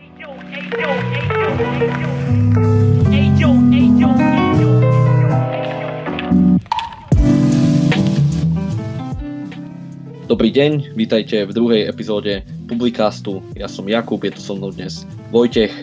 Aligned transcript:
Dobrý 0.00 0.16
deň, 10.56 10.96
vítajte 10.96 11.44
v 11.44 11.52
druhej 11.52 11.84
epizóde 11.84 12.48
Publicastu. 12.64 13.44
Ja 13.52 13.68
som 13.68 13.84
Jakub, 13.84 14.24
je 14.24 14.32
to 14.32 14.40
so 14.40 14.56
mnou 14.56 14.72
dnes 14.72 15.04
Vojtech. 15.28 15.74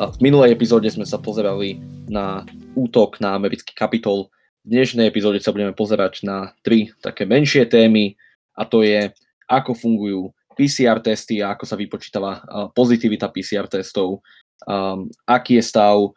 A 0.00 0.08
v 0.08 0.16
minulej 0.24 0.56
epizóde 0.56 0.88
sme 0.88 1.04
sa 1.04 1.20
pozerali 1.20 1.76
na 2.08 2.48
útok 2.72 3.20
na 3.20 3.36
americký 3.36 3.76
kapitol. 3.76 4.32
V 4.64 4.80
dnešnej 4.80 5.12
epizóde 5.12 5.44
sa 5.44 5.52
budeme 5.52 5.76
pozerať 5.76 6.24
na 6.24 6.56
tri 6.64 6.88
také 7.04 7.28
menšie 7.28 7.68
témy 7.68 8.16
a 8.56 8.64
to 8.64 8.80
je, 8.80 9.12
ako 9.44 9.76
fungujú 9.76 10.32
PCR 10.56 11.04
testy 11.04 11.44
a 11.44 11.52
ako 11.52 11.68
sa 11.68 11.76
vypočítava 11.76 12.40
pozitivita 12.72 13.28
PCR 13.28 13.68
testov, 13.68 14.24
um, 14.64 15.04
aký 15.28 15.60
je 15.60 15.64
stav 15.68 16.00
uh, 16.00 16.12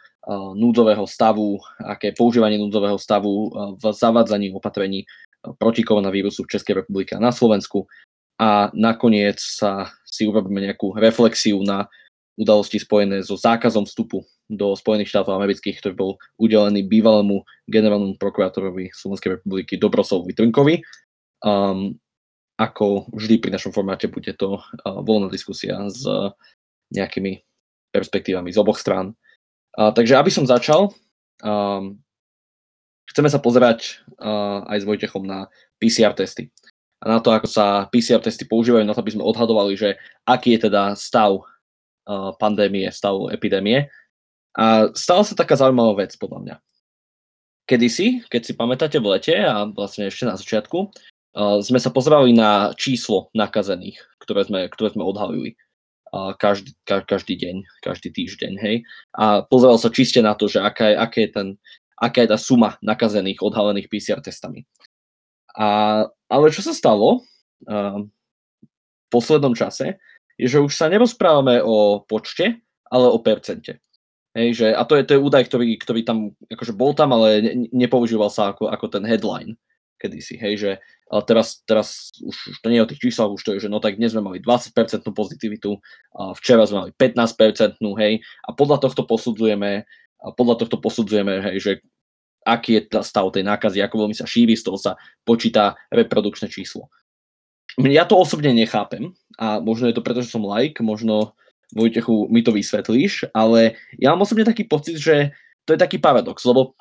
núdzového 0.56 1.04
stavu, 1.04 1.60
aké 1.84 2.16
je 2.16 2.18
používanie 2.18 2.56
núdzového 2.56 2.96
stavu 2.96 3.52
uh, 3.52 3.76
v 3.76 3.84
zavádzaní 3.92 4.56
opatrení 4.56 5.04
proti 5.60 5.84
koronavírusu 5.84 6.44
v 6.44 6.52
Českej 6.56 6.84
republike 6.84 7.16
a 7.16 7.24
na 7.24 7.32
Slovensku. 7.32 7.88
A 8.40 8.72
nakoniec 8.72 9.40
sa 9.44 9.92
si 10.08 10.24
urobíme 10.24 10.64
nejakú 10.64 10.96
reflexiu 10.96 11.60
na 11.60 11.92
udalosti 12.40 12.80
spojené 12.80 13.20
so 13.20 13.36
zákazom 13.36 13.84
vstupu 13.84 14.24
do 14.48 14.72
Spojených 14.74 15.12
štátov 15.12 15.36
amerických, 15.36 15.84
ktorý 15.84 15.94
bol 15.96 16.12
udelený 16.40 16.88
bývalému 16.88 17.44
generálnemu 17.68 18.16
prokurátorovi 18.16 18.96
Slovenskej 18.96 19.40
republiky 19.40 19.76
Dobrosovovi 19.76 20.32
Trnkovi. 20.32 20.80
Um, 21.44 22.00
ako 22.60 23.08
vždy 23.16 23.40
pri 23.40 23.56
našom 23.56 23.72
formáte 23.72 24.12
bude 24.12 24.36
to 24.36 24.60
voľná 24.84 25.32
diskusia 25.32 25.80
s 25.88 26.04
nejakými 26.92 27.40
perspektívami 27.96 28.52
z 28.52 28.60
oboch 28.60 28.78
strán. 28.78 29.16
Uh, 29.78 29.94
takže 29.94 30.18
aby 30.18 30.32
som 30.34 30.50
začal, 30.50 30.94
um, 31.42 31.98
chceme 33.10 33.30
sa 33.30 33.42
pozerať 33.42 34.02
uh, 34.18 34.66
aj 34.70 34.78
s 34.82 34.88
Vojtechom 34.88 35.24
na 35.26 35.50
PCR 35.78 36.14
testy. 36.14 36.50
A 37.00 37.16
na 37.16 37.20
to, 37.24 37.32
ako 37.32 37.48
sa 37.48 37.88
PCR 37.88 38.20
testy 38.20 38.44
používajú, 38.44 38.84
na 38.84 38.92
to, 38.92 39.02
aby 39.02 39.16
sme 39.16 39.24
odhadovali, 39.24 39.78
že 39.78 39.96
aký 40.28 40.58
je 40.58 40.68
teda 40.68 41.00
stav 41.00 41.40
uh, 41.40 42.32
pandémie, 42.36 42.90
stav 42.92 43.16
epidémie. 43.32 43.88
A 44.58 44.92
stala 44.98 45.24
sa 45.24 45.38
taká 45.38 45.56
zaujímavá 45.56 46.04
vec, 46.04 46.18
podľa 46.20 46.40
mňa. 46.44 46.56
Kedysi, 47.70 48.26
keď 48.28 48.42
si 48.44 48.54
pamätáte 48.58 48.98
v 48.98 49.16
lete 49.16 49.38
a 49.38 49.70
vlastne 49.70 50.10
ešte 50.10 50.26
na 50.26 50.34
začiatku, 50.34 50.90
sme 51.64 51.80
sa 51.80 51.94
pozerali 51.94 52.36
na 52.36 52.76
číslo 52.76 53.32
nakazených, 53.32 54.00
ktoré 54.20 54.44
sme, 54.44 54.60
ktoré 54.68 54.92
sme 54.92 55.08
odhalili 55.08 55.56
každý, 56.42 56.74
ka, 56.90 57.06
každý 57.06 57.38
deň, 57.38 57.56
každý 57.86 58.10
týždeň, 58.10 58.54
hej. 58.66 58.82
A 59.14 59.46
pozeral 59.46 59.78
sa 59.78 59.94
čiste 59.94 60.26
na 60.26 60.34
to, 60.34 60.50
že 60.50 60.58
aká 60.58 60.90
je, 60.90 60.96
aké 60.98 61.20
je 61.30 61.32
ten 61.32 61.48
aká 62.00 62.24
je 62.24 62.32
tá 62.32 62.40
suma 62.40 62.80
nakazených, 62.80 63.44
odhalených 63.44 63.92
PCR 63.92 64.24
testami. 64.24 64.64
A, 65.60 66.08
ale 66.32 66.46
čo 66.56 66.64
sa 66.64 66.72
stalo 66.72 67.28
v 67.68 68.08
poslednom 69.12 69.52
čase, 69.52 70.00
je, 70.40 70.48
že 70.48 70.64
už 70.64 70.72
sa 70.72 70.88
nerozprávame 70.88 71.60
o 71.60 72.08
počte, 72.08 72.64
ale 72.88 73.12
o 73.12 73.20
percente. 73.20 73.84
Hej, 74.32 74.64
že, 74.64 74.68
a 74.72 74.88
to 74.88 74.96
je, 74.96 75.04
to 75.04 75.20
je 75.20 75.26
údaj, 75.26 75.44
ktorý, 75.52 75.76
ktorý 75.76 76.02
tam 76.08 76.32
akože 76.48 76.72
bol 76.72 76.96
tam, 76.96 77.12
ale 77.12 77.44
ne, 77.44 77.54
nepoužíval 77.76 78.32
sa 78.32 78.56
ako, 78.56 78.72
ako 78.72 78.86
ten 78.88 79.04
headline 79.04 79.60
kedysi. 80.00 80.40
Hej, 80.40 80.54
že 80.58 80.72
ale 81.10 81.22
teraz, 81.26 81.66
teraz 81.66 82.14
už, 82.22 82.54
už 82.54 82.58
to 82.62 82.70
nie 82.70 82.78
je 82.78 82.86
o 82.86 82.90
tých 82.94 83.02
číslach, 83.10 83.34
už 83.34 83.42
to 83.42 83.52
je, 83.58 83.66
že 83.66 83.70
no 83.70 83.82
tak 83.82 83.98
dnes 83.98 84.14
sme 84.14 84.22
mali 84.22 84.38
20% 84.38 85.02
pozitivitu, 85.10 85.74
a 86.14 86.38
včera 86.38 86.64
sme 86.70 86.86
mali 86.86 86.92
15%, 86.94 87.82
hej, 87.82 88.14
a 88.46 88.50
podľa 88.54 88.78
tohto 88.78 89.10
posudzujeme, 89.10 89.90
a 90.22 90.28
podľa 90.38 90.56
tohto 90.66 90.78
posudzujeme, 90.78 91.42
hej, 91.50 91.58
že 91.58 91.72
aký 92.46 92.78
je 92.78 92.82
stav 93.02 93.26
tej 93.34 93.42
nákazy, 93.42 93.82
ako 93.82 94.06
veľmi 94.06 94.16
sa 94.16 94.30
šíri, 94.30 94.54
z 94.54 94.70
toho 94.70 94.78
sa 94.78 94.96
počíta 95.26 95.76
reprodukčné 95.90 96.48
číslo. 96.48 96.94
Ja 97.78 98.06
to 98.06 98.18
osobne 98.18 98.54
nechápem 98.54 99.14
a 99.38 99.62
možno 99.62 99.90
je 99.90 99.96
to 99.98 100.06
preto, 100.06 100.22
že 100.22 100.34
som 100.34 100.46
like, 100.46 100.82
možno 100.82 101.38
Vojtechu 101.70 102.26
mi 102.34 102.42
to 102.42 102.50
vysvetlíš, 102.50 103.30
ale 103.30 103.78
ja 104.02 104.14
mám 104.14 104.26
osobne 104.26 104.42
taký 104.42 104.66
pocit, 104.66 104.98
že 104.98 105.38
to 105.70 105.78
je 105.78 105.80
taký 105.80 106.02
paradox, 106.02 106.42
lebo 106.42 106.74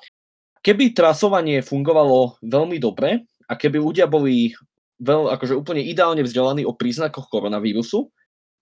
keby 0.62 0.94
trasovanie 0.94 1.64
fungovalo 1.64 2.40
veľmi 2.44 2.78
dobre 2.82 3.24
a 3.48 3.52
keby 3.56 3.80
ľudia 3.80 4.06
boli 4.06 4.52
veľ, 5.00 5.34
akože 5.38 5.54
úplne 5.54 5.82
ideálne 5.82 6.22
vzdelaní 6.22 6.66
o 6.66 6.74
príznakoch 6.74 7.30
koronavírusu, 7.30 8.10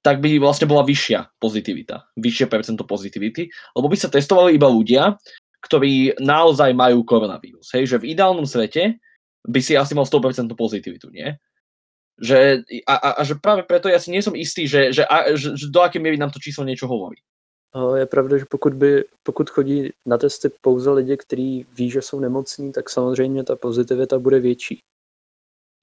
tak 0.05 0.23
by 0.23 0.39
vlastne 0.39 0.71
bola 0.71 0.87
vyššia 0.87 1.35
pozitivita, 1.43 2.15
vyššie 2.15 2.47
percento 2.47 2.87
pozitivity, 2.87 3.51
lebo 3.75 3.91
by 3.91 3.97
sa 3.99 4.07
testovali 4.07 4.55
iba 4.55 4.71
ľudia, 4.71 5.19
ktorí 5.67 6.23
naozaj 6.23 6.71
majú 6.79 7.03
koronavírus. 7.03 7.75
Hej, 7.75 7.91
že 7.91 7.97
v 7.99 8.15
ideálnom 8.15 8.47
svete 8.47 9.03
by 9.43 9.59
si 9.59 9.75
asi 9.75 9.99
mal 9.99 10.07
100% 10.07 10.47
pozitivitu, 10.55 11.11
nie? 11.11 11.35
Že, 12.23 12.63
a, 12.87 12.95
a, 12.97 13.09
a 13.19 13.23
že 13.27 13.35
práve 13.43 13.67
preto 13.67 13.91
ja 13.91 13.99
si 13.99 14.15
nie 14.15 14.23
som 14.23 14.33
istý, 14.39 14.71
že, 14.71 14.95
že, 14.95 15.03
a, 15.05 15.35
že, 15.35 15.59
že 15.59 15.67
do 15.69 15.83
aké 15.83 15.99
miery 15.99 16.17
nám 16.17 16.31
to 16.31 16.39
číslo 16.39 16.63
niečo 16.63 16.87
hovorí. 16.87 17.19
Je 17.75 18.07
pravda, 18.07 18.39
že 18.39 18.45
pokud, 18.45 18.75
by, 18.75 19.05
pokud 19.23 19.51
chodí 19.51 19.91
na 20.07 20.19
testy 20.19 20.49
pouze 20.61 20.91
lidi, 20.91 21.17
kteří 21.17 21.67
ví, 21.77 21.91
že 21.91 22.03
jsou 22.03 22.21
nemocní, 22.21 22.73
tak 22.73 22.91
samozřejmě 22.91 23.45
ta 23.45 23.57
pozitivita 23.57 24.19
bude 24.19 24.41
větší. 24.41 24.81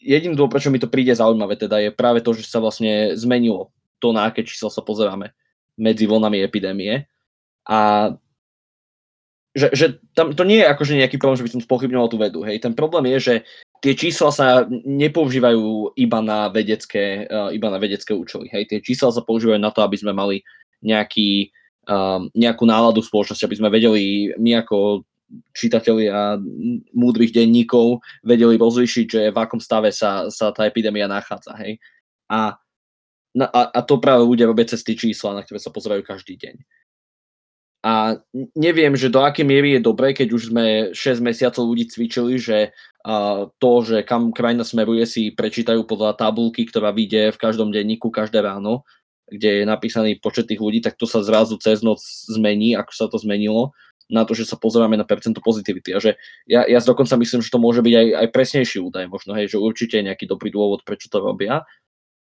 Jediným 0.04 0.36
dôvod, 0.36 0.52
prečo 0.52 0.68
mi 0.68 0.84
to 0.84 0.92
príde 0.92 1.16
zaujímavé, 1.16 1.56
teda 1.56 1.80
je 1.80 1.88
práve 1.88 2.20
to, 2.20 2.36
že 2.36 2.44
sa 2.44 2.60
vlastne 2.60 3.16
zmenilo 3.16 3.72
to, 4.04 4.12
na 4.12 4.28
aké 4.28 4.44
číslo 4.44 4.68
sa 4.68 4.84
pozeráme 4.84 5.32
medzi 5.80 6.04
vlnami 6.04 6.44
epidémie. 6.44 7.08
A 7.64 8.12
že, 9.56 9.72
že 9.72 9.86
tam 10.12 10.36
to 10.36 10.44
nie 10.44 10.60
je 10.60 10.68
akože 10.68 11.00
nejaký 11.00 11.18
problém, 11.22 11.40
že 11.40 11.46
by 11.48 11.54
som 11.56 11.64
spochybňoval 11.64 12.10
tú 12.12 12.18
vedu. 12.20 12.44
Hej. 12.44 12.60
Ten 12.60 12.76
problém 12.76 13.16
je, 13.16 13.20
že 13.20 13.36
tie 13.80 13.94
čísla 13.96 14.34
sa 14.36 14.48
nepoužívajú 14.74 15.96
iba 15.96 16.20
na 16.20 16.52
vedecké, 16.52 17.30
uh, 17.30 17.54
iba 17.56 17.72
na 17.72 17.80
vedecké 17.80 18.12
účely. 18.12 18.52
Hej. 18.52 18.76
Tie 18.76 18.80
čísla 18.84 19.14
sa 19.14 19.24
používajú 19.24 19.62
na 19.62 19.72
to, 19.72 19.86
aby 19.88 19.96
sme 19.96 20.12
mali 20.12 20.44
nejaký, 20.84 21.54
nejakú 22.34 22.64
náladu 22.64 23.04
spoločnosti, 23.04 23.44
aby 23.44 23.60
sme 23.60 23.70
vedeli 23.74 24.32
my 24.40 24.64
ako 24.64 25.04
čitatelia 25.54 26.38
múdrych 26.94 27.34
denníkov 27.34 28.06
vedeli 28.22 28.56
rozlišiť, 28.56 29.06
že 29.10 29.22
v 29.34 29.38
akom 29.38 29.58
stave 29.58 29.90
sa, 29.90 30.30
sa 30.30 30.54
tá 30.54 30.70
epidémia 30.70 31.10
nachádza. 31.10 31.58
Hej. 31.58 31.82
A, 32.30 32.56
a, 33.42 33.62
a 33.74 33.80
to 33.82 33.98
práve 33.98 34.24
ľudia 34.24 34.46
robia 34.46 34.70
cez 34.70 34.86
tie 34.86 34.94
čísla, 34.94 35.34
na 35.34 35.42
ktoré 35.42 35.58
sa 35.58 35.74
pozerajú 35.74 36.06
každý 36.06 36.38
deň. 36.38 36.56
A 37.84 38.16
neviem, 38.56 38.96
že 38.96 39.12
do 39.12 39.20
akej 39.20 39.44
miery 39.44 39.76
je 39.76 39.84
dobré, 39.84 40.16
keď 40.16 40.32
už 40.32 40.56
sme 40.56 40.96
6 40.96 41.20
mesiacov 41.20 41.68
ľudí 41.68 41.92
cvičili, 41.92 42.40
že 42.40 42.72
uh, 43.04 43.52
to, 43.60 43.72
že 43.84 44.08
kam 44.08 44.32
krajina 44.32 44.64
smeruje, 44.64 45.04
si 45.04 45.36
prečítajú 45.36 45.84
podľa 45.84 46.16
tabulky, 46.16 46.64
ktorá 46.64 46.96
vyjde 46.96 47.36
v 47.36 47.42
každom 47.44 47.76
denníku 47.76 48.08
každé 48.08 48.40
ráno, 48.40 48.88
kde 49.34 49.50
je 49.50 49.64
napísaný 49.66 50.22
počet 50.22 50.46
tých 50.46 50.62
ľudí, 50.62 50.80
tak 50.86 50.94
to 50.94 51.10
sa 51.10 51.26
zrazu 51.26 51.58
cez 51.58 51.82
noc 51.82 52.00
zmení, 52.30 52.78
ako 52.78 52.92
sa 52.94 53.06
to 53.10 53.18
zmenilo, 53.18 53.74
na 54.12 54.28
to, 54.28 54.38
že 54.38 54.46
sa 54.46 54.60
pozeráme 54.60 54.94
na 54.94 55.08
percento 55.08 55.42
pozitivity. 55.42 55.96
A 55.96 56.00
že 56.00 56.20
ja, 56.46 56.68
ja 56.70 56.80
dokonca 56.84 57.18
myslím, 57.18 57.42
že 57.42 57.50
to 57.50 57.58
môže 57.58 57.82
byť 57.82 57.94
aj, 57.98 58.08
aj 58.20 58.28
presnejší 58.30 58.78
údaj, 58.84 59.10
možno, 59.10 59.34
hej, 59.34 59.50
že 59.50 59.58
určite 59.58 59.98
je 59.98 60.08
nejaký 60.12 60.30
dobrý 60.30 60.54
dôvod, 60.54 60.86
prečo 60.86 61.10
to 61.10 61.24
robia. 61.24 61.66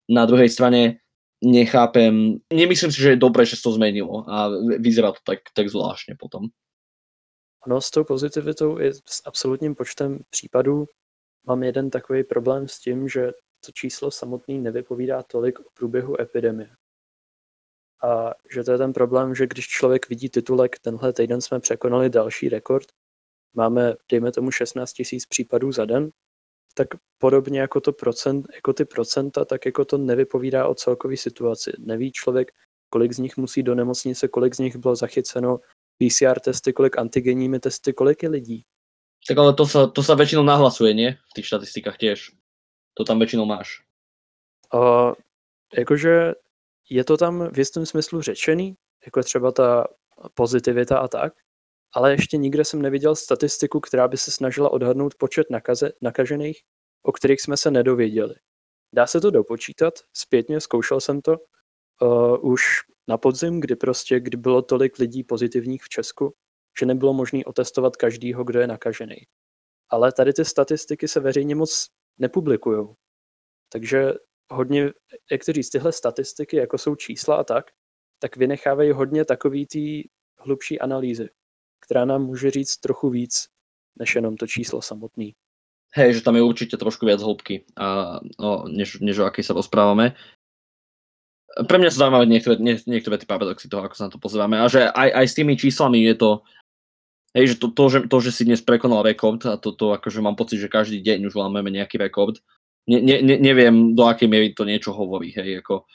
Na 0.07 0.23
druhej 0.23 0.47
strane, 0.47 1.03
nechápem, 1.43 2.39
nemyslím 2.53 2.91
si, 2.91 3.01
že 3.01 3.09
je 3.09 3.23
dobré, 3.25 3.45
že 3.45 3.55
se 3.55 3.63
to 3.63 3.75
zmenilo 3.75 4.23
a 4.29 4.49
vyzerá 4.79 5.11
to 5.11 5.19
tak, 5.23 5.39
tak 5.53 5.69
zvláštně 5.69 6.15
potom. 6.15 6.47
No 7.67 7.81
s 7.81 7.91
tou 7.91 8.03
pozitivitou 8.03 8.79
i 8.79 8.93
s 8.93 9.21
absolutním 9.25 9.75
počtem 9.75 10.19
případů 10.29 10.85
mám 11.47 11.63
jeden 11.63 11.89
takový 11.89 12.23
problém 12.23 12.67
s 12.67 12.79
tím, 12.79 13.07
že 13.07 13.31
to 13.65 13.71
číslo 13.71 14.11
samotný 14.11 14.59
nevypovídá 14.59 15.23
tolik 15.23 15.59
o 15.59 15.63
průběhu 15.73 16.21
epidemie. 16.21 16.69
A 18.03 18.33
že 18.53 18.63
to 18.63 18.71
je 18.71 18.77
ten 18.77 18.93
problém, 18.93 19.35
že 19.35 19.47
když 19.47 19.67
člověk 19.67 20.09
vidí 20.09 20.29
titulek, 20.29 20.79
tenhle 20.79 21.13
týden 21.13 21.41
jsme 21.41 21.59
překonali 21.59 22.09
další 22.09 22.49
rekord, 22.49 22.87
máme, 23.53 23.93
dejme 24.11 24.31
tomu, 24.31 24.51
16 24.51 24.93
000 25.13 25.19
případů 25.29 25.71
za 25.71 25.85
den, 25.85 26.09
tak 26.73 26.87
podobně 27.17 27.59
jako, 27.59 27.81
to 27.81 27.93
procent, 27.93 28.45
jako 28.55 28.73
ty 28.73 28.85
procenta, 28.85 29.45
tak 29.45 29.65
jako 29.65 29.85
to 29.85 29.97
nevypovídá 29.97 30.67
o 30.67 30.75
celkové 30.75 31.17
situaci. 31.17 31.71
Neví 31.79 32.11
člověk, 32.11 32.51
kolik 32.89 33.13
z 33.13 33.19
nich 33.19 33.37
musí 33.37 33.63
do 33.63 33.75
nemocnice, 33.75 34.27
kolik 34.27 34.55
z 34.55 34.59
nich 34.59 34.75
bylo 34.75 34.95
zachyceno 34.95 35.59
PCR 35.97 36.39
testy, 36.39 36.73
kolik 36.73 36.97
antigenními 36.97 37.59
testy, 37.59 37.93
kolik 37.93 38.23
je 38.23 38.29
lidí. 38.29 38.65
Tak 39.27 39.37
ale 39.37 39.53
to 39.55 39.63
sa, 39.63 39.87
to 39.87 40.03
sa 40.03 40.19
väčšinou 40.19 40.43
nahlasuje, 40.43 40.91
nie? 40.91 41.15
V 41.31 41.33
tých 41.39 41.47
štatistikách 41.47 41.95
tiež. 41.95 42.35
To 42.99 43.07
tam 43.07 43.23
väčšinou 43.23 43.47
máš. 43.47 43.79
Uh, 44.67 45.15
jakože 45.71 46.35
je 46.89 47.03
to 47.03 47.17
tam 47.17 47.49
v 47.51 47.57
jistém 47.57 47.85
smyslu 47.85 48.21
řečený, 48.21 48.75
jako 49.05 49.23
třeba 49.23 49.51
ta 49.51 49.87
pozitivita 50.33 50.97
a 50.97 51.07
tak, 51.07 51.33
ale 51.93 52.11
ještě 52.11 52.37
nikde 52.37 52.65
jsem 52.65 52.81
neviděl 52.81 53.15
statistiku, 53.15 53.79
která 53.79 54.07
by 54.07 54.17
se 54.17 54.31
snažila 54.31 54.69
odhadnout 54.69 55.15
počet 55.15 55.49
nakaze, 55.49 55.91
nakažených, 56.01 56.61
o 57.03 57.11
kterých 57.11 57.41
jsme 57.41 57.57
se 57.57 57.71
nedověděli. 57.71 58.35
Dá 58.93 59.07
se 59.07 59.21
to 59.21 59.31
dopočítat, 59.31 59.93
zpětně 60.13 60.61
zkoušel 60.61 61.01
jsem 61.01 61.21
to, 61.21 61.37
uh, 62.01 62.51
už 62.51 62.63
na 63.07 63.17
podzim, 63.17 63.59
kdy 63.59 63.75
prostě, 63.75 64.19
kdy 64.19 64.37
bylo 64.37 64.61
tolik 64.61 64.99
lidí 64.99 65.23
pozitivních 65.23 65.83
v 65.83 65.89
Česku, 65.89 66.35
že 66.79 66.85
nebylo 66.85 67.13
možné 67.13 67.39
otestovat 67.45 67.95
každýho, 67.95 68.43
kdo 68.43 68.59
je 68.59 68.67
nakažený. 68.67 69.17
Ale 69.89 70.11
tady 70.11 70.33
ty 70.33 70.45
statistiky 70.45 71.07
se 71.07 71.19
veřejně 71.19 71.55
moc 71.55 71.87
nepublikují. 72.17 72.87
Takže 73.69 74.13
hodně, 74.51 74.91
jak 75.31 75.45
to 75.45 75.53
říct, 75.53 75.69
tyhle 75.69 75.91
statistiky, 75.91 76.57
jako 76.57 76.77
jsou 76.77 76.95
čísla 76.95 77.35
a 77.35 77.43
tak, 77.43 77.71
tak 78.19 78.37
vynechávají 78.37 78.91
hodně 78.91 79.25
takový 79.25 79.65
tý 79.65 80.03
hlubší 80.39 80.79
analýzy, 80.79 81.29
která 81.79 82.05
nám 82.05 82.25
může 82.25 82.51
říct 82.51 82.77
trochu 82.77 83.09
víc, 83.09 83.47
než 83.99 84.15
jenom 84.15 84.37
to 84.37 84.47
číslo 84.47 84.81
samotný. 84.81 85.35
Hej, 85.93 86.13
že 86.13 86.25
tam 86.25 86.35
je 86.35 86.41
určite 86.41 86.73
trošku 86.77 87.05
viac 87.05 87.21
hĺbky, 87.21 87.69
a, 87.77 88.17
no, 88.41 88.65
než, 88.65 88.97
než 88.97 89.21
o 89.21 89.29
akej 89.29 89.45
sa 89.45 89.53
rozprávame. 89.53 90.17
Pre 91.53 91.77
mňa 91.77 91.93
sú 91.93 92.01
zaujímavé 92.01 92.25
niektoré, 92.25 92.57
nie, 92.57 92.81
niektoré 92.89 93.21
tie 93.21 93.29
paradoxy 93.29 93.69
toho, 93.69 93.85
ako 93.85 93.93
sa 93.93 94.09
na 94.09 94.11
to 94.11 94.17
pozeráme. 94.17 94.57
A 94.57 94.65
že 94.65 94.89
aj, 94.89 95.09
aj 95.13 95.25
s 95.29 95.37
tými 95.37 95.53
číslami 95.53 96.01
je 96.01 96.17
to, 96.17 96.31
hej, 97.37 97.53
že 97.53 97.55
to, 97.61 97.69
to, 97.69 97.83
že, 97.93 97.99
to, 98.09 98.17
že 98.25 98.31
si 98.33 98.41
dnes 98.49 98.65
prekonal 98.65 99.05
rekord, 99.05 99.45
a 99.45 99.53
to, 99.53 99.69
to 99.69 99.93
akože 99.93 100.17
mám 100.17 100.33
pocit, 100.33 100.57
že 100.57 100.65
každý 100.65 100.97
deň 100.97 101.29
už 101.29 101.37
lámeme 101.37 101.69
nejaký 101.69 102.01
rekord, 102.01 102.41
ne, 102.87 102.99
ne, 102.99 103.15
ne, 103.21 103.35
neviem, 103.39 103.95
do 103.95 104.03
akej 104.07 104.27
miery 104.27 104.51
to 104.51 104.67
niečo 104.67 104.91
hovorí. 104.91 105.31
Hej, 105.31 105.63
ako, 105.63 105.87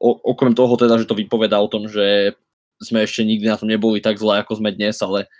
o, 0.00 0.10
okrem 0.32 0.52
toho 0.52 0.76
teda, 0.76 1.00
že 1.00 1.08
to 1.08 1.16
vypoveda 1.16 1.56
o 1.56 1.70
tom, 1.70 1.88
že 1.88 2.36
sme 2.76 3.08
ešte 3.08 3.24
nikdy 3.24 3.48
na 3.48 3.56
tom 3.56 3.72
neboli 3.72 4.04
tak 4.04 4.20
zle, 4.20 4.44
ako 4.44 4.60
sme 4.60 4.76
dnes, 4.76 5.00
ale 5.00 5.32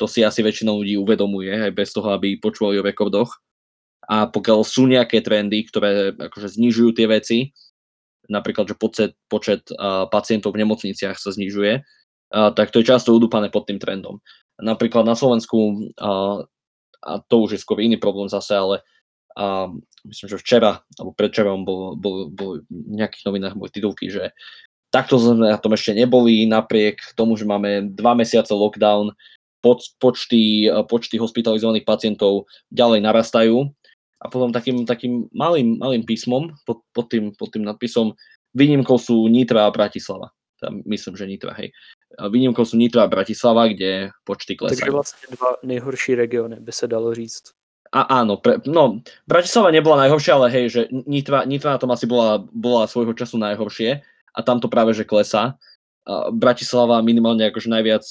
to 0.00 0.08
si 0.08 0.24
asi 0.24 0.40
väčšina 0.40 0.72
ľudí 0.72 0.96
uvedomuje, 0.96 1.52
aj 1.52 1.72
bez 1.74 1.92
toho, 1.92 2.14
aby 2.16 2.40
počúvali 2.40 2.80
o 2.80 2.86
rekordoch. 2.86 3.42
A 4.08 4.24
pokiaľ 4.24 4.64
sú 4.64 4.88
nejaké 4.88 5.20
trendy, 5.20 5.68
ktoré 5.68 6.16
akože 6.16 6.56
znižujú 6.56 6.96
tie 6.96 7.04
veci, 7.04 7.38
napríklad, 8.32 8.72
že 8.72 8.76
počet, 8.78 9.12
počet 9.28 9.68
uh, 9.76 10.08
pacientov 10.08 10.56
v 10.56 10.64
nemocniciach 10.64 11.20
sa 11.20 11.28
znižuje, 11.28 11.84
uh, 11.84 12.50
tak 12.56 12.72
to 12.72 12.80
je 12.80 12.88
často 12.88 13.12
udúpané 13.12 13.52
pod 13.52 13.68
tým 13.68 13.76
trendom. 13.76 14.24
Napríklad 14.56 15.04
na 15.04 15.12
Slovensku, 15.12 15.92
uh, 16.00 16.40
a 17.04 17.12
to 17.28 17.34
už 17.44 17.58
je 17.58 17.60
skôr 17.60 17.84
iný 17.84 18.00
problém 18.00 18.32
zase, 18.32 18.56
ale 18.56 18.80
uh, 18.80 18.97
myslím, 20.04 20.26
že 20.28 20.42
včera, 20.42 20.82
alebo 20.98 21.14
predčerom 21.14 21.62
bol, 21.62 21.94
bol, 21.94 22.26
bol 22.28 22.62
v 22.66 22.94
nejakých 22.98 23.24
novinách 23.30 23.54
boli 23.54 23.70
titulky, 23.70 24.10
že 24.10 24.34
takto 24.90 25.20
sme 25.20 25.52
na 25.52 25.60
tom 25.60 25.76
ešte 25.76 25.94
neboli, 25.94 26.48
napriek 26.48 27.14
tomu, 27.14 27.38
že 27.38 27.46
máme 27.46 27.94
dva 27.94 28.18
mesiace 28.18 28.50
lockdown, 28.50 29.14
poč, 29.62 29.94
počty, 29.98 30.66
počty 30.88 31.18
hospitalizovaných 31.18 31.86
pacientov 31.86 32.50
ďalej 32.72 33.04
narastajú 33.04 33.68
a 34.18 34.26
potom 34.26 34.50
takým, 34.50 34.82
takým 34.82 35.30
malým, 35.30 35.78
malým 35.78 36.02
písmom 36.02 36.50
pod, 36.66 36.82
pod, 36.90 37.06
tým, 37.10 37.30
pod 37.38 37.54
tým 37.54 37.62
nadpisom 37.62 38.18
výnimkou 38.56 38.98
sú 38.98 39.28
Nitra 39.30 39.68
a 39.68 39.74
Bratislava. 39.74 40.34
Tam 40.58 40.82
myslím, 40.90 41.14
že 41.14 41.30
Nitra, 41.30 41.54
hej. 41.54 41.70
Výnimkou 42.18 42.66
sú 42.66 42.74
Nitra 42.74 43.06
a 43.06 43.12
Bratislava, 43.12 43.70
kde 43.70 44.10
počty 44.26 44.58
klesajú. 44.58 44.74
Takže 44.74 44.90
vlastne 44.90 45.26
dva 45.38 45.54
nejhorší 45.62 46.18
regióny, 46.18 46.58
by 46.58 46.72
sa 46.74 46.90
dalo 46.90 47.14
říct. 47.14 47.54
A 47.88 48.20
áno, 48.20 48.36
pre, 48.36 48.60
no, 48.68 49.00
Bratislava 49.24 49.72
nebola 49.72 50.04
najhoršia, 50.04 50.36
ale 50.36 50.48
hej, 50.52 50.66
že 50.68 50.80
Nitra, 50.92 51.48
Nitra 51.48 51.76
na 51.76 51.80
tom 51.80 51.88
asi 51.88 52.04
bola, 52.04 52.44
bola 52.52 52.84
svojho 52.84 53.16
času 53.16 53.40
najhoršie 53.40 54.04
a 54.36 54.38
tam 54.44 54.60
to 54.60 54.68
práve, 54.68 54.92
že 54.92 55.08
klesá. 55.08 55.56
Bratislava 56.32 57.00
minimálne 57.00 57.48
akože 57.48 57.68
najviac 57.72 58.04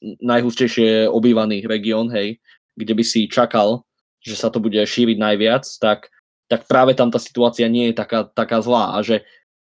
najhustejšie 0.00 1.06
obývaný 1.12 1.68
región, 1.68 2.08
hej, 2.10 2.40
kde 2.74 2.92
by 2.96 3.04
si 3.04 3.28
čakal, 3.28 3.84
že 4.24 4.36
sa 4.36 4.48
to 4.48 4.58
bude 4.58 4.80
šíriť 4.80 5.16
najviac, 5.20 5.64
tak, 5.78 6.08
tak 6.48 6.64
práve 6.64 6.96
tam 6.96 7.12
tá 7.12 7.20
situácia 7.20 7.68
nie 7.68 7.92
je 7.92 7.94
taká, 8.00 8.24
taká 8.24 8.64
zlá 8.64 8.96
a 8.96 9.04
že 9.04 9.22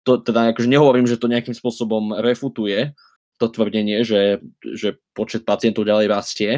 to 0.08 0.18
teda 0.18 0.56
akože 0.56 0.72
nehovorím, 0.72 1.06
že 1.06 1.20
to 1.20 1.30
nejakým 1.30 1.54
spôsobom 1.54 2.18
refutuje 2.24 2.96
to 3.38 3.46
tvrdenie, 3.50 4.06
že, 4.06 4.42
že 4.62 5.02
počet 5.18 5.46
pacientov 5.46 5.86
ďalej 5.86 6.08
rastie, 6.10 6.52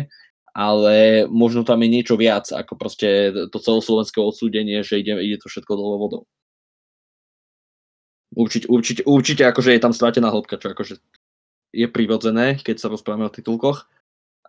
ale 0.54 1.26
možno 1.34 1.66
tam 1.66 1.82
je 1.82 1.90
niečo 1.90 2.14
viac 2.14 2.54
ako 2.54 2.78
proste 2.78 3.34
to 3.50 3.58
celoslovenské 3.58 4.22
odsúdenie, 4.22 4.86
že 4.86 5.02
ide, 5.02 5.18
ide 5.18 5.42
to 5.42 5.50
všetko 5.50 5.74
dole 5.74 5.98
vodou. 5.98 6.24
Určite, 8.34 8.66
určite, 8.70 9.02
určite 9.06 9.44
akože 9.46 9.74
je 9.74 9.82
tam 9.82 9.94
stratená 9.94 10.30
hĺbka, 10.30 10.58
čo 10.58 10.74
akože 10.74 10.96
je 11.74 11.88
prirodzené, 11.90 12.62
keď 12.62 12.76
sa 12.78 12.88
rozprávame 12.90 13.26
o 13.26 13.34
titulkoch, 13.34 13.90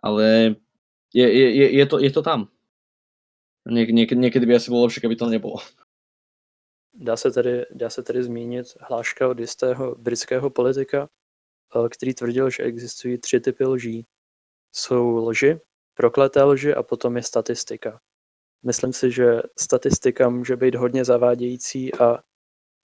ale 0.01 0.57
je, 1.13 1.25
je, 1.25 1.47
je, 1.57 1.67
je, 1.73 1.85
to, 1.85 1.97
je 1.97 2.11
to 2.13 2.21
tam. 2.21 2.49
Niek, 3.65 3.89
niek, 3.89 4.11
někdy 4.11 4.45
by 4.45 4.55
asi 4.55 4.71
bylo 4.71 4.83
lepší, 4.83 4.99
kdyby 4.99 5.15
to 5.15 5.29
nebylo. 5.29 5.57
Dá 6.93 7.17
se 7.17 7.31
tady, 7.31 7.65
dá 7.71 7.89
se 7.89 8.03
tady 8.03 8.23
zmínit 8.23 8.67
hláška 8.81 9.27
od 9.27 9.39
jistého 9.39 9.95
britského 9.95 10.49
politika, 10.49 11.09
eh, 11.75 11.89
který 11.89 12.13
tvrdil, 12.13 12.49
že 12.49 12.63
existují 12.63 13.17
tři 13.17 13.39
typy 13.39 13.65
lží. 13.65 14.05
Jsou 14.71 15.15
lži, 15.29 15.59
prokleté 15.95 16.43
lži 16.43 16.73
a 16.73 16.83
potom 16.83 17.17
je 17.17 17.23
statistika. 17.23 17.99
Myslím 18.65 18.93
si, 18.93 19.11
že 19.11 19.41
statistika 19.59 20.29
může 20.29 20.55
být 20.55 20.75
hodně 20.75 21.05
zavádějící 21.05 21.93
a 21.95 22.19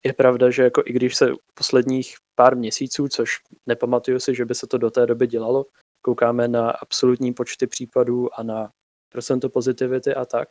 je 0.05 0.13
pravda, 0.13 0.49
že 0.49 0.63
jako 0.63 0.83
i 0.85 0.93
když 0.93 1.15
se 1.15 1.29
posledních 1.53 2.15
pár 2.35 2.57
měsíců, 2.57 3.07
což 3.07 3.37
nepamatuju 3.65 4.19
si, 4.19 4.35
že 4.35 4.45
by 4.45 4.55
se 4.55 4.67
to 4.67 4.77
do 4.77 4.91
té 4.91 5.05
doby 5.05 5.27
dělalo, 5.27 5.65
koukáme 6.01 6.47
na 6.47 6.71
absolutní 6.71 7.33
počty 7.33 7.67
případů 7.67 8.39
a 8.39 8.43
na 8.43 8.71
procento 9.09 9.49
pozitivity 9.49 10.13
a 10.13 10.25
tak, 10.25 10.49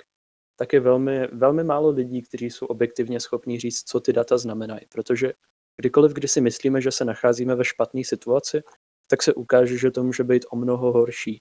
tak 0.57 0.73
je 0.73 0.81
velmi, 0.81 1.27
velmi 1.27 1.65
málo 1.65 1.91
lidí, 1.91 2.23
kteří 2.23 2.51
jsou 2.51 2.67
objektivně 2.67 3.21
schopní 3.21 3.61
říct, 3.61 3.83
co 3.89 4.01
ty 4.01 4.13
data 4.13 4.39
znamenají. 4.39 4.81
Protože 4.93 5.33
kdykoliv, 5.77 6.13
kdy 6.13 6.29
si 6.29 6.41
myslíme, 6.41 6.81
že 6.81 6.93
se 6.93 7.05
nacházíme 7.05 7.55
ve 7.55 7.65
špatné 7.65 8.05
situaci, 8.05 8.63
tak 9.07 9.23
se 9.23 9.35
ukáže, 9.35 9.79
že 9.79 9.91
to 9.91 10.03
může 10.03 10.25
být 10.25 10.45
o 10.51 10.57
mnoho 10.57 10.93
horší. 10.93 11.39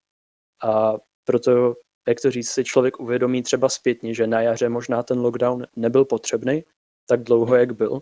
A 0.63 0.93
proto, 1.29 1.75
jak 2.07 2.17
to 2.21 2.31
říct, 2.31 2.49
si 2.49 2.63
člověk 2.63 2.99
uvědomí 2.99 3.43
třeba 3.43 3.69
zpětně, 3.69 4.13
že 4.13 4.27
na 4.27 4.41
jaře 4.41 4.69
možná 4.69 5.03
ten 5.03 5.19
lockdown 5.19 5.65
nebyl 5.75 6.05
potřebný 6.05 6.63
tak 7.05 7.23
dlouho, 7.23 7.55
jak 7.55 7.75
byl, 7.75 8.01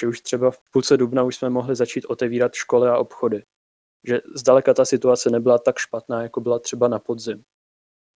že 0.00 0.06
už 0.06 0.20
třeba 0.20 0.50
v 0.50 0.58
půlce 0.72 0.96
dubna 0.96 1.22
už 1.22 1.36
jsme 1.36 1.50
mohli 1.50 1.74
začít 1.74 2.06
otevírat 2.06 2.54
školy 2.54 2.88
a 2.88 2.98
obchody. 2.98 3.42
Že 4.06 4.20
zdaleka 4.34 4.74
ta 4.74 4.84
situace 4.84 5.30
nebyla 5.30 5.58
tak 5.58 5.78
špatná, 5.78 6.22
jako 6.22 6.40
byla 6.40 6.58
třeba 6.58 6.88
na 6.88 6.98
podzim 6.98 7.44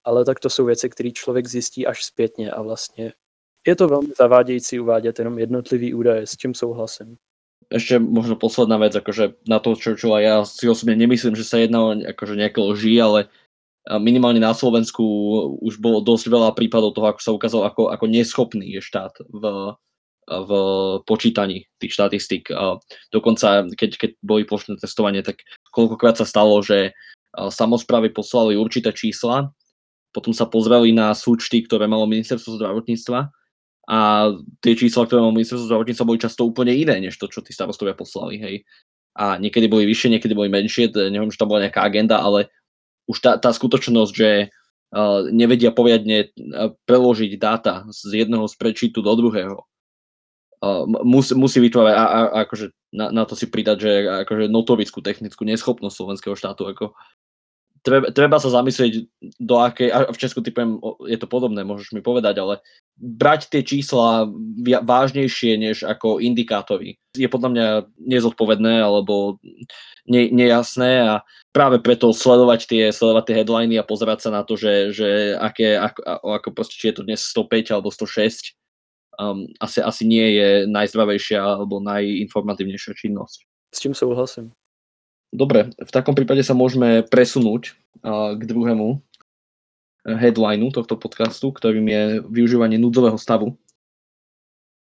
ale 0.04 0.24
tak 0.24 0.40
to 0.40 0.50
jsou 0.50 0.64
věci, 0.64 0.88
které 0.88 1.10
člověk 1.10 1.46
zjistí 1.46 1.86
až 1.86 2.04
zpětně 2.04 2.50
a 2.50 2.62
vlastně 2.62 3.12
je 3.66 3.76
to 3.76 3.88
velmi 3.88 4.08
zavádějící 4.18 4.80
uvádět 4.80 5.18
jenom 5.18 5.38
jednotlivý 5.38 5.94
údaje, 5.94 6.26
s 6.26 6.36
čím 6.36 6.54
souhlasím. 6.54 7.16
Ešte 7.72 7.96
možno 7.96 8.36
posledná 8.36 8.76
vec, 8.76 8.92
akože 8.92 9.48
na 9.48 9.56
to, 9.56 9.72
čo, 9.72 9.96
čo 9.96 10.12
ja 10.20 10.44
si 10.44 10.68
osobne 10.68 10.92
nemyslím, 10.92 11.32
že 11.32 11.46
sa 11.46 11.56
jedná 11.56 11.80
o 11.80 11.96
akože 11.96 12.36
nejaké 12.36 12.60
lži, 12.60 13.00
ale 13.00 13.32
minimálne 13.98 14.38
na 14.38 14.54
Slovensku 14.54 15.02
už 15.58 15.82
bolo 15.82 16.04
dosť 16.04 16.30
veľa 16.30 16.50
prípadov 16.54 16.94
toho, 16.94 17.10
ako 17.10 17.20
sa 17.20 17.32
ukázalo, 17.34 17.62
ako, 17.66 17.82
ako 17.90 18.04
neschopný 18.06 18.78
je 18.78 18.80
štát 18.84 19.14
v, 19.26 19.44
v 20.28 20.50
počítaní 21.02 21.66
tých 21.82 21.92
štatistík. 21.98 22.52
Dokonca, 23.10 23.66
keď, 23.74 23.90
keď 23.98 24.10
boli 24.22 24.46
plošné 24.46 24.78
testovanie, 24.78 25.26
tak 25.26 25.42
koľkokrát 25.74 26.14
sa 26.14 26.26
stalo, 26.28 26.62
že 26.62 26.94
samozprávy 27.34 28.14
poslali 28.14 28.54
určité 28.54 28.94
čísla 28.94 29.50
potom 30.12 30.36
sa 30.36 30.44
pozreli 30.44 30.92
na 30.92 31.16
súčty, 31.16 31.64
ktoré 31.64 31.88
malo 31.88 32.04
ministerstvo 32.04 32.60
zdravotníctva 32.60 33.32
a 33.88 33.98
tie 34.60 34.72
čísla, 34.76 35.08
ktoré 35.08 35.24
malo 35.24 35.34
ministerstvo 35.34 35.66
zdravotníctva, 35.72 36.08
boli 36.08 36.20
často 36.20 36.44
úplne 36.44 36.76
iné, 36.76 37.00
než 37.00 37.16
to, 37.16 37.26
čo 37.32 37.40
tí 37.40 37.56
starostovia 37.56 37.96
poslali. 37.96 38.38
Hej. 38.38 38.54
A 39.16 39.40
niekedy 39.40 39.66
boli 39.72 39.88
vyššie, 39.88 40.12
niekedy 40.12 40.36
boli 40.36 40.52
menšie, 40.52 40.92
neviem, 40.92 41.32
že 41.32 41.40
tam 41.40 41.48
bola 41.48 41.64
nejaká 41.66 41.80
agenda, 41.82 42.20
ale 42.20 42.52
už 43.06 43.16
tá, 43.18 43.38
tá 43.38 43.50
skutočnosť, 43.50 44.12
že 44.12 44.30
uh, 44.48 45.26
nevedia 45.30 45.74
poriadne 45.74 46.30
preložiť 46.86 47.32
dáta 47.38 47.86
z 47.90 48.26
jedného 48.26 48.46
spreadsheetu 48.46 49.02
do 49.02 49.12
druhého, 49.14 49.62
uh, 50.62 50.84
musí, 50.86 51.34
musí 51.34 51.58
vytvárať 51.58 51.94
a, 51.94 52.04
a, 52.04 52.20
akože 52.46 52.70
na, 52.92 53.10
na 53.10 53.22
to 53.24 53.34
si 53.34 53.48
pridať, 53.48 53.76
že 53.80 53.92
akože 54.26 54.44
notorickú 54.52 55.00
technickú 55.00 55.42
neschopnosť 55.48 55.96
slovenského 55.96 56.36
štátu, 56.36 56.68
ako 56.68 56.92
treba, 57.82 58.08
treba 58.14 58.36
sa 58.38 58.48
zamyslieť, 58.48 58.92
do 59.42 59.56
akej, 59.58 59.90
a 59.90 59.98
v 60.08 60.20
Česku 60.20 60.40
typujem, 60.40 60.78
je 61.10 61.18
to 61.18 61.26
podobné, 61.26 61.66
môžeš 61.66 61.92
mi 61.92 62.00
povedať, 62.00 62.38
ale 62.38 62.62
brať 62.98 63.48
tie 63.50 63.62
čísla 63.66 64.28
vážnejšie 64.82 65.58
než 65.58 65.82
ako 65.82 66.22
indikátory 66.22 67.02
je 67.16 67.28
podľa 67.28 67.48
mňa 67.52 67.66
nezodpovedné 68.00 68.80
alebo 68.80 69.36
ne, 70.08 70.32
nejasné 70.32 71.04
a 71.04 71.14
práve 71.52 71.76
preto 71.84 72.08
sledovať 72.16 72.60
tie, 72.64 72.84
sledovať 72.88 73.24
tie 73.28 73.36
headliny 73.44 73.76
a 73.76 73.84
pozerať 73.84 74.28
sa 74.28 74.30
na 74.32 74.42
to, 74.42 74.56
že, 74.56 74.96
že 74.96 75.36
aké, 75.36 75.76
ako, 75.76 76.00
ako 76.40 76.48
proste, 76.56 76.76
či 76.80 76.92
je 76.92 76.96
to 77.00 77.06
dnes 77.06 77.20
105 77.20 77.76
alebo 77.76 77.92
106, 77.92 78.56
um, 79.20 79.44
asi, 79.60 79.84
asi 79.84 80.02
nie 80.08 80.26
je 80.40 80.48
najzdravejšia 80.72 81.40
alebo 81.40 81.84
najinformatívnejšia 81.84 82.96
činnosť. 82.96 83.44
S 83.72 83.78
čím 83.80 83.92
souhlasím. 83.92 84.56
Dobre, 85.32 85.72
v 85.80 85.92
takom 85.92 86.12
prípade 86.12 86.44
sa 86.44 86.52
môžeme 86.52 87.04
presunúť 87.08 87.72
uh, 88.04 88.36
k 88.36 88.42
druhému 88.44 89.00
headlineu 90.02 90.74
tohto 90.74 90.98
podcastu, 90.98 91.54
ktorým 91.54 91.86
je 91.86 92.02
využívanie 92.26 92.78
núdzového 92.78 93.18
stavu, 93.18 93.54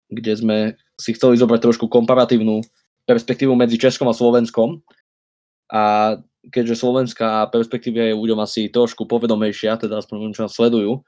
kde 0.10 0.34
sme 0.34 0.58
si 0.98 1.14
chceli 1.14 1.38
zobrať 1.38 1.62
trošku 1.62 1.86
komparatívnu 1.90 2.66
perspektívu 3.06 3.54
medzi 3.54 3.78
Českom 3.78 4.10
a 4.10 4.18
Slovenskom. 4.18 4.82
A 5.70 6.16
keďže 6.50 6.82
slovenská 6.82 7.50
perspektíva 7.50 8.06
je 8.06 8.18
ľuďom 8.18 8.38
asi 8.42 8.70
trošku 8.70 9.10
povedomejšia, 9.10 9.82
teda 9.82 9.98
aspoň 10.02 10.34
čo 10.34 10.46
nás 10.46 10.54
sledujú, 10.54 11.02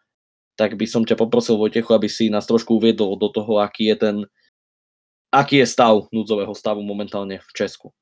tak 0.58 0.74
by 0.74 0.90
som 0.90 1.06
ťa 1.06 1.14
poprosil, 1.14 1.62
Vojtechu, 1.62 1.94
aby 1.94 2.10
si 2.10 2.34
nás 2.34 2.50
trošku 2.50 2.82
uviedol 2.82 3.18
do 3.22 3.30
toho, 3.30 3.62
aký 3.62 3.94
je 3.94 3.98
ten, 3.98 4.16
aký 5.30 5.62
je 5.62 5.70
stav 5.70 6.10
núdzového 6.10 6.58
stavu 6.58 6.82
momentálne 6.82 7.38
v 7.38 7.50
Česku. 7.54 7.94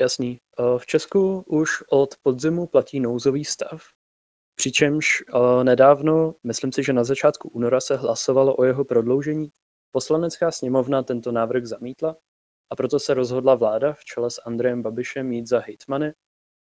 Jasný. 0.00 0.40
V 0.56 0.84
Česku 0.88 1.44
už 1.44 1.84
od 1.92 2.16
podzimu 2.24 2.72
platí 2.72 2.96
nouzový 2.96 3.44
stav, 3.44 3.84
přičemž 4.60 5.22
nedávno, 5.62 6.34
myslím 6.44 6.72
si, 6.72 6.82
že 6.82 6.92
na 6.92 7.04
začátku 7.04 7.48
února 7.48 7.80
se 7.80 7.96
hlasovalo 7.96 8.56
o 8.56 8.64
jeho 8.64 8.84
prodloužení. 8.84 9.48
Poslanecká 9.90 10.50
sněmovna 10.50 11.02
tento 11.02 11.32
návrh 11.32 11.66
zamítla 11.66 12.16
a 12.70 12.76
proto 12.76 12.98
se 12.98 13.14
rozhodla 13.14 13.54
vláda 13.54 13.92
v 13.92 14.04
čele 14.04 14.30
s 14.30 14.42
Andrejem 14.46 14.82
Babišem 14.82 15.26
mít 15.26 15.48
za 15.48 15.58
hejtmany 15.58 16.12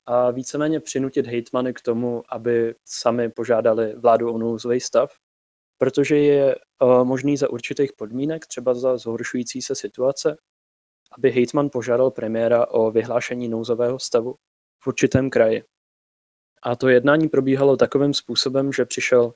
a 0.05 0.31
víceméně 0.31 0.79
přinutit 0.79 1.27
hejtmany 1.27 1.73
k 1.73 1.81
tomu, 1.81 2.23
aby 2.29 2.75
sami 2.85 3.29
požádali 3.29 3.95
vládu 3.95 4.33
o 4.33 4.37
nouzový 4.37 4.79
stav, 4.79 5.11
protože 5.77 6.17
je 6.17 6.55
možný 7.03 7.37
za 7.37 7.49
určitých 7.49 7.93
podmínek, 7.93 8.47
třeba 8.47 8.73
za 8.73 8.97
zhoršující 8.97 9.61
se 9.61 9.75
situace, 9.75 10.37
aby 11.17 11.31
hejtman 11.31 11.69
požádal 11.69 12.11
premiéra 12.11 12.67
o 12.67 12.91
vyhlášení 12.91 13.47
nouzového 13.47 13.99
stavu 13.99 14.35
v 14.83 14.87
určitém 14.87 15.29
kraji. 15.29 15.63
A 16.65 16.75
to 16.75 16.89
jednání 16.89 17.29
probíhalo 17.29 17.77
takovým 17.77 18.13
způsobem, 18.13 18.72
že 18.72 18.86
přišel 18.86 19.34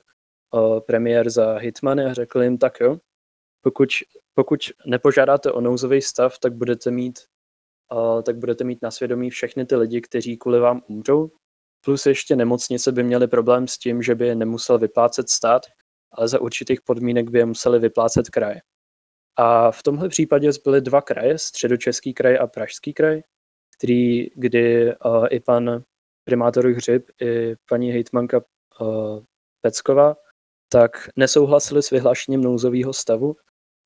premiér 0.86 1.30
za 1.30 1.58
hejtmany 1.58 2.04
a 2.04 2.14
řekl 2.14 2.42
jim, 2.42 2.58
tak 2.58 2.80
jo, 2.80 2.96
pokud, 3.60 3.88
pokud 4.34 4.60
nepožádáte 4.86 5.52
o 5.52 5.60
nouzový 5.60 6.02
stav, 6.02 6.38
tak 6.38 6.54
budete 6.54 6.90
mít 6.90 7.18
uh, 7.92 8.22
tak 8.22 8.36
budete 8.36 8.64
mít 8.64 8.82
na 8.82 8.90
svědomí 8.90 9.30
všechny 9.30 9.66
ty 9.66 9.76
lidi, 9.76 10.00
kteří 10.00 10.36
kvůli 10.36 10.60
vám 10.60 10.82
umřou. 10.88 11.30
Plus 11.84 12.06
ještě 12.06 12.36
nemocnice 12.36 12.92
by 12.92 13.02
měly 13.02 13.28
problém 13.28 13.68
s 13.68 13.78
tím, 13.78 14.02
že 14.02 14.14
by 14.14 14.26
je 14.26 14.34
nemusel 14.34 14.78
vyplácet 14.78 15.28
stát, 15.28 15.62
ale 16.12 16.28
za 16.28 16.40
určitých 16.40 16.80
podmínek 16.80 17.30
by 17.30 17.38
je 17.38 17.46
museli 17.46 17.78
vyplácet 17.78 18.28
kraje. 18.28 18.60
A 19.36 19.70
v 19.70 19.82
tomhle 19.82 20.08
případě 20.08 20.50
byly 20.64 20.80
dva 20.80 21.02
kraje, 21.02 21.38
středočeský 21.38 22.14
kraj 22.14 22.38
a 22.38 22.46
pražský 22.46 22.92
kraj, 22.92 23.22
který, 23.78 24.30
kdy 24.34 24.94
uh, 25.04 25.26
i 25.30 25.40
pan 25.40 25.84
primátor 26.30 26.66
Hřib, 26.66 27.10
i 27.22 27.54
paní 27.68 27.90
hejtmanka 27.90 28.40
uh, 28.80 29.22
Pecková, 29.60 30.16
tak 30.68 30.90
nesouhlasili 31.16 31.82
s 31.82 31.90
vyhlášením 31.90 32.42
nouzového 32.42 32.92
stavu 32.92 33.36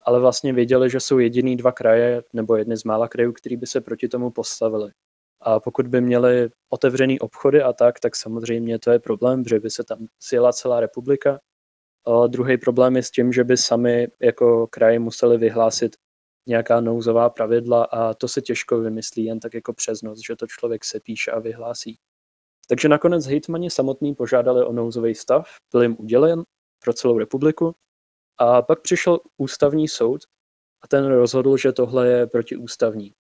ale 0.05 0.21
vlastně 0.21 0.53
věděli, 0.53 0.91
že 0.91 1.01
jsou 1.01 1.19
jediný 1.19 1.57
dva 1.57 1.73
kraje 1.73 2.23
nebo 2.33 2.57
jedny 2.57 2.77
z 2.77 2.85
mála 2.85 3.09
krajů, 3.09 3.33
který 3.33 3.57
by 3.57 3.67
se 3.67 3.81
proti 3.81 4.09
tomu 4.09 4.31
postavili. 4.31 4.93
A 5.41 5.61
pokud 5.61 5.87
by 5.87 6.01
měli 6.01 6.51
otevřený 6.69 7.21
obchody 7.21 7.63
a 7.63 7.73
tak, 7.73 8.01
tak 8.01 8.17
samozřejmě 8.17 8.79
to 8.79 8.91
je 8.91 8.99
problém, 8.99 9.45
že 9.45 9.61
by 9.61 9.71
se 9.71 9.85
tam 9.85 10.07
sjela 10.21 10.53
celá 10.53 10.81
republika. 10.81 11.41
A 12.07 12.27
druhý 12.27 12.59
problém 12.59 12.97
je 12.97 13.03
s 13.03 13.11
tím, 13.11 13.33
že 13.33 13.45
by 13.45 13.57
sami 13.57 14.09
jako 14.23 14.67
kraje 14.67 14.99
museli 14.99 15.39
vyhlásit 15.39 15.97
nějaká 16.47 16.81
nouzová 16.81 17.31
pravidla 17.31 17.85
a 17.85 18.15
to 18.15 18.29
se 18.29 18.41
těžko 18.43 18.81
vymyslí 18.81 19.25
jen 19.25 19.41
tak 19.41 19.55
jako 19.55 19.73
přes 19.73 20.03
noc, 20.03 20.21
že 20.27 20.37
to 20.37 20.47
člověk 20.47 20.85
se 20.85 21.01
píše 21.01 21.31
a 21.31 21.39
vyhlásí. 21.39 21.99
Takže 22.69 22.89
nakonec 22.89 23.27
hejtmani 23.27 23.71
samotný 23.71 24.15
požádali 24.15 24.65
o 24.65 24.73
nouzový 24.73 25.15
stav, 25.15 25.49
byl 25.73 25.83
jim 25.83 25.97
udělen 25.99 26.43
pro 26.85 26.93
celou 26.93 27.19
republiku 27.19 27.75
a 28.39 28.63
pak 28.63 28.81
přišel 28.81 29.19
ústavní 29.37 29.89
soud 29.89 30.21
a 30.83 30.89
ten 30.89 31.07
rozhodl, 31.07 31.57
že 31.57 31.73
tohle 31.73 32.09
je 32.09 32.27
protiústavní. 32.27 33.13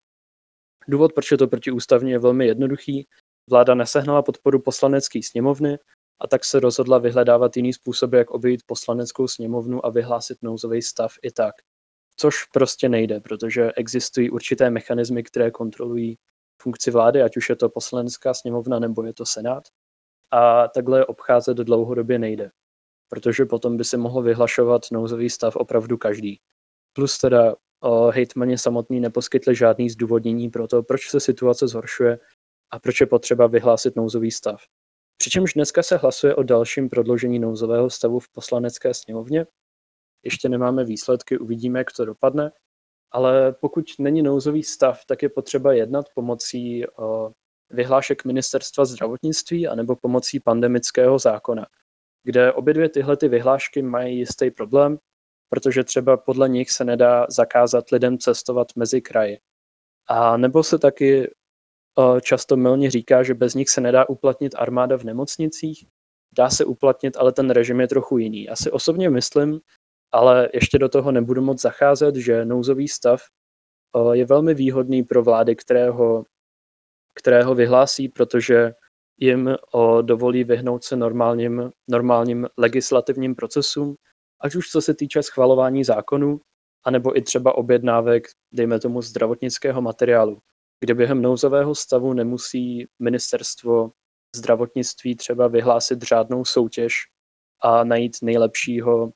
Důvod, 0.88 1.14
proč 1.14 1.32
je 1.32 1.38
to 1.38 1.48
protiústavní, 1.48 2.12
je 2.12 2.20
velmi 2.20 2.48
jednoduchý. 2.48 3.08
Vláda 3.50 3.76
nesehnala 3.76 4.22
podporu 4.22 4.60
poslanecké 4.60 5.20
sněmovny 5.24 5.78
a 6.20 6.28
tak 6.28 6.46
se 6.46 6.60
rozhodla 6.60 6.98
vyhledávat 6.98 7.58
jiný 7.58 7.74
způsoby, 7.74 8.18
jak 8.18 8.32
obejít 8.32 8.64
poslaneckou 8.66 9.28
sněmovnu 9.28 9.86
a 9.86 9.90
vyhlásit 9.90 10.38
nouzový 10.42 10.82
stav 10.82 11.14
i 11.22 11.32
tak. 11.32 11.56
Což 12.16 12.46
prostě 12.46 12.90
nejde, 12.90 13.20
protože 13.20 13.72
existují 13.72 14.30
určité 14.30 14.70
mechanismy, 14.70 15.24
které 15.24 15.52
kontrolují 15.52 16.18
funkci 16.64 16.92
vlády, 16.92 17.22
ať 17.22 17.38
už 17.38 17.50
je 17.50 17.56
to 17.56 17.70
poslanecká 17.70 18.34
sněmovna 18.34 18.80
nebo 18.80 19.04
je 19.04 19.14
to 19.14 19.26
senát. 19.26 19.64
A 20.32 20.68
takhle 20.68 21.06
obcházet 21.06 21.58
dlouhodobě 21.58 22.20
nejde 22.20 22.52
protože 23.14 23.46
potom 23.46 23.78
by 23.78 23.84
si 23.84 23.98
mohl 23.98 24.22
vyhlašovat 24.22 24.82
nouzový 24.92 25.30
stav 25.30 25.56
opravdu 25.56 25.98
každý. 25.98 26.40
Plus 26.94 27.18
teda 27.18 27.56
o, 27.80 28.12
hejtmani 28.12 28.58
samotný 28.58 29.00
neposkytli 29.00 29.56
žádný 29.56 29.90
zdůvodnění 29.90 30.50
pro 30.50 30.68
to, 30.68 30.84
proč 30.84 31.10
se 31.10 31.20
situace 31.20 31.68
zhoršuje 31.68 32.20
a 32.72 32.80
proč 32.80 33.02
je 33.02 33.08
potřeba 33.08 33.48
vyhlásit 33.48 33.96
nouzový 33.96 34.32
stav. 34.32 34.62
Přičemž 35.18 35.54
dneska 35.54 35.84
se 35.84 35.98
hlasuje 35.98 36.36
o 36.36 36.44
dalším 36.44 36.90
prodloužení 36.90 37.40
nouzového 37.40 37.90
stavu 37.90 38.20
v 38.20 38.30
poslanecké 38.30 38.94
sněmovně. 38.94 39.46
Ještě 40.24 40.50
nemáme 40.50 40.84
výsledky, 40.84 41.38
uvidíme, 41.38 41.80
jak 41.80 41.92
to 41.92 42.06
dopadne, 42.06 42.52
ale 43.14 43.54
pokud 43.54 43.86
není 44.00 44.22
nouzový 44.22 44.64
stav, 44.64 45.06
tak 45.06 45.24
je 45.24 45.30
potřeba 45.30 45.74
jednat 45.74 46.06
pomocí 46.16 46.88
o, 46.88 47.32
vyhlášek 47.70 48.26
ministerstva 48.26 48.86
zdravotnictví 48.86 49.68
anebo 49.68 49.96
pomocí 49.96 50.40
pandemického 50.40 51.20
zákona 51.20 51.66
kde 52.24 52.54
obě 52.54 52.74
dvě 52.74 52.90
tyhle 52.90 53.18
ty 53.18 53.28
vyhlášky 53.28 53.82
mají 53.82 54.18
jistý 54.18 54.52
problém, 54.52 54.98
protože 55.50 55.84
třeba 55.84 56.18
podle 56.18 56.50
nich 56.50 56.72
se 56.72 56.86
nedá 56.86 57.26
zakázat 57.30 57.90
lidem 57.90 58.18
cestovat 58.18 58.68
mezi 58.76 59.02
kraji. 59.02 59.40
A 60.08 60.38
nebo 60.38 60.64
se 60.64 60.80
taky 60.80 61.32
často 62.22 62.58
milně 62.58 62.92
říká, 62.92 63.24
že 63.24 63.34
bez 63.34 63.54
nich 63.54 63.70
se 63.70 63.82
nedá 63.82 64.10
uplatnit 64.10 64.56
armáda 64.58 64.98
v 64.98 65.04
nemocnicích, 65.04 65.86
dá 66.38 66.50
se 66.50 66.66
uplatnit, 66.66 67.18
ale 67.18 67.32
ten 67.32 67.50
režim 67.50 67.80
je 67.80 67.88
trochu 67.88 68.18
jiný. 68.18 68.50
Asi 68.50 68.72
osobně 68.72 69.10
myslím, 69.10 69.60
ale 70.14 70.50
ještě 70.54 70.80
do 70.80 70.90
toho 70.90 71.12
nebudu 71.12 71.42
moc 71.42 71.62
zacházet, 71.62 72.16
že 72.16 72.46
nouzový 72.46 72.88
stav 72.88 73.22
je 74.12 74.26
velmi 74.26 74.54
výhodný 74.54 75.04
pro 75.04 75.24
vlády, 75.24 75.56
kterého, 75.56 76.26
kterého 77.14 77.56
vyhlásí, 77.56 78.10
protože 78.10 78.74
jim 79.18 79.56
dovolí 80.02 80.44
vyhnout 80.44 80.84
se 80.84 80.96
normálním, 80.96 81.72
normálním 81.90 82.48
legislativním 82.58 83.36
procesům, 83.36 83.96
ať 84.42 84.56
už 84.56 84.70
co 84.70 84.82
se 84.82 84.94
týče 84.94 85.24
schvalování 85.24 85.84
zákonů, 85.84 86.40
anebo 86.86 87.18
i 87.18 87.22
třeba 87.22 87.58
objednávek, 87.58 88.28
dejme 88.54 88.80
tomu, 88.80 89.02
zdravotnického 89.02 89.82
materiálu, 89.82 90.40
kde 90.80 90.94
během 90.94 91.22
nouzového 91.22 91.76
stavu 91.76 92.14
nemusí 92.14 92.88
ministerstvo 93.00 93.92
zdravotnictví 94.36 95.16
třeba 95.16 95.48
vyhlásit 95.48 96.02
řádnou 96.02 96.46
soutěž 96.46 96.94
a 97.62 97.84
najít 97.84 98.18
nejlepšího, 98.22 99.12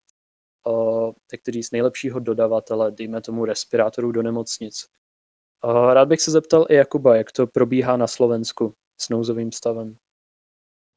tak 1.31 1.39
říct, 1.47 1.71
nejlepšího 1.71 2.19
dodavatele, 2.19 2.91
dejme 2.91 3.21
tomu 3.21 3.45
respirátorů 3.45 4.11
do 4.11 4.23
nemocnic. 4.23 4.87
Rád 5.63 6.07
bych 6.07 6.21
se 6.21 6.31
zeptal 6.31 6.65
i 6.69 6.75
Jakuba, 6.75 7.15
jak 7.15 7.31
to 7.31 7.47
probíhá 7.47 7.97
na 7.97 8.07
Slovensku 8.07 8.73
s 9.01 9.09
nouzovým 9.09 9.51
stavem. 9.51 9.97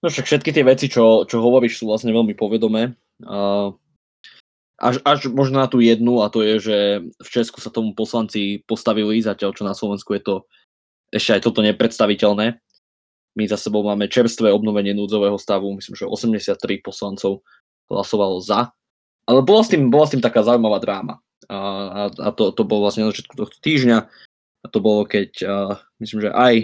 No 0.01 0.09
však 0.09 0.25
všetky 0.25 0.53
tie 0.53 0.65
veci, 0.65 0.89
čo, 0.89 1.29
čo 1.29 1.45
hovoríš, 1.45 1.77
sú 1.77 1.93
vlastne 1.93 2.09
veľmi 2.09 2.33
povedomé. 2.33 2.97
Až, 4.81 4.97
až 5.05 5.29
možno 5.29 5.61
na 5.61 5.69
tú 5.69 5.85
jednu, 5.85 6.25
a 6.25 6.33
to 6.33 6.41
je, 6.41 6.57
že 6.57 6.77
v 7.05 7.29
Česku 7.29 7.61
sa 7.61 7.69
tomu 7.69 7.93
poslanci 7.93 8.65
postavili, 8.65 9.21
zatiaľ 9.21 9.53
čo 9.53 9.69
na 9.69 9.77
Slovensku 9.77 10.17
je 10.17 10.23
to 10.25 10.35
ešte 11.13 11.37
aj 11.37 11.41
toto 11.45 11.61
nepredstaviteľné. 11.61 12.57
My 13.37 13.45
za 13.45 13.61
sebou 13.61 13.85
máme 13.85 14.09
čerstvé 14.09 14.49
obnovenie 14.49 14.97
núdzového 14.97 15.37
stavu, 15.37 15.69
myslím, 15.77 16.01
že 16.01 16.09
83 16.09 16.57
poslancov 16.81 17.45
hlasovalo 17.93 18.41
za. 18.41 18.73
Ale 19.31 19.47
bola 19.47 19.63
s 19.63 19.71
tým, 19.71 19.87
bola 19.95 20.11
s 20.11 20.13
tým 20.19 20.19
taká 20.19 20.43
zaujímavá 20.43 20.83
dráma. 20.83 21.23
A, 21.47 22.11
a, 22.11 22.29
to, 22.35 22.51
to 22.51 22.67
bolo 22.67 22.91
vlastne 22.91 23.07
na 23.07 23.15
začiatku 23.15 23.39
tohto 23.39 23.59
týždňa. 23.63 24.11
A 24.61 24.67
to 24.67 24.83
bolo, 24.83 25.07
keď 25.07 25.31
uh, 25.47 25.79
myslím, 26.03 26.27
že 26.27 26.31
aj 26.35 26.55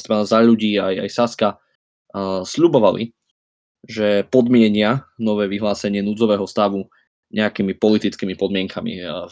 strana 0.00 0.24
za 0.24 0.40
ľudí, 0.40 0.80
aj, 0.80 1.04
aj 1.04 1.10
Saska 1.12 1.48
uh, 1.54 2.40
sľubovali, 2.42 3.12
že 3.84 4.24
podmienia 4.32 5.04
nové 5.20 5.46
vyhlásenie 5.46 6.00
núdzového 6.00 6.48
stavu 6.48 6.88
nejakými 7.30 7.76
politickými 7.76 8.34
podmienkami, 8.34 9.04
uh, 9.04 9.28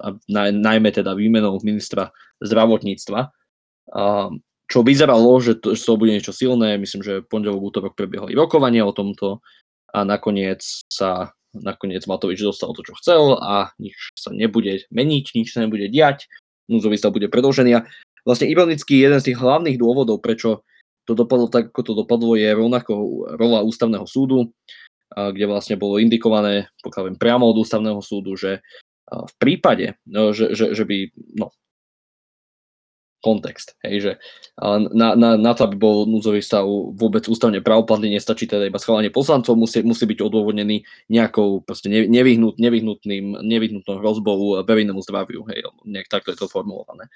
a 0.00 0.08
naj, 0.26 0.56
najmä 0.56 0.88
teda 0.88 1.12
výmenou 1.12 1.60
ministra 1.60 2.10
zdravotníctva, 2.40 3.20
uh, 3.28 4.30
čo 4.72 4.80
vyzeralo, 4.80 5.36
že 5.36 5.60
to, 5.60 5.76
že 5.76 5.84
to 5.84 6.00
bude 6.00 6.16
niečo 6.16 6.32
silné, 6.32 6.80
myslím, 6.80 7.04
že 7.04 7.20
pondelok, 7.28 7.60
útorok 7.60 7.92
prebiehali 7.92 8.32
rokovanie 8.32 8.80
o 8.80 8.96
tomto 8.96 9.44
a 9.92 10.00
nakoniec 10.02 10.64
sa 10.88 11.36
nakoniec 11.56 12.04
Matovič 12.08 12.40
dostal 12.40 12.72
to, 12.72 12.80
čo 12.84 12.96
chcel 13.00 13.36
a 13.36 13.72
nič 13.76 14.16
sa 14.16 14.32
nebude 14.32 14.88
meniť, 14.88 15.24
nič 15.36 15.52
sa 15.52 15.64
nebude 15.64 15.88
diať 15.92 16.28
núzový 16.72 16.96
stav 16.96 17.12
bude 17.12 17.28
predlžený. 17.28 17.70
A 17.76 17.84
vlastne 18.24 18.48
ironicky 18.48 19.02
jeden 19.02 19.18
z 19.18 19.32
tých 19.32 19.38
hlavných 19.40 19.76
dôvodov, 19.76 20.24
prečo 20.24 20.64
to 21.04 21.12
dopadlo 21.12 21.50
tak, 21.50 21.74
ako 21.74 21.80
to 21.82 21.92
dopadlo, 21.98 22.38
je 22.38 22.48
rovnako 22.54 22.92
rola 23.34 23.60
ústavného 23.66 24.06
súdu, 24.06 24.54
kde 25.12 25.44
vlastne 25.44 25.76
bolo 25.76 25.98
indikované, 25.98 26.70
pokiaľ 26.80 27.02
viem, 27.12 27.18
priamo 27.18 27.44
od 27.50 27.60
ústavného 27.60 28.00
súdu, 28.00 28.38
že 28.38 28.64
v 29.12 29.34
prípade, 29.36 30.00
no, 30.08 30.32
že, 30.32 30.56
že, 30.56 30.72
že 30.72 30.88
by 30.88 31.12
no, 31.36 31.52
kontext. 33.22 33.78
Hej, 33.86 33.94
že 34.02 34.12
na, 34.92 35.14
na, 35.14 35.38
na 35.38 35.52
to, 35.54 35.64
aby 35.64 35.78
bol 35.78 36.04
núdzový 36.10 36.42
stav 36.42 36.66
vôbec 36.98 37.24
ústavne 37.30 37.62
pravoplatný, 37.62 38.10
nestačí 38.10 38.50
teda 38.50 38.66
iba 38.66 38.82
schválenie 38.82 39.14
poslancov, 39.14 39.54
musí, 39.54 39.86
musí 39.86 40.04
byť 40.04 40.18
odôvodnený 40.18 40.82
nejakou 41.06 41.62
proste 41.62 41.86
nevyhnut, 41.88 42.58
nevyhnutným, 42.58 43.40
nevyhnutnou 43.46 44.02
hrozbou 44.02 44.66
verejnému 44.66 45.00
zdraviu. 45.06 45.46
Hej, 45.48 45.70
nejak 45.86 46.10
takto 46.10 46.34
je 46.34 46.42
to 46.42 46.50
formulované. 46.50 47.06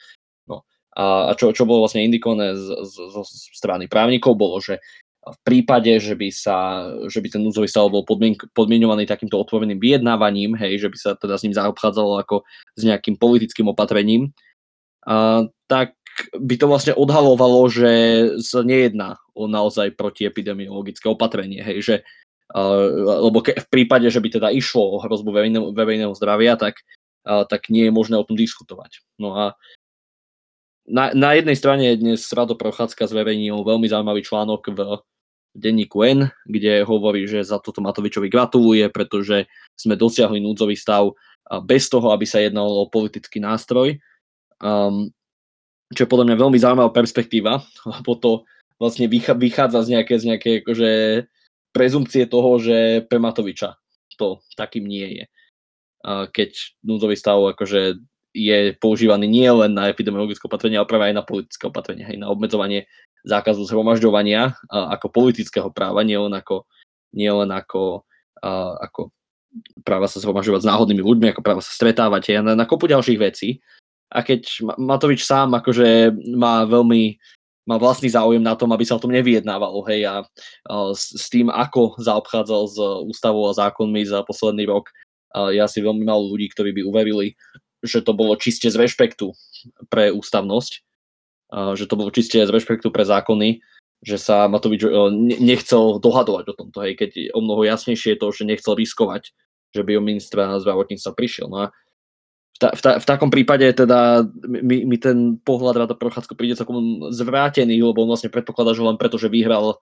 No. 0.47 0.63
A, 0.97 1.29
a 1.29 1.37
čo, 1.37 1.53
čo 1.53 1.69
bolo 1.69 1.85
vlastne 1.85 2.07
indikované 2.07 2.57
z, 2.57 2.73
z, 2.87 2.97
z 3.21 3.53
strany 3.53 3.91
právnikov, 3.91 4.39
bolo, 4.39 4.63
že 4.63 4.81
v 5.27 5.39
prípade, 5.43 5.91
že 5.99 6.15
by, 6.15 6.31
sa, 6.31 6.87
že 7.11 7.19
by 7.19 7.35
ten 7.35 7.43
núdzový 7.43 7.67
stav 7.67 7.91
bol 7.91 8.07
podmien, 8.07 8.39
podmienovaný 8.55 9.11
takýmto 9.11 9.35
otvoreným 9.43 9.83
vyjednávaním, 9.83 10.55
hej, 10.55 10.87
že 10.87 10.89
by 10.89 10.97
sa 10.97 11.11
teda 11.19 11.35
s 11.35 11.43
ním 11.43 11.55
zaobchádzalo 11.59 12.23
ako 12.23 12.47
s 12.79 12.83
nejakým 12.87 13.19
politickým 13.19 13.67
opatrením, 13.67 14.31
tak 15.71 15.95
by 16.35 16.55
to 16.59 16.67
vlastne 16.67 16.93
odhalovalo, 16.99 17.71
že 17.71 17.93
sa 18.43 18.67
nejedná 18.67 19.23
o 19.33 19.47
naozaj 19.47 19.95
protiepidemiologické 19.95 21.07
opatrenie, 21.07 21.63
hej, 21.63 21.79
že 21.81 21.97
lebo 22.97 23.43
ke, 23.43 23.59
v 23.59 23.69
prípade, 23.69 24.07
že 24.07 24.23
by 24.23 24.39
teda 24.39 24.49
išlo 24.55 24.97
o 24.97 25.03
hrozbu 25.03 25.35
verejného, 25.75 26.15
zdravia, 26.15 26.55
tak, 26.55 26.79
tak 27.27 27.67
nie 27.75 27.91
je 27.91 27.93
možné 27.93 28.15
o 28.15 28.23
tom 28.23 28.39
diskutovať. 28.39 29.03
No 29.19 29.35
a 29.35 29.45
na, 30.87 31.11
na 31.11 31.35
jednej 31.35 31.59
strane 31.59 31.99
dnes 31.99 32.23
Rado 32.31 32.55
Prochádzka 32.55 33.11
zverejnil 33.11 33.67
veľmi 33.67 33.91
zaujímavý 33.91 34.23
článok 34.23 34.63
v 34.71 34.81
denníku 35.59 36.07
N, 36.07 36.31
kde 36.47 36.87
hovorí, 36.87 37.27
že 37.27 37.43
za 37.43 37.59
toto 37.59 37.83
Matovičovi 37.83 38.31
gratuluje, 38.31 38.87
pretože 38.95 39.51
sme 39.75 39.99
dosiahli 39.99 40.39
núdzový 40.39 40.79
stav 40.79 41.19
bez 41.67 41.91
toho, 41.91 42.15
aby 42.15 42.31
sa 42.31 42.39
jednalo 42.39 42.87
o 42.87 42.93
politický 42.93 43.43
nástroj. 43.43 43.99
Um, 44.63 45.13
čo 45.95 46.05
je 46.05 46.11
podľa 46.11 46.33
mňa 46.33 46.37
veľmi 46.43 46.59
zaujímavá 46.59 46.91
perspektíva, 46.91 47.63
lebo 47.95 48.13
to 48.19 48.43
vlastne 48.77 49.09
vychádza 49.11 49.87
z 49.87 49.89
nejaké, 49.97 50.15
z 50.21 50.25
nejaké 50.33 50.51
akože 50.65 50.91
prezumcie 51.73 52.25
toho, 52.29 52.61
že 52.61 53.05
pre 53.09 53.21
Matoviča 53.21 53.77
to 54.17 54.41
takým 54.57 54.89
nie 54.89 55.21
je. 55.21 55.25
Keď 56.07 56.81
núdzový 56.85 57.17
stav 57.21 57.37
akože 57.53 58.01
je 58.37 58.59
používaný 58.77 59.29
nie 59.29 59.49
len 59.49 59.77
na 59.77 59.89
epidemiologické 59.89 60.45
opatrenie, 60.45 60.77
ale 60.77 60.89
práve 60.89 61.09
aj 61.13 61.15
na 61.17 61.25
politické 61.25 61.69
opatrenie, 61.69 62.05
aj 62.05 62.21
na 62.21 62.29
obmedzovanie 62.33 62.89
zákazu 63.25 63.65
zhromažďovania 63.65 64.57
ako 64.69 65.09
politického 65.09 65.69
práva, 65.73 66.05
nie 66.05 66.17
len 66.17 66.33
ako, 66.33 66.69
nie 67.17 67.29
len 67.29 67.49
ako, 67.49 68.05
ako 68.81 69.13
práva 69.85 70.09
sa 70.09 70.21
zhromažďovať 70.21 70.65
s 70.65 70.69
náhodnými 70.69 71.01
ľuďmi, 71.01 71.27
ako 71.33 71.41
práva 71.45 71.65
sa 71.65 71.73
stretávať, 71.73 72.37
aj 72.37 72.45
na, 72.45 72.53
na 72.57 72.65
kopu 72.69 72.89
ďalších 72.89 73.21
vecí 73.21 73.61
a 74.11 74.19
keď 74.23 74.63
Matovič 74.79 75.27
sám 75.27 75.55
akože 75.59 76.15
má 76.35 76.63
veľmi 76.67 77.19
má 77.67 77.83
vlastný 77.83 78.07
záujem 78.07 78.39
na 78.39 78.55
tom, 78.55 78.71
aby 78.71 78.87
sa 78.87 78.95
o 78.95 79.03
tom 79.03 79.11
nevyjednávalo, 79.11 79.83
hej, 79.91 80.07
a, 80.07 80.23
a 80.71 80.75
s, 80.95 81.11
s 81.19 81.27
tým, 81.27 81.51
ako 81.51 81.99
zaobchádzal 81.99 82.63
s 82.71 82.79
ústavou 83.11 83.51
a 83.51 83.59
zákonmi 83.59 84.07
za 84.07 84.23
posledný 84.23 84.71
rok, 84.71 84.95
a 85.35 85.51
ja 85.51 85.67
si 85.67 85.83
veľmi 85.83 86.07
málo 86.07 86.31
ľudí, 86.31 86.47
ktorí 86.55 86.71
by 86.79 86.83
uverili, 86.87 87.35
že 87.83 88.07
to 88.07 88.15
bolo 88.15 88.39
čiste 88.39 88.71
z 88.71 88.79
rešpektu 88.79 89.35
pre 89.91 90.15
ústavnosť, 90.15 90.73
a 91.59 91.75
že 91.75 91.91
to 91.91 91.99
bolo 91.99 92.15
čiste 92.15 92.39
z 92.39 92.51
rešpektu 92.55 92.95
pre 92.95 93.03
zákony, 93.03 93.59
že 94.07 94.17
sa 94.23 94.47
Matovič 94.47 94.87
nechcel 95.43 95.99
dohadovať 95.99 96.55
o 96.55 96.55
tomto, 96.55 96.79
hej, 96.87 96.95
keď 96.95 97.35
o 97.35 97.43
mnoho 97.43 97.67
jasnejšie 97.67 98.15
je 98.15 98.21
to, 98.23 98.31
že 98.31 98.47
nechcel 98.47 98.79
riskovať, 98.79 99.35
že 99.75 99.83
by 99.83 99.99
o 99.99 100.07
ministra 100.07 100.55
zdravotníctva 100.63 101.19
prišiel. 101.19 101.51
No 101.51 101.67
a 101.67 101.75
v, 102.57 102.59
ta, 102.59 102.69
v, 102.73 102.81
ta, 102.81 102.91
v 102.97 103.05
takom 103.05 103.29
prípade 103.29 103.69
teda 103.69 104.25
mi, 104.49 104.89
mi 104.89 104.97
ten 104.97 105.37
pohľad 105.37 105.85
Rada 105.85 105.93
Prochádzko 105.93 106.33
príde 106.33 106.57
celkom 106.57 107.13
zvrátený, 107.13 107.77
lebo 107.85 108.01
on 108.01 108.09
vlastne 108.09 108.33
predpokladá, 108.33 108.73
že 108.73 108.81
len 108.81 108.97
preto, 108.97 109.21
že 109.21 109.29
vyhral, 109.29 109.77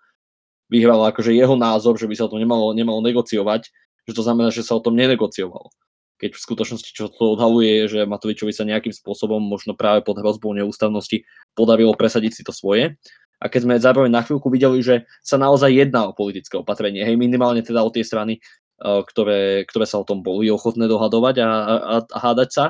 vyhral 0.67 1.07
akože 1.07 1.31
jeho 1.31 1.55
názor, 1.55 1.95
že 1.95 2.11
by 2.11 2.19
sa 2.19 2.27
o 2.27 2.33
tom 2.35 2.43
nemalo, 2.43 2.75
nemalo 2.75 2.99
negociovať, 3.07 3.71
že 4.11 4.13
to 4.13 4.27
znamená, 4.27 4.51
že 4.51 4.67
sa 4.67 4.75
o 4.75 4.83
tom 4.83 4.99
nenegociovalo. 4.99 5.71
Keď 6.19 6.35
v 6.35 6.45
skutočnosti, 6.51 6.91
čo 6.91 7.07
to 7.15 7.39
odhaluje, 7.39 7.71
je, 7.71 7.85
že 7.87 8.11
Matovičovi 8.11 8.51
sa 8.51 8.67
nejakým 8.67 8.91
spôsobom, 8.91 9.39
možno 9.39 9.79
práve 9.79 10.03
pod 10.03 10.19
hrozbou 10.19 10.51
neústavnosti, 10.51 11.23
podarilo 11.55 11.95
presadiť 11.95 12.33
si 12.35 12.43
to 12.43 12.51
svoje. 12.51 12.99
A 13.39 13.47
keď 13.47 13.61
sme 13.67 13.75
zároveň 13.79 14.11
na 14.11 14.23
chvíľku 14.27 14.51
videli, 14.51 14.83
že 14.83 15.07
sa 15.23 15.39
naozaj 15.39 15.71
jedná 15.71 16.11
o 16.11 16.17
politické 16.17 16.59
opatrenie, 16.59 17.07
hej, 17.07 17.15
minimálne 17.15 17.63
teda 17.63 17.87
o 17.87 17.91
tie 17.91 18.03
strany, 18.03 18.43
ktoré, 18.81 19.65
ktoré 19.65 19.87
sa 19.87 20.03
o 20.03 20.09
tom 20.09 20.21
boli 20.21 20.51
ochotné 20.51 20.91
dohadovať 20.91 21.35
a, 21.41 21.49
a, 21.49 21.97
a 22.05 22.19
hádať 22.19 22.51
sa. 22.51 22.67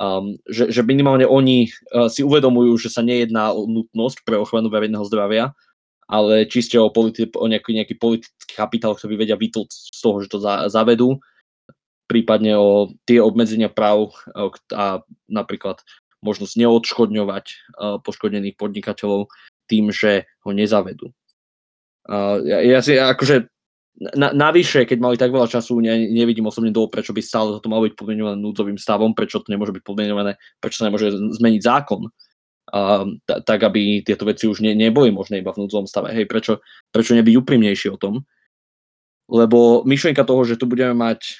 Um, 0.00 0.38
že, 0.48 0.70
že 0.72 0.80
minimálne 0.86 1.28
oni 1.28 1.68
uh, 1.92 2.08
si 2.08 2.24
uvedomujú, 2.24 2.78
že 2.80 2.88
sa 2.88 3.04
nejedná 3.04 3.52
o 3.52 3.68
nutnosť 3.68 4.24
pre 4.24 4.38
ochranu 4.38 4.72
verejného 4.72 5.04
zdravia, 5.04 5.52
ale 6.08 6.48
čiste 6.48 6.80
o, 6.80 6.88
politi- 6.88 7.28
o 7.28 7.44
nejaký, 7.44 7.76
nejaký 7.76 7.94
politický 8.00 8.54
kapitál, 8.56 8.96
ktorý 8.96 9.20
vedia 9.20 9.36
vytlcť 9.36 9.78
z 9.92 10.00
toho, 10.00 10.16
že 10.24 10.30
to 10.32 10.38
za, 10.40 10.72
zavedú, 10.72 11.20
prípadne 12.08 12.56
o 12.56 12.94
tie 13.04 13.20
obmedzenia 13.20 13.68
práv 13.68 14.14
uh, 14.32 14.54
a 14.72 15.04
napríklad 15.28 15.82
možnosť 16.24 16.54
neodškodňovať 16.56 17.44
uh, 17.50 17.98
poškodených 18.00 18.56
podnikateľov 18.56 19.28
tým, 19.68 19.92
že 19.92 20.30
ho 20.46 20.54
nezavedú. 20.54 21.12
Uh, 22.08 22.40
ja, 22.46 22.58
ja 22.64 22.80
si 22.80 22.96
akože 22.96 23.52
na, 24.00 24.32
navyše, 24.32 24.88
keď 24.88 24.98
mali 24.98 25.16
tak 25.20 25.28
veľa 25.28 25.44
času, 25.44 25.76
ne, 25.84 26.08
nevidím 26.08 26.48
osobne 26.48 26.72
dôvod, 26.72 26.88
prečo 26.88 27.12
by 27.12 27.20
stále 27.20 27.60
to 27.60 27.68
malo 27.68 27.84
byť 27.84 27.94
podmienované 28.00 28.40
núdzovým 28.40 28.80
stavom, 28.80 29.12
prečo 29.12 29.44
to 29.44 29.52
nemôže 29.52 29.76
byť 29.76 29.84
podmienované, 29.84 30.40
prečo 30.56 30.80
sa 30.80 30.88
nemôže 30.88 31.12
zmeniť 31.12 31.60
zákon, 31.60 32.08
uh, 32.08 33.04
t- 33.28 33.40
tak 33.44 33.60
aby 33.60 34.00
tieto 34.00 34.24
veci 34.24 34.48
už 34.48 34.64
ne, 34.64 34.72
neboli 34.72 35.12
možné 35.12 35.44
iba 35.44 35.52
v 35.52 35.60
núdzovom 35.60 35.84
stave. 35.84 36.16
Hej, 36.16 36.24
prečo, 36.32 36.64
prečo 36.88 37.12
nebyť 37.12 37.34
úprimnejší 37.44 37.92
o 37.92 38.00
tom? 38.00 38.24
Lebo 39.28 39.84
myšlienka 39.84 40.24
toho, 40.24 40.48
že 40.48 40.56
tu 40.56 40.64
budeme 40.64 40.96
mať, 40.96 41.36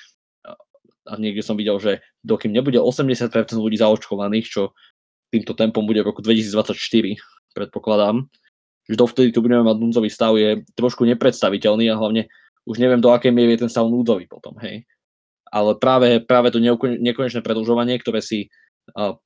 a 1.08 1.16
niekde 1.16 1.40
som 1.40 1.56
videl, 1.56 1.80
že 1.80 2.04
dokým 2.20 2.52
nebude 2.52 2.76
80% 2.76 3.32
ľudí 3.56 3.80
zaočkovaných, 3.80 4.46
čo 4.46 4.76
týmto 5.32 5.56
tempom 5.56 5.88
bude 5.88 6.04
v 6.04 6.12
roku 6.12 6.20
2024, 6.20 6.76
predpokladám, 7.56 8.28
že 8.84 8.94
dovtedy 9.00 9.32
tu 9.32 9.40
budeme 9.40 9.64
mať 9.64 9.76
núdzový 9.80 10.10
stav, 10.12 10.36
je 10.36 10.60
trošku 10.76 11.08
nepredstaviteľný 11.08 11.88
a 11.88 11.98
hlavne 11.98 12.28
už 12.68 12.76
neviem, 12.76 13.00
do 13.00 13.12
akej 13.12 13.32
miery 13.32 13.56
je 13.56 13.66
ten 13.66 13.72
stav 13.72 13.88
núdzový 13.88 14.28
potom, 14.28 14.56
hej. 14.60 14.84
Ale 15.50 15.74
práve, 15.78 16.22
práve 16.22 16.54
to 16.54 16.62
nekonečné 16.62 17.42
predlžovanie, 17.42 17.98
ktoré 17.98 18.22
si 18.22 18.52
uh, 18.94 19.18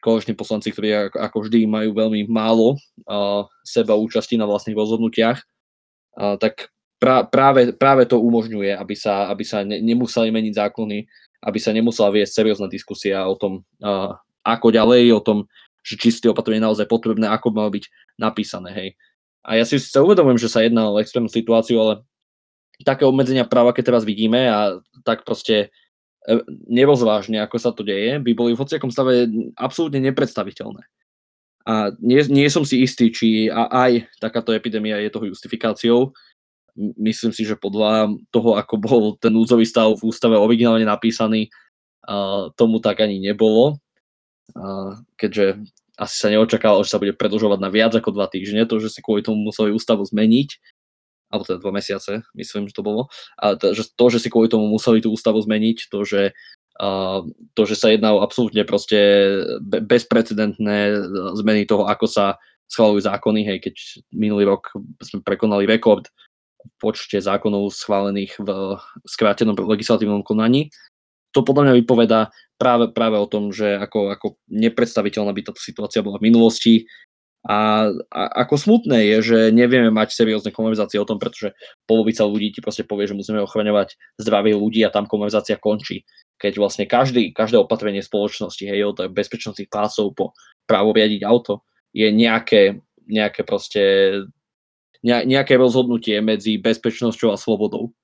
koleční 0.00 0.32
poslanci, 0.32 0.72
ktorí 0.72 1.12
ako, 1.12 1.18
ako 1.20 1.36
vždy 1.44 1.58
majú 1.68 1.90
veľmi 1.92 2.30
málo 2.30 2.80
uh, 3.04 3.44
seba 3.60 3.92
účasti 3.98 4.40
na 4.40 4.48
vlastných 4.48 4.78
rozhodnutiach, 4.78 5.38
uh, 5.40 6.40
tak 6.40 6.72
pra, 6.96 7.28
práve, 7.28 7.76
práve 7.76 8.08
to 8.08 8.16
umožňuje, 8.22 8.72
aby 8.72 8.94
sa, 8.96 9.28
aby 9.28 9.44
sa 9.44 9.66
ne, 9.66 9.82
nemuseli 9.84 10.32
meniť 10.32 10.54
zákony, 10.56 10.98
aby 11.44 11.58
sa 11.60 11.76
nemusela 11.76 12.08
viesť 12.08 12.42
seriózna 12.42 12.72
diskusia 12.72 13.28
o 13.28 13.36
tom, 13.36 13.66
uh, 13.84 14.16
ako 14.46 14.72
ďalej, 14.72 15.12
o 15.12 15.20
tom, 15.20 15.38
že 15.84 15.98
či 16.00 16.10
tie 16.10 16.32
opatrenie 16.32 16.62
naozaj 16.62 16.88
potrebné, 16.88 17.28
ako 17.28 17.52
má 17.52 17.68
byť 17.68 17.84
napísané, 18.18 18.70
hej. 18.72 18.88
A 19.46 19.54
ja 19.54 19.62
si 19.62 19.78
sa 19.78 20.02
uvedomujem, 20.02 20.42
že 20.42 20.50
sa 20.50 20.66
jedná 20.66 20.90
o 20.90 20.98
extrémnu 20.98 21.30
situáciu, 21.30 21.78
ale 21.78 22.02
také 22.84 23.08
obmedzenia 23.08 23.48
práva, 23.48 23.72
keď 23.72 23.94
teraz 23.94 24.02
vidíme 24.04 24.50
a 24.50 24.82
tak 25.06 25.24
proste 25.24 25.72
e, 26.26 26.42
nerozvážne, 26.68 27.40
ako 27.40 27.56
sa 27.56 27.70
to 27.72 27.86
deje, 27.86 28.20
by 28.20 28.32
boli 28.36 28.52
v 28.52 28.60
hociakom 28.60 28.92
stave 28.92 29.30
absolútne 29.56 30.02
nepredstaviteľné. 30.04 30.84
A 31.66 31.90
nie, 31.98 32.22
nie 32.30 32.46
som 32.46 32.62
si 32.62 32.84
istý, 32.86 33.10
či 33.10 33.50
aj 33.50 34.06
takáto 34.22 34.54
epidémia 34.54 35.02
je 35.02 35.10
toho 35.10 35.26
justifikáciou. 35.34 36.14
Myslím 36.78 37.34
si, 37.34 37.42
že 37.42 37.58
podľa 37.58 38.14
toho, 38.30 38.54
ako 38.54 38.74
bol 38.78 39.02
ten 39.18 39.34
núdzový 39.34 39.66
stav 39.66 39.90
v 39.98 40.06
ústave 40.06 40.38
originálne 40.38 40.86
napísaný, 40.86 41.50
tomu 42.54 42.78
tak 42.78 43.02
ani 43.02 43.18
nebolo. 43.18 43.82
Keďže 45.18 45.58
asi 45.98 46.14
sa 46.14 46.28
neočakalo, 46.30 46.86
že 46.86 46.92
sa 46.94 47.02
bude 47.02 47.18
predlžovať 47.18 47.58
na 47.58 47.72
viac 47.72 47.90
ako 47.98 48.14
dva 48.14 48.30
týždne, 48.30 48.62
to, 48.68 48.78
že 48.78 48.94
si 48.94 49.00
kvôli 49.02 49.26
tomu 49.26 49.50
museli 49.50 49.74
ústavu 49.74 50.06
zmeniť, 50.06 50.75
alebo 51.30 51.42
teda 51.42 51.58
dva 51.58 51.72
mesiace, 51.74 52.22
myslím, 52.38 52.70
že 52.70 52.76
to 52.76 52.86
bolo. 52.86 53.10
A 53.40 53.58
to, 53.58 53.74
že, 53.74 53.90
to, 53.94 54.06
že 54.12 54.22
si 54.22 54.28
kvôli 54.30 54.46
tomu 54.46 54.70
museli 54.70 55.02
tú 55.02 55.10
ústavu 55.10 55.42
zmeniť, 55.42 55.90
to, 55.90 56.06
že, 56.06 56.22
uh, 56.78 57.20
to, 57.58 57.62
že 57.66 57.74
sa 57.74 57.90
jedná 57.90 58.14
o 58.14 58.22
absolútne 58.22 58.62
proste 58.62 58.98
bezprecedentné 59.62 60.94
zmeny 61.34 61.66
toho, 61.66 61.90
ako 61.90 62.06
sa 62.06 62.38
schválujú 62.70 63.06
zákony, 63.06 63.46
hej, 63.46 63.58
keď 63.62 63.74
minulý 64.10 64.46
rok 64.46 64.74
sme 65.02 65.22
prekonali 65.22 65.66
rekord 65.66 66.10
v 66.66 66.74
počte 66.82 67.22
zákonov 67.22 67.70
schválených 67.70 68.42
v 68.42 68.50
skrátenom 69.06 69.54
legislatívnom 69.54 70.26
konaní, 70.26 70.74
to 71.30 71.44
podľa 71.46 71.68
mňa 71.68 71.74
vypoveda 71.84 72.20
práve, 72.56 72.90
práve 72.90 73.20
o 73.20 73.28
tom, 73.28 73.52
že 73.52 73.76
ako, 73.76 74.16
ako 74.16 74.26
nepredstaviteľná 74.48 75.30
by 75.36 75.42
táto 75.44 75.60
situácia 75.60 76.00
bola 76.00 76.16
v 76.16 76.32
minulosti, 76.32 76.88
a, 77.46 77.94
a 78.10 78.22
ako 78.42 78.58
smutné 78.58 79.06
je, 79.06 79.16
že 79.22 79.38
nevieme 79.54 79.94
mať 79.94 80.18
seriózne 80.18 80.50
konverzácie 80.50 80.98
o 80.98 81.06
tom, 81.06 81.22
pretože 81.22 81.54
polovica 81.86 82.26
ľudí 82.26 82.50
ti 82.50 82.58
proste 82.58 82.82
povie, 82.82 83.06
že 83.06 83.14
musíme 83.14 83.38
ochraňovať 83.38 83.94
zdravie 84.18 84.58
ľudí 84.58 84.82
a 84.82 84.90
tam 84.90 85.06
konverzácia 85.06 85.54
končí. 85.54 86.02
Keď 86.42 86.58
vlastne 86.58 86.84
každý, 86.90 87.30
každé 87.30 87.62
opatrenie 87.62 88.02
spoločnosti, 88.02 88.66
hej, 88.66 88.82
od 88.90 88.98
bezpečnostných 89.14 89.70
pásov 89.70 90.18
po 90.18 90.34
právo 90.66 90.90
riadiť 90.90 91.22
auto, 91.22 91.62
je 91.94 92.10
nejaké, 92.10 92.82
nejaké 93.06 93.46
proste 93.46 93.82
nejaké 95.06 95.54
rozhodnutie 95.54 96.18
medzi 96.18 96.58
bezpečnosťou 96.58 97.30
a 97.30 97.38
slobodou. 97.38 97.94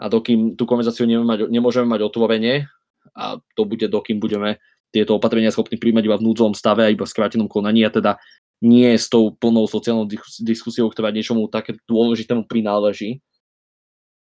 A 0.00 0.08
dokým 0.08 0.56
tú 0.56 0.64
konverzáciu 0.64 1.04
mať, 1.04 1.52
nemôžeme 1.52 1.84
mať 1.84 2.00
otvorenie, 2.08 2.64
a 3.12 3.36
to 3.52 3.68
bude 3.68 3.84
dokým 3.84 4.16
budeme 4.16 4.56
tieto 4.90 5.16
opatrenia 5.16 5.54
schopní 5.54 5.78
príjmať 5.78 6.04
iba 6.08 6.16
v 6.18 6.26
núdzovom 6.26 6.54
stave 6.56 6.82
a 6.82 6.92
iba 6.92 7.06
v 7.06 7.12
skrátenom 7.12 7.46
konaní 7.46 7.86
a 7.86 7.94
teda 7.94 8.18
nie 8.60 8.92
s 8.92 9.08
tou 9.08 9.32
plnou 9.32 9.64
sociálnou 9.64 10.04
diskusiou, 10.44 10.92
ktorá 10.92 11.08
niečomu 11.08 11.48
také 11.48 11.80
dôležitému 11.88 12.44
prináleží, 12.44 13.24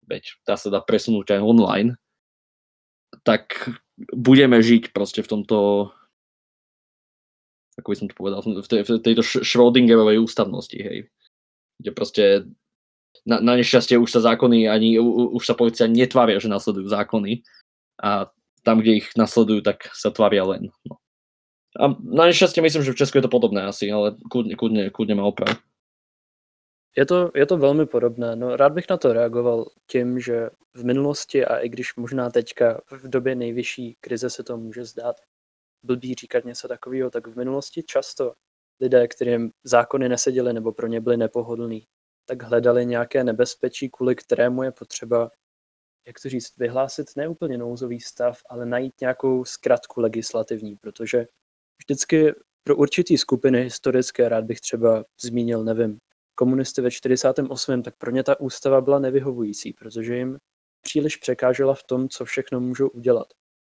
veď 0.09 0.37
tá 0.43 0.57
sa 0.57 0.73
dá 0.73 0.81
presunúť 0.81 1.37
aj 1.37 1.41
online, 1.45 1.89
tak 3.21 3.69
budeme 4.09 4.57
žiť 4.57 4.89
proste 4.89 5.21
v 5.21 5.29
tomto 5.29 5.57
ako 7.73 7.89
by 7.89 7.97
som 7.97 8.07
to 8.09 8.13
povedal, 8.13 8.39
v, 8.45 8.69
tej, 8.69 8.85
v 8.85 9.01
tejto 9.01 9.25
Schrödingerovej 9.25 10.21
ústavnosti, 10.21 10.77
hej. 10.77 11.09
Kde 11.81 11.89
proste 11.89 12.23
na, 13.25 13.41
na 13.41 13.57
nešťastie 13.57 13.97
už 13.97 14.09
sa 14.13 14.21
zákony 14.21 14.69
ani, 14.69 15.01
u, 15.01 15.33
už 15.33 15.43
sa 15.43 15.57
policia 15.57 15.89
netvária, 15.89 16.37
že 16.37 16.53
nasledujú 16.53 16.85
zákony 16.85 17.41
a 17.97 18.29
tam, 18.63 18.79
kde 18.79 19.03
ich 19.03 19.07
nasledujú, 19.17 19.65
tak 19.65 19.89
sa 19.91 20.13
tvária 20.13 20.45
len. 20.45 20.69
No. 20.85 21.02
A 21.79 21.87
na 22.03 22.29
nešťastie 22.29 22.61
myslím, 22.61 22.83
že 22.83 22.93
v 22.93 22.99
Česku 23.01 23.17
je 23.17 23.25
to 23.25 23.33
podobné 23.33 23.65
asi, 23.65 23.89
ale 23.89 24.13
kľudne, 24.29 24.53
kľudne, 24.53 24.83
kľudne 24.93 25.15
má 25.17 25.25
oprav. 25.25 25.57
Je 26.97 27.05
to, 27.05 27.31
je 27.35 27.45
to 27.45 27.57
velmi 27.57 27.85
podobné. 27.85 28.35
No, 28.35 28.55
rád 28.55 28.73
bych 28.73 28.89
na 28.89 28.97
to 28.97 29.13
reagoval 29.13 29.65
tím, 29.89 30.19
že 30.19 30.49
v 30.73 30.83
minulosti 30.85 31.45
a 31.45 31.57
i 31.57 31.69
když 31.69 31.95
možná 31.95 32.29
teďka 32.29 32.81
v 32.91 33.09
době 33.09 33.35
nejvyšší 33.35 33.97
krize 34.01 34.29
se 34.29 34.43
to 34.43 34.57
může 34.57 34.85
zdát 34.85 35.15
blbý 35.83 36.13
říkat 36.15 36.45
něco 36.45 36.67
takového, 36.67 37.09
tak 37.09 37.27
v 37.27 37.37
minulosti 37.37 37.83
často 37.83 38.33
lidé, 38.79 39.07
kterým 39.07 39.51
zákony 39.63 40.09
neseděly 40.09 40.53
nebo 40.53 40.71
pro 40.71 40.87
ně 40.87 41.01
byly 41.01 41.17
nepohodlný, 41.17 41.87
tak 42.25 42.43
hledali 42.43 42.85
nějaké 42.85 43.23
nebezpečí, 43.23 43.89
kvůli 43.89 44.15
kterému 44.15 44.63
je 44.63 44.71
potřeba, 44.71 45.31
jak 46.07 46.19
to 46.21 46.29
říct, 46.29 46.57
vyhlásit 46.57 47.07
neúplně 47.15 47.57
nouzový 47.57 47.99
stav, 47.99 48.39
ale 48.49 48.65
najít 48.65 48.93
nějakou 49.01 49.45
zkratku 49.45 50.01
legislativní, 50.01 50.75
protože 50.75 51.25
vždycky 51.79 52.33
pro 52.63 52.75
určitý 52.75 53.17
skupiny 53.17 53.63
historické, 53.63 54.29
rád 54.29 54.43
bych 54.45 54.61
třeba 54.61 55.03
zmínil, 55.21 55.63
nevím, 55.63 55.97
komunisty 56.35 56.81
ve 56.81 56.91
48., 56.91 57.83
tak 57.83 57.97
pro 57.97 58.11
ně 58.11 58.23
ta 58.23 58.39
ústava 58.39 58.81
byla 58.81 58.99
nevyhovující, 58.99 59.73
protože 59.73 60.15
jim 60.15 60.37
příliš 60.81 61.17
překážela 61.17 61.73
v 61.73 61.83
tom, 61.83 62.09
co 62.09 62.25
všechno 62.25 62.59
můžou 62.59 62.87
udělat, 62.87 63.27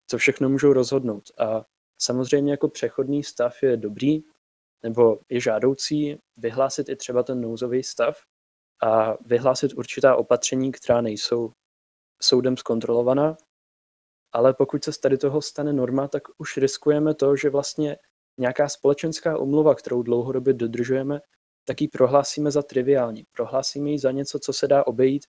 co 0.07 0.17
všechno 0.17 0.49
můžou 0.49 0.73
rozhodnout. 0.73 1.23
A 1.37 1.65
samozřejmě 1.99 2.51
jako 2.51 2.69
přechodný 2.69 3.23
stav 3.23 3.63
je 3.63 3.77
dobrý, 3.77 4.23
nebo 4.83 5.19
je 5.29 5.39
žádoucí 5.39 6.17
vyhlásit 6.37 6.89
i 6.89 6.95
třeba 6.95 7.23
ten 7.23 7.41
nouzový 7.41 7.83
stav 7.83 8.17
a 8.83 9.17
vyhlásit 9.25 9.73
určitá 9.73 10.15
opatření, 10.15 10.71
která 10.71 11.01
nejsou 11.01 11.51
soudem 12.21 12.57
zkontrolovaná, 12.57 13.37
ale 14.33 14.53
pokud 14.53 14.83
se 14.83 14.93
z 14.93 14.97
tady 14.97 15.17
toho 15.17 15.41
stane 15.41 15.73
norma, 15.73 16.07
tak 16.07 16.23
už 16.37 16.57
riskujeme 16.57 17.13
to, 17.13 17.35
že 17.35 17.49
vlastně 17.49 17.97
nějaká 18.39 18.69
společenská 18.69 19.37
umluva, 19.37 19.75
kterou 19.75 20.03
dlouhodobě 20.03 20.53
dodržujeme, 20.53 21.21
tak 21.65 21.81
ji 21.81 21.87
prohlásíme 21.87 22.51
za 22.51 22.61
triviální. 22.61 23.23
Prohlásíme 23.31 23.89
ji 23.89 23.99
za 23.99 24.11
něco, 24.11 24.39
co 24.39 24.53
se 24.53 24.67
dá 24.67 24.87
obejít 24.87 25.25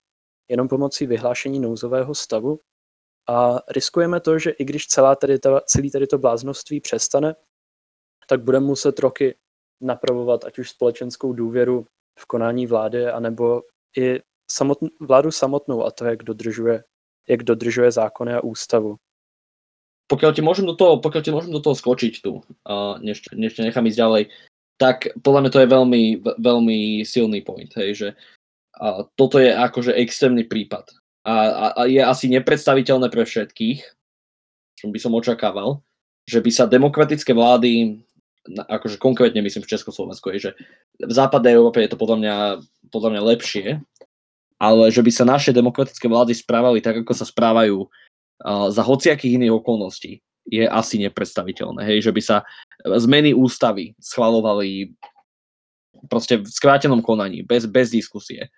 jenom 0.49 0.67
pomocí 0.67 1.05
vyhlášení 1.05 1.59
nouzového 1.59 2.15
stavu 2.15 2.59
a 3.29 3.59
riskujeme 3.69 4.19
to, 4.19 4.39
že 4.39 4.49
i 4.49 4.65
když 4.65 4.87
celá 4.87 5.15
tady 5.15 5.39
ta, 5.39 5.61
celý 5.61 5.91
tady 5.91 6.07
to 6.07 6.17
bláznoství 6.17 6.81
přestane, 6.81 7.35
tak 8.29 8.43
budeme 8.43 8.65
muset 8.65 8.99
roky 8.99 9.35
napravovat 9.81 10.45
ať 10.45 10.59
už 10.59 10.69
společenskou 10.69 11.33
důvěru 11.33 11.85
v 12.19 12.25
konání 12.25 12.67
vlády, 12.67 13.07
anebo 13.07 13.61
i 13.97 14.19
samotn, 14.51 14.85
vládu 15.01 15.31
samotnou 15.31 15.85
a 15.85 15.91
to, 15.91 16.05
jak 16.05 16.23
dodržuje, 16.23 16.83
jak 17.27 17.41
dodržuje 17.43 17.91
zákony 17.91 18.39
a 18.39 18.45
ústavu. 18.45 18.97
Pokiaľ 20.05 20.31
ti 20.37 20.41
môžem 20.45 20.69
do 20.69 20.77
toho, 20.77 21.01
pokiaľ 21.01 21.21
ti 21.25 21.33
môžem 21.33 21.49
do 21.49 21.61
toho 21.61 21.73
skočiť 21.73 22.13
tu, 22.21 22.45
uh, 22.45 23.01
než, 23.01 23.25
než 23.33 23.57
nechám 23.57 23.89
ísť 23.89 23.97
ďalej, 23.97 24.23
tak 24.77 25.09
podľa 25.25 25.41
mňa 25.41 25.51
to 25.51 25.61
je 25.63 25.73
veľmi, 25.73 26.03
veľmi 26.37 26.79
silný 27.07 27.41
point, 27.41 27.71
hej, 27.73 27.91
že 27.95 28.09
a 28.75 29.07
toto 29.15 29.39
je 29.39 29.55
akože 29.55 29.95
extrémny 29.95 30.43
prípad. 30.43 30.91
A, 31.23 31.33
a, 31.33 31.65
a 31.73 31.81
je 31.87 32.03
asi 32.03 32.27
nepredstaviteľné 32.27 33.07
pre 33.07 33.23
všetkých, 33.23 33.79
čo 34.75 34.85
by 34.91 34.99
som 34.99 35.15
očakával, 35.15 35.79
že 36.27 36.43
by 36.43 36.51
sa 36.51 36.67
demokratické 36.67 37.31
vlády, 37.31 38.03
akože 38.45 39.01
konkrétne 39.01 39.41
myslím 39.41 39.63
v 39.65 39.71
Československu, 39.73 40.29
je, 40.35 40.51
že 40.51 40.51
v 41.01 41.13
západnej 41.13 41.57
Európe 41.57 41.81
je 41.81 41.89
to 41.89 41.97
podľa 41.97 42.17
mňa, 42.19 42.35
podľa 42.93 43.09
mňa 43.15 43.21
lepšie, 43.33 43.65
ale 44.59 44.91
že 44.91 45.03
by 45.03 45.11
sa 45.11 45.25
naše 45.27 45.51
demokratické 45.51 46.07
vlády 46.07 46.31
správali 46.31 46.79
tak, 46.79 47.03
ako 47.03 47.11
sa 47.11 47.27
správajú 47.27 47.87
za 48.71 48.83
hociakých 48.83 49.39
iných 49.39 49.55
okolností, 49.63 50.19
je 50.45 50.63
asi 50.67 51.01
nepredstaviteľné. 51.01 51.81
Hej, 51.87 52.09
že 52.09 52.11
by 52.13 52.21
sa 52.21 52.37
zmeny 52.85 53.33
ústavy 53.33 53.97
schvalovali 53.97 54.93
proste 56.05 56.37
v 56.37 56.45
skrátenom 56.45 57.01
konaní, 57.01 57.41
bez, 57.41 57.65
bez 57.65 57.89
diskusie. 57.89 58.53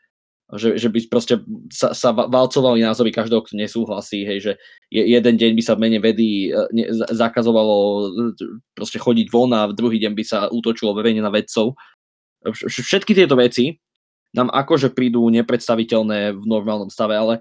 Že, 0.48 0.80
že 0.80 0.88
by 0.88 1.00
proste 1.12 1.36
sa, 1.68 1.92
sa 1.92 2.16
valcovali 2.16 2.80
názory 2.80 3.12
každého, 3.12 3.44
kto 3.44 3.60
nesúhlasí, 3.60 4.24
hej, 4.24 4.40
že 4.40 4.54
je, 4.88 5.04
jeden 5.04 5.36
deň 5.36 5.52
by 5.60 5.64
sa 5.64 5.76
v 5.76 5.84
mene 5.84 6.00
vedy 6.00 6.48
e, 6.48 6.64
ne, 6.72 6.88
zakazovalo 7.12 7.76
e, 7.76 8.04
proste 8.72 8.96
chodiť 8.96 9.28
von 9.28 9.52
a 9.52 9.68
v 9.68 9.76
druhý 9.76 10.00
deň 10.00 10.14
by 10.16 10.24
sa 10.24 10.48
útočilo 10.48 10.96
verejne 10.96 11.20
na 11.20 11.36
vedcov. 11.36 11.76
Všetky 12.64 13.12
tieto 13.12 13.36
veci 13.36 13.76
nám 14.38 14.54
akože 14.54 14.94
prídu 14.94 15.26
nepredstaviteľné 15.34 16.38
v 16.38 16.46
normálnom 16.46 16.94
stave, 16.94 17.18
ale 17.18 17.34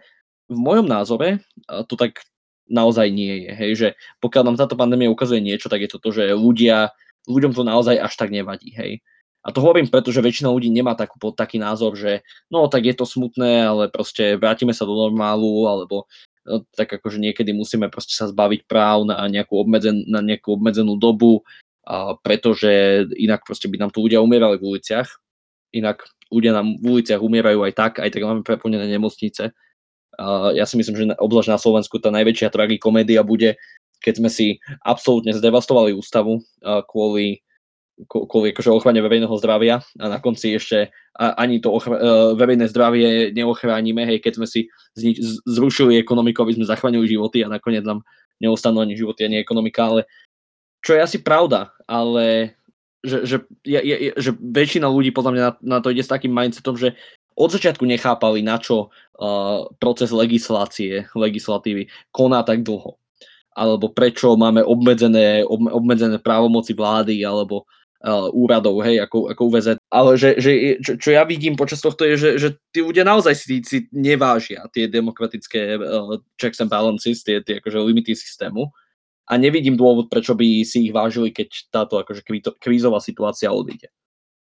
v 0.49 0.57
mojom 0.57 0.89
názore 0.89 1.45
to 1.69 1.95
tak 2.01 2.25
naozaj 2.67 3.13
nie 3.13 3.47
je. 3.47 3.53
Hej, 3.53 3.73
že 3.77 3.89
pokiaľ 4.25 4.43
nám 4.49 4.57
táto 4.59 4.75
pandémia 4.75 5.13
ukazuje 5.13 5.45
niečo, 5.45 5.69
tak 5.69 5.85
je 5.85 5.91
to 5.93 6.01
to, 6.01 6.11
že 6.17 6.35
ľudia, 6.35 6.97
ľuďom 7.29 7.53
to 7.53 7.63
naozaj 7.63 8.01
až 8.01 8.17
tak 8.17 8.33
nevadí. 8.33 8.73
Hej. 8.75 9.05
A 9.47 9.55
to 9.55 9.63
hovorím 9.63 9.87
preto, 9.87 10.11
že 10.11 10.25
väčšina 10.25 10.51
ľudí 10.51 10.73
nemá 10.75 10.99
takú, 10.99 11.23
taký 11.31 11.63
názor, 11.63 11.95
že 11.95 12.27
no 12.51 12.67
tak 12.67 12.83
je 12.83 12.95
to 12.99 13.07
smutné, 13.07 13.63
ale 13.63 13.87
proste 13.87 14.35
vrátime 14.35 14.75
sa 14.75 14.83
do 14.83 14.99
normálu, 14.99 15.71
alebo 15.71 16.11
no, 16.43 16.67
tak 16.75 16.99
akože 16.99 17.23
niekedy 17.23 17.55
musíme 17.55 17.87
proste 17.87 18.19
sa 18.19 18.27
zbaviť 18.27 18.67
práv 18.67 19.07
na 19.07 19.23
nejakú, 19.31 19.55
obmedzen, 19.55 20.03
na 20.11 20.19
nejakú 20.19 20.59
obmedzenú 20.59 20.99
dobu, 20.99 21.47
a 21.87 22.19
pretože 22.19 23.07
inak 23.15 23.47
proste 23.47 23.71
by 23.71 23.79
nám 23.79 23.95
tu 23.95 24.03
ľudia 24.03 24.19
umierali 24.19 24.59
v 24.59 24.75
uliciach. 24.75 25.07
Inak 25.71 26.03
ľudia 26.33 26.53
nám 26.57 26.79
uliciach 26.83 27.23
umierajú 27.23 27.63
aj 27.67 27.73
tak, 27.77 27.93
aj 28.03 28.11
tak 28.11 28.23
máme 28.23 28.43
preplnené 28.43 28.87
nemocnice. 28.91 29.55
Ja 30.57 30.65
si 30.65 30.75
myslím, 30.81 30.97
že 30.97 31.05
obzvlášť 31.21 31.53
na 31.53 31.61
Slovensku 31.61 32.01
tá 32.01 32.09
najväčšia 32.09 32.49
tragikomédia 32.49 33.21
bude, 33.21 33.61
keď 34.01 34.15
sme 34.17 34.31
si 34.33 34.59
absolútne 34.81 35.37
zdevastovali 35.37 35.93
ústavu 35.93 36.41
kvôli 36.89 37.47
kvôli 38.05 38.53
akože 38.53 38.69
ochrane 38.69 39.01
verejného 39.01 39.33
zdravia 39.41 39.81
a 39.97 40.05
na 40.13 40.21
konci 40.21 40.53
ešte 40.53 40.93
ani 41.17 41.65
to 41.65 41.73
ochra- 41.73 41.97
e, 41.97 42.37
verejné 42.37 42.69
zdravie 42.69 43.33
neochránime, 43.33 44.05
hej, 44.05 44.21
keď 44.21 44.37
sme 44.37 44.45
si 44.45 44.69
zni- 44.93 45.17
zrušili 45.49 45.97
ekonomiku, 45.97 46.45
aby 46.45 46.61
sme 46.61 46.69
zachránili 46.69 47.09
životy 47.09 47.41
a 47.41 47.49
nakoniec 47.49 47.89
nám 47.89 48.05
neostanú 48.37 48.85
ani 48.85 49.01
životy, 49.01 49.25
ani 49.25 49.41
ekonomika, 49.41 49.89
ale 49.89 50.05
čo 50.85 50.93
je 50.93 51.01
asi 51.01 51.25
pravda, 51.25 51.73
ale 51.89 52.53
že, 53.05 53.29
že, 53.29 53.37
je, 53.67 53.81
je, 53.81 53.97
že 54.17 54.31
väčšina 54.37 54.89
ľudí 54.89 55.13
podľa 55.13 55.33
mňa 55.33 55.43
na, 55.43 55.53
na 55.61 55.79
to 55.85 55.93
ide 55.93 56.05
s 56.05 56.13
takým 56.13 56.33
mindsetom, 56.33 56.77
že 56.79 56.97
od 57.37 57.53
začiatku 57.53 57.85
nechápali, 57.85 58.41
na 58.41 58.57
čo 58.57 58.89
uh, 58.89 59.69
proces 59.77 60.09
legislácie, 60.09 61.05
legislatívy 61.13 61.93
koná 62.09 62.41
tak 62.41 62.65
dlho. 62.65 62.97
Alebo 63.53 63.93
prečo 63.93 64.37
máme 64.37 64.65
obmedzené, 64.65 65.45
ob, 65.45 65.69
obmedzené 65.69 66.17
právomoci 66.17 66.73
vlády 66.73 67.21
alebo 67.25 67.69
uh, 68.01 68.33
úradov, 68.33 68.81
hej, 68.85 69.05
ako, 69.05 69.33
ako 69.33 69.43
UVZ. 69.53 69.69
Ale 69.93 70.17
že, 70.17 70.41
že, 70.41 70.81
čo, 70.81 70.97
čo 70.97 71.09
ja 71.13 71.29
vidím 71.29 71.61
počas 71.61 71.85
tohto 71.85 72.09
je, 72.09 72.17
že, 72.17 72.31
že 72.41 72.49
tí 72.73 72.81
ľudia 72.81 73.05
naozaj 73.05 73.37
si, 73.37 73.61
si 73.65 73.85
nevážia 73.93 74.65
tie 74.73 74.89
demokratické 74.89 75.77
uh, 75.77 76.17
checks 76.41 76.61
and 76.65 76.73
balances, 76.73 77.21
tie, 77.21 77.45
tie 77.45 77.61
akože 77.61 77.85
limity 77.85 78.17
systému. 78.17 78.73
A 79.27 79.37
nevidím 79.37 79.75
dôvod, 79.75 80.07
prečo 80.07 80.35
by 80.39 80.63
si 80.63 80.87
ich 80.87 80.95
vážili, 80.95 81.35
keď 81.35 81.49
táto 81.71 81.99
akože 81.99 82.23
krízová 82.63 83.03
situácia 83.03 83.51
odíde. 83.51 83.91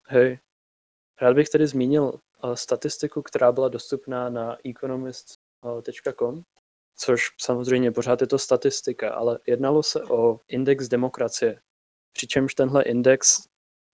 Hej. 0.08 0.40
Rád 1.20 1.34
bych 1.36 1.48
tedy 1.48 1.66
zmínil 1.66 2.20
statistiku, 2.54 3.22
která 3.22 3.52
byla 3.52 3.68
dostupná 3.68 4.30
na 4.30 4.56
economist.com, 4.64 6.42
což 6.96 7.22
samozřejmě 7.40 7.92
pořád 7.92 8.20
je 8.20 8.26
to 8.26 8.38
statistika, 8.38 9.10
ale 9.10 9.38
jednalo 9.46 9.82
se 9.82 10.04
o 10.04 10.40
index 10.48 10.88
demokracie. 10.88 11.60
Přičemž 12.12 12.54
tenhle 12.54 12.82
index, 12.82 13.42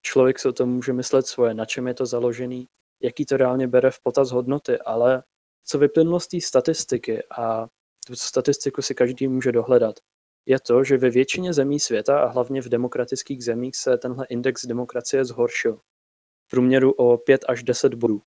člověk 0.02 0.38
si 0.38 0.48
o 0.48 0.52
tom 0.52 0.70
může 0.70 0.92
myslet 0.92 1.26
svoje, 1.26 1.54
na 1.54 1.64
čem 1.64 1.86
je 1.86 1.94
to 1.94 2.06
založený, 2.06 2.68
jaký 3.02 3.26
to 3.26 3.36
reálně 3.36 3.68
bere 3.68 3.90
v 3.90 4.00
potaz 4.00 4.30
hodnoty, 4.30 4.78
ale 4.78 5.22
co 5.64 5.78
vyplynulo 5.78 6.20
z 6.20 6.26
té 6.26 6.40
statistiky 6.40 7.22
a 7.30 7.66
tu 8.06 8.16
statistiku 8.16 8.82
si 8.82 8.94
každý 8.94 9.28
může 9.28 9.52
dohledat, 9.52 9.96
je 10.46 10.60
to, 10.60 10.84
že 10.84 10.96
ve 10.96 11.10
většině 11.10 11.52
zemí 11.52 11.80
světa 11.80 12.20
a 12.20 12.26
hlavně 12.26 12.62
v 12.62 12.68
demokratických 12.68 13.44
zemích 13.44 13.76
se 13.76 13.98
tenhle 13.98 14.26
index 14.26 14.66
demokracie 14.66 15.24
zhoršil. 15.24 15.76
V 16.46 16.50
průměru 16.50 16.92
o 16.92 17.18
5 17.18 17.44
až 17.48 17.62
10 17.62 17.94
bodů. 17.94 18.22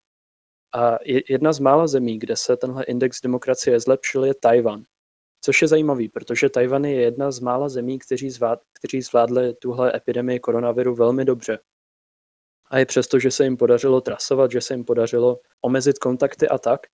A 0.75 0.97
jedna 1.29 1.53
z 1.53 1.59
mála 1.59 1.87
zemí, 1.87 2.19
kde 2.19 2.35
se 2.35 2.57
tenhle 2.57 2.83
index 2.83 3.21
demokracie 3.21 3.79
zlepšil, 3.79 4.25
je 4.25 4.33
Tajvan. 4.33 4.83
Což 5.41 5.61
je 5.61 5.67
zajímavý, 5.67 6.09
protože 6.09 6.49
Tajvan 6.49 6.85
je 6.85 7.01
jedna 7.01 7.31
z 7.31 7.39
mála 7.39 7.69
zemí, 7.69 7.99
kteří, 7.99 8.29
zvád, 8.29 8.59
kteří 8.73 9.01
zvládli 9.01 9.53
tuhle 9.53 9.95
epidemii 9.95 10.39
koronaviru 10.39 10.95
velmi 10.95 11.25
dobře. 11.25 11.59
A 12.71 12.79
je 12.79 12.85
přesto, 12.85 13.19
že 13.19 13.31
se 13.31 13.43
jim 13.43 13.57
podařilo 13.57 14.01
trasovat, 14.01 14.51
že 14.51 14.61
se 14.61 14.73
jim 14.73 14.85
podařilo 14.85 15.39
omezit 15.61 15.99
kontakty 15.99 16.47
a 16.47 16.57
tak, 16.57 16.87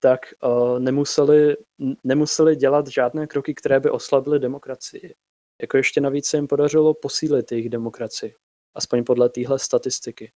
tak 0.00 0.20
uh, 0.42 0.78
nemuseli, 0.78 1.56
nemuseli 2.04 2.56
dělat 2.56 2.86
žádné 2.86 3.26
kroky, 3.26 3.54
které 3.54 3.80
by 3.80 3.90
oslabily 3.90 4.38
demokracii. 4.38 5.14
Jako 5.60 5.76
ještě 5.76 6.00
navíc 6.00 6.26
se 6.26 6.36
jim 6.36 6.46
podařilo 6.46 6.94
posílit 6.94 7.52
jejich 7.52 7.68
demokracii, 7.68 8.34
aspoň 8.74 9.04
podle 9.04 9.28
téhle 9.28 9.58
statistiky. 9.58 10.32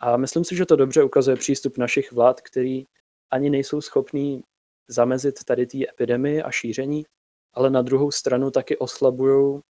A 0.00 0.16
myslím 0.16 0.44
si, 0.44 0.56
že 0.56 0.66
to 0.66 0.76
dobře 0.76 1.02
ukazuje 1.02 1.36
přístup 1.36 1.78
našich 1.78 2.12
vlád, 2.12 2.40
který 2.40 2.84
ani 3.30 3.50
nejsou 3.50 3.80
schopní 3.80 4.42
zamezit 4.88 5.44
tady 5.44 5.66
té 5.66 5.78
epidemii 5.88 6.42
a 6.42 6.50
šíření, 6.50 7.04
ale 7.52 7.70
na 7.70 7.82
druhou 7.82 8.10
stranu 8.10 8.50
taky 8.50 8.78
oslabují 8.78 9.60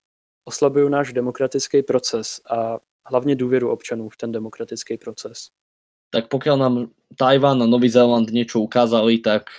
oslabují 0.49 0.91
náš 0.91 1.13
demokratický 1.13 1.83
proces 1.83 2.41
a 2.51 2.79
hlavně 3.07 3.37
důvěru 3.37 3.71
občanů 3.71 4.09
v 4.09 4.17
ten 4.17 4.33
demokratický 4.33 4.99
proces. 4.99 5.49
Tak 6.17 6.33
pokiaľ 6.33 6.57
nám 6.57 6.75
Tajván 7.21 7.61
a 7.61 7.69
Nový 7.69 7.93
Zéland 7.93 8.33
niečo 8.33 8.65
ukázali, 8.65 9.21
tak 9.21 9.53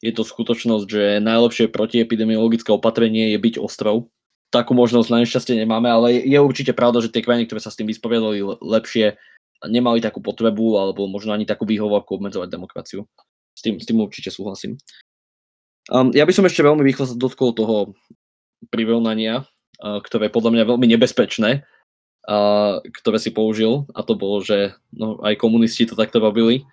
je 0.00 0.12
to 0.16 0.24
skutočnosť, 0.24 0.86
že 0.88 1.04
najlepšie 1.20 1.68
protiepidemiologické 1.68 2.72
opatrenie 2.72 3.36
je 3.36 3.38
byť 3.40 3.60
ostrov. 3.60 4.08
Takú 4.48 4.72
možnosť 4.72 5.08
na 5.12 5.20
nešťastie 5.20 5.60
nemáme, 5.60 5.92
ale 5.92 6.24
je 6.24 6.40
určite 6.40 6.72
pravda, 6.72 7.04
že 7.04 7.12
tie 7.12 7.20
krajiny, 7.20 7.44
ktoré 7.44 7.60
sa 7.60 7.68
s 7.68 7.76
tým 7.76 7.92
vysporiadali 7.92 8.40
lepšie, 8.64 9.20
nemali 9.68 10.00
takú 10.00 10.24
potrebu 10.24 10.80
alebo 10.80 11.04
možno 11.04 11.36
ani 11.36 11.44
takú 11.44 11.68
výhovorku 11.68 12.16
obmedzovať 12.16 12.48
demokraciu. 12.48 13.04
S 13.52 13.60
tým, 13.60 13.76
s 13.76 13.84
tým 13.84 14.00
určite 14.00 14.32
súhlasím. 14.32 14.80
Um, 15.92 16.10
ja 16.16 16.24
by 16.24 16.32
som 16.32 16.48
ešte 16.48 16.64
veľmi 16.64 16.80
rýchlo 16.80 17.04
sa 17.04 17.12
dotkol 17.12 17.52
toho 17.52 17.92
prirovnania, 18.72 19.44
uh, 19.84 20.00
ktoré 20.00 20.32
je 20.32 20.34
podľa 20.34 20.50
mňa 20.56 20.64
veľmi 20.64 20.86
nebezpečné, 20.96 21.60
uh, 22.28 22.80
ktoré 23.02 23.18
si 23.20 23.30
použil 23.30 23.88
a 23.92 24.04
to 24.04 24.16
bolo, 24.16 24.40
že 24.40 24.76
no, 24.92 25.20
aj 25.24 25.40
komunisti 25.40 25.88
to 25.88 25.96
takto 25.96 26.20
robili. 26.20 26.64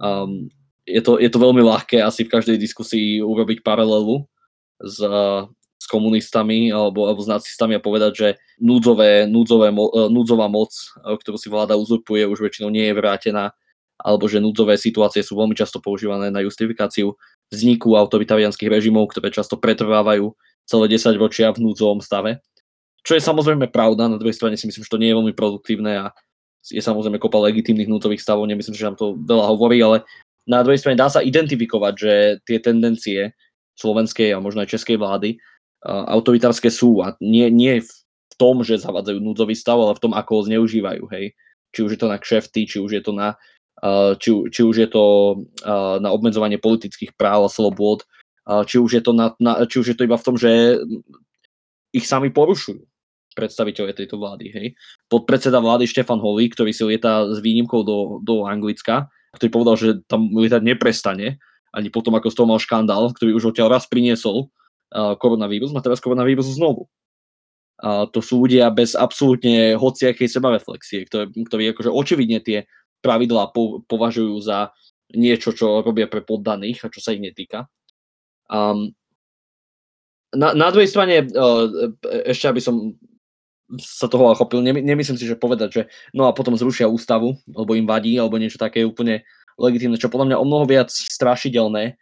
Um, 0.00 0.50
je, 0.86 1.00
to, 1.04 1.18
je 1.18 1.30
to 1.30 1.38
veľmi 1.38 1.62
ľahké 1.62 2.02
asi 2.02 2.26
v 2.26 2.32
každej 2.32 2.56
diskusii 2.58 3.22
urobiť 3.22 3.62
paralelu 3.62 4.26
s, 4.82 4.98
s 5.78 5.84
komunistami 5.86 6.74
alebo, 6.74 7.06
alebo 7.06 7.22
s 7.22 7.30
nacistami 7.30 7.78
a 7.78 7.84
povedať, 7.84 8.12
že 8.14 8.28
núdzové, 8.58 9.30
núdzové, 9.30 9.70
núdzová 10.10 10.50
moc, 10.50 10.74
ktorú 11.02 11.38
si 11.38 11.46
vláda 11.52 11.78
uzurpuje, 11.78 12.26
už 12.26 12.42
väčšinou 12.42 12.70
nie 12.72 12.90
je 12.90 12.98
vrátená 12.98 13.54
alebo 14.02 14.26
že 14.26 14.42
núdzové 14.42 14.74
situácie 14.74 15.22
sú 15.22 15.38
veľmi 15.38 15.54
často 15.54 15.78
používané 15.78 16.28
na 16.28 16.42
justifikáciu 16.42 17.14
vzniku 17.54 17.94
autoritarianských 17.94 18.68
režimov, 18.68 19.14
ktoré 19.14 19.30
často 19.30 19.54
pretrvávajú 19.54 20.34
celé 20.66 20.84
10 20.90 21.22
ročia 21.22 21.54
v 21.54 21.62
núdzovom 21.62 22.02
stave. 22.02 22.42
Čo 23.02 23.18
je 23.18 23.22
samozrejme 23.22 23.66
pravda, 23.74 24.06
na 24.06 24.18
druhej 24.18 24.38
strane 24.38 24.54
si 24.54 24.70
myslím, 24.70 24.86
že 24.86 24.92
to 24.92 25.00
nie 25.02 25.10
je 25.10 25.18
veľmi 25.18 25.34
produktívne 25.34 26.06
a 26.06 26.14
je 26.62 26.78
samozrejme 26.78 27.18
kopa 27.18 27.42
legitímnych 27.42 27.90
nútových 27.90 28.22
stavov, 28.22 28.46
nemyslím, 28.46 28.78
že 28.78 28.86
nám 28.86 28.98
to 28.98 29.18
veľa 29.18 29.44
hovorí, 29.50 29.82
ale 29.82 30.06
na 30.46 30.62
druhej 30.62 30.78
strane 30.78 30.94
dá 30.94 31.10
sa 31.10 31.18
identifikovať, 31.18 31.94
že 31.98 32.12
tie 32.46 32.58
tendencie 32.62 33.34
slovenskej 33.74 34.30
a 34.30 34.38
možno 34.38 34.62
aj 34.62 34.70
českej 34.70 34.94
vlády 34.94 35.42
uh, 35.82 36.06
autoritárske 36.14 36.70
sú 36.70 37.02
a 37.02 37.18
nie, 37.18 37.50
nie 37.50 37.82
v 37.82 38.34
tom, 38.38 38.62
že 38.62 38.78
zavádzajú 38.78 39.18
núdzový 39.18 39.58
stav, 39.58 39.82
ale 39.82 39.98
v 39.98 40.02
tom, 40.06 40.12
ako 40.14 40.30
ho 40.38 40.46
zneužívajú, 40.46 41.04
hej. 41.10 41.34
Či 41.74 41.80
už 41.82 41.90
je 41.98 42.00
to 42.00 42.08
na 42.10 42.18
kšefty, 42.22 42.60
či 42.70 42.78
už 42.78 42.90
je 42.94 43.02
to 43.02 43.10
na, 43.10 43.34
uh, 43.82 44.14
či, 44.14 44.30
či 44.54 44.60
už 44.62 44.76
je 44.78 44.88
to 44.90 45.04
uh, 45.66 45.98
na 45.98 46.14
obmedzovanie 46.14 46.62
politických 46.62 47.18
práv 47.18 47.50
a 47.50 47.50
slobôd, 47.50 48.06
či 48.42 48.82
už 48.82 48.90
je 48.98 49.02
to, 49.02 49.14
na, 49.14 49.30
na, 49.38 49.62
či 49.70 49.78
už 49.78 49.94
je 49.94 49.96
to 49.98 50.02
iba 50.02 50.18
v 50.18 50.26
tom, 50.26 50.34
že 50.34 50.82
ich 51.94 52.02
sami 52.10 52.34
porušujú 52.34 52.91
predstaviteľe 53.32 53.96
tejto 53.96 54.20
vlády. 54.20 54.46
Hej. 54.52 54.66
Podpredseda 55.08 55.58
vlády 55.58 55.88
Štefan 55.88 56.20
Holý, 56.20 56.52
ktorý 56.52 56.70
si 56.72 56.84
lieta 56.84 57.28
s 57.28 57.40
výnimkou 57.40 57.82
do, 57.82 58.20
do 58.20 58.44
Anglicka, 58.44 59.08
ktorý 59.36 59.48
povedal, 59.48 59.74
že 59.80 59.88
tam 60.08 60.28
lietať 60.32 60.60
neprestane, 60.60 61.40
ani 61.72 61.88
potom, 61.88 62.12
ako 62.12 62.28
z 62.28 62.36
toho 62.36 62.48
mal 62.48 62.60
škandál, 62.60 63.08
ktorý 63.16 63.32
už 63.32 63.56
odtiaľ 63.56 63.80
raz 63.80 63.88
priniesol 63.88 64.52
uh, 64.92 65.16
koronavírus, 65.16 65.72
má 65.72 65.80
teraz 65.80 66.04
koronavírus 66.04 66.52
znovu. 66.52 66.86
Uh, 67.80 68.04
to 68.12 68.20
sú 68.20 68.44
ľudia 68.44 68.68
bez 68.68 68.92
absolútne 68.92 69.74
hociakej 69.80 70.28
sebareflexie, 70.28 71.08
ktorí, 71.08 71.32
ktorí 71.48 71.62
akože 71.72 71.90
očividne 71.90 72.44
tie 72.44 72.68
pravidlá 73.00 73.50
po, 73.56 73.82
považujú 73.88 74.36
za 74.44 74.70
niečo, 75.16 75.56
čo 75.56 75.80
robia 75.80 76.06
pre 76.06 76.20
poddaných 76.20 76.86
a 76.86 76.92
čo 76.92 77.00
sa 77.00 77.16
ich 77.16 77.24
netýka. 77.24 77.66
Um, 78.52 78.92
na, 80.32 80.52
na 80.52 80.68
druhej 80.72 80.88
strane, 80.92 81.24
uh, 81.24 81.92
ešte 82.28 82.52
aby 82.52 82.60
som 82.60 83.00
sa 83.80 84.10
toho 84.10 84.34
chopil. 84.36 84.60
Nemyslím 84.60 85.16
si, 85.16 85.24
že 85.24 85.38
povedať, 85.38 85.68
že 85.72 85.82
no 86.12 86.28
a 86.28 86.36
potom 86.36 86.56
zrušia 86.56 86.90
ústavu, 86.90 87.38
alebo 87.52 87.72
im 87.72 87.88
vadí, 87.88 88.16
alebo 88.20 88.36
niečo 88.36 88.60
také 88.60 88.84
úplne 88.84 89.24
legitímne. 89.56 90.00
Čo 90.00 90.12
podľa 90.12 90.32
mňa 90.32 90.40
o 90.40 90.48
mnoho 90.48 90.64
viac 90.68 90.92
strašidelné 90.92 91.96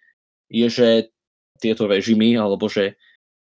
je, 0.51 0.67
že 0.67 0.89
tieto 1.63 1.87
režimy, 1.87 2.35
alebo 2.35 2.67
že 2.67 2.99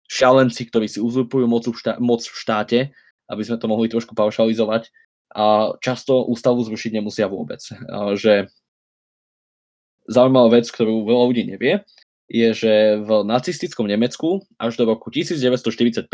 šalenci, 0.09 0.69
ktorí 0.69 0.87
si 0.89 1.01
uzurpujú 1.01 1.45
moc 1.45 1.65
v, 1.65 1.73
moc 2.01 2.21
v 2.21 2.37
štáte, 2.37 2.79
aby 3.29 3.41
sme 3.41 3.57
to 3.57 3.69
mohli 3.69 3.89
trošku 3.89 4.13
paušalizovať, 4.13 4.89
a 5.35 5.75
často 5.83 6.23
ústavu 6.23 6.63
zrušiť 6.63 6.95
nemusia 6.95 7.27
vôbec. 7.27 7.59
A 7.91 8.15
že 8.15 8.47
zaujímavá 10.07 10.61
vec, 10.61 10.71
ktorú 10.71 11.03
veľa 11.03 11.23
ľudí 11.27 11.43
nevie, 11.43 11.83
je, 12.31 12.49
že 12.55 12.73
v 13.03 13.09
nacistickom 13.27 13.85
Nemecku 13.85 14.47
až 14.57 14.79
do 14.79 14.89
roku 14.89 15.11
1945 15.11 16.07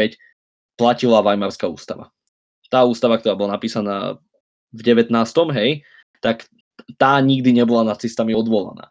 platila 0.82 1.22
Weimarská 1.22 1.70
ústava. 1.70 2.10
Tá 2.74 2.82
ústava, 2.90 3.22
ktorá 3.22 3.38
bola 3.38 3.54
napísaná 3.54 4.18
v 4.74 4.82
19. 4.82 5.14
hej, 5.54 5.86
tak 6.26 6.50
tá 6.98 7.22
nikdy 7.22 7.54
nebola 7.54 7.86
nacistami 7.86 8.34
odvolaná. 8.34 8.90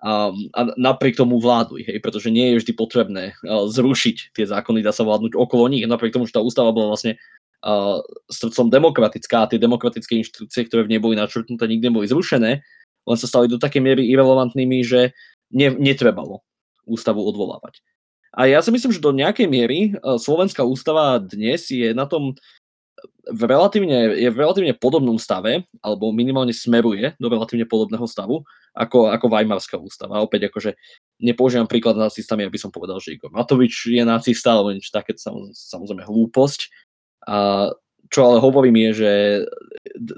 A, 0.00 0.32
a 0.32 0.60
napriek 0.80 1.20
tomu 1.20 1.36
vládu, 1.36 1.76
hej, 1.76 2.00
pretože 2.00 2.32
nie 2.32 2.56
je 2.56 2.64
vždy 2.64 2.72
potrebné 2.72 3.36
uh, 3.44 3.68
zrušiť 3.68 4.32
tie 4.32 4.48
zákony, 4.48 4.80
dá 4.80 4.96
sa 4.96 5.04
vládnuť 5.04 5.36
okolo 5.36 5.68
nich, 5.68 5.84
napriek 5.84 6.16
tomu, 6.16 6.24
že 6.24 6.32
tá 6.32 6.40
ústava 6.40 6.72
bola 6.72 6.96
vlastne 6.96 7.20
uh, 7.60 8.00
srdcom 8.32 8.72
demokratická 8.72 9.44
a 9.44 9.50
tie 9.52 9.60
demokratické 9.60 10.16
inštitúcie, 10.16 10.64
ktoré 10.72 10.88
v 10.88 10.96
nej 10.96 11.00
boli 11.04 11.20
načrtnuté, 11.20 11.68
nikdy 11.68 11.92
neboli 11.92 12.08
zrušené, 12.08 12.64
len 13.04 13.18
sa 13.20 13.28
stali 13.28 13.44
do 13.52 13.60
takej 13.60 13.84
miery 13.84 14.08
irrelevantnými, 14.08 14.80
že 14.88 15.12
ne, 15.52 15.68
netrebalo 15.76 16.40
ústavu 16.88 17.20
odvolávať. 17.20 17.84
A 18.30 18.46
ja 18.46 18.62
si 18.62 18.70
myslím, 18.70 18.94
že 18.94 19.02
do 19.02 19.10
nejakej 19.10 19.46
miery 19.50 19.78
e, 19.90 20.16
Slovenská 20.18 20.62
ústava 20.62 21.18
dnes 21.18 21.66
je 21.66 21.90
na 21.90 22.06
tom 22.06 22.38
v 23.30 23.42
relatívne, 23.46 24.16
je 24.16 24.28
v 24.32 24.40
relatívne 24.40 24.74
podobnom 24.74 25.16
stave, 25.16 25.64
alebo 25.80 26.10
minimálne 26.10 26.50
smeruje 26.50 27.14
do 27.16 27.26
relatívne 27.30 27.64
podobného 27.64 28.04
stavu, 28.04 28.42
ako, 28.74 29.12
ako 29.12 29.26
Weimarská 29.30 29.76
ústava. 29.78 30.24
Opäť 30.24 30.50
akože 30.50 30.74
nepoužívam 31.22 31.70
príklad 31.70 32.00
nacistami, 32.00 32.46
aby 32.46 32.58
som 32.58 32.74
povedal, 32.74 32.98
že 32.98 33.14
Igor 33.14 33.30
Matovič 33.30 33.86
je 33.86 34.02
nacista, 34.02 34.56
alebo 34.56 34.74
niečo 34.74 34.90
také, 34.90 35.14
samozrejme 35.16 36.06
hlúposť. 36.06 36.60
A 37.28 37.68
čo 38.10 38.20
ale 38.26 38.42
hovorím 38.42 38.90
je, 38.90 39.06
že 39.06 39.12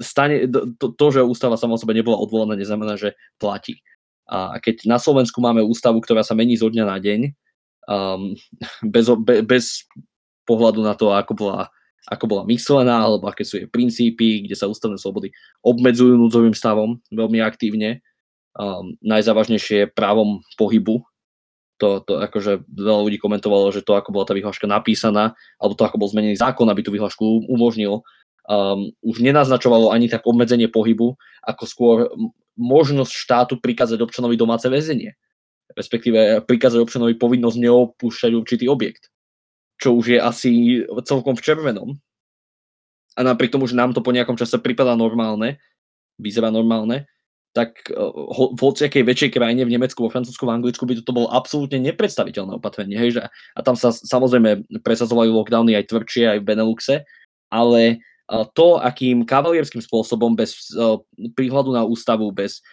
stane, 0.01 0.49
to, 0.49 0.95
to, 0.97 1.05
že 1.13 1.21
ústava 1.21 1.59
sama 1.59 1.77
o 1.77 1.81
sebe 1.81 1.93
nebola 1.93 2.17
odvolaná, 2.17 2.57
neznamená, 2.57 2.97
že 2.97 3.13
platí. 3.37 3.85
A 4.25 4.57
keď 4.57 4.87
na 4.89 4.97
Slovensku 4.97 5.37
máme 5.43 5.61
ústavu, 5.61 6.01
ktorá 6.01 6.25
sa 6.25 6.33
mení 6.33 6.57
zo 6.57 6.71
dňa 6.71 6.85
na 6.89 6.97
deň, 6.97 7.35
um, 7.87 8.35
bez, 8.93 9.05
be, 9.23 9.43
bez 9.43 9.87
pohľadu 10.43 10.83
na 10.83 10.93
to, 10.95 11.11
ako 11.11 11.33
bola, 11.35 11.71
ako 12.07 12.25
bola 12.27 12.43
myslená, 12.47 13.03
alebo 13.03 13.27
aké 13.27 13.47
sú 13.47 13.59
jej 13.59 13.67
princípy, 13.67 14.43
kde 14.47 14.55
sa 14.55 14.67
ústavné 14.67 14.99
slobody 14.99 15.31
obmedzujú 15.63 16.19
núdzovým 16.19 16.55
stavom 16.55 16.99
veľmi 17.11 17.39
aktívne. 17.43 18.03
Um, 18.53 18.99
najzávažnejšie 19.01 19.77
je 19.87 19.93
právom 19.93 20.45
pohybu. 20.59 21.01
To, 21.81 21.99
to 22.05 22.21
akože 22.21 22.69
veľa 22.69 23.01
ľudí 23.01 23.17
komentovalo, 23.17 23.73
že 23.73 23.81
to, 23.81 23.97
ako 23.97 24.13
bola 24.13 24.29
tá 24.29 24.37
vyhláška 24.37 24.69
napísaná, 24.69 25.33
alebo 25.57 25.73
to, 25.73 25.83
ako 25.83 25.97
bol 25.97 26.07
zmenený 26.07 26.37
zákon, 26.37 26.69
aby 26.69 26.85
tú 26.85 26.93
vyhlášku 26.93 27.49
umožnil, 27.49 28.05
um, 28.45 28.93
už 29.01 29.19
nenaznačovalo 29.25 29.89
ani 29.89 30.07
tak 30.07 30.23
obmedzenie 30.23 30.69
pohybu, 30.69 31.17
ako 31.43 31.63
skôr 31.65 31.97
možnosť 32.53 33.09
štátu 33.09 33.53
prikázať 33.57 33.97
občanovi 34.05 34.37
domáce 34.37 34.69
väzenie 34.69 35.17
respektíve 35.73 36.45
prikázať 36.45 36.79
občanovi 36.81 37.17
povinnosť 37.17 37.57
neopúšťať 37.59 38.31
určitý 38.33 38.65
objekt, 38.69 39.09
čo 39.77 39.97
už 39.97 40.17
je 40.17 40.19
asi 40.21 40.51
celkom 41.05 41.35
v 41.35 41.45
červenom. 41.45 41.89
A 43.13 43.21
napriek 43.21 43.53
tomu, 43.53 43.69
že 43.69 43.77
nám 43.77 43.93
to 43.93 44.01
po 44.01 44.09
nejakom 44.09 44.37
čase 44.37 44.57
pripadá 44.57 44.97
normálne, 44.97 45.61
vyzerá 46.17 46.49
normálne, 46.49 47.05
tak 47.53 47.85
ho, 47.93 48.57
v 48.57 48.59
hociakej 48.59 49.05
väčšej 49.05 49.31
krajine, 49.37 49.61
v 49.61 49.77
Nemecku, 49.77 50.01
vo 50.01 50.09
Francúzsku, 50.09 50.41
v 50.41 50.57
Anglicku 50.57 50.89
by 50.89 50.97
toto 50.97 51.13
bolo 51.13 51.29
absolútne 51.29 51.77
nepredstaviteľné 51.85 52.57
opatrenie. 52.57 52.97
Hej, 52.97 53.09
že, 53.13 53.21
a 53.29 53.59
tam 53.61 53.77
sa 53.77 53.93
samozrejme 53.93 54.81
presadzovali 54.81 55.29
lockdowny 55.29 55.77
aj 55.77 55.93
tvrdšie, 55.93 56.23
aj 56.33 56.39
v 56.41 56.47
Beneluxe, 56.49 56.95
ale 57.53 58.01
to, 58.57 58.81
akým 58.81 59.21
kavalierským 59.21 59.85
spôsobom, 59.85 60.33
bez 60.33 60.73
príhľadu 61.37 61.77
na 61.77 61.85
ústavu, 61.85 62.33
bez, 62.33 62.65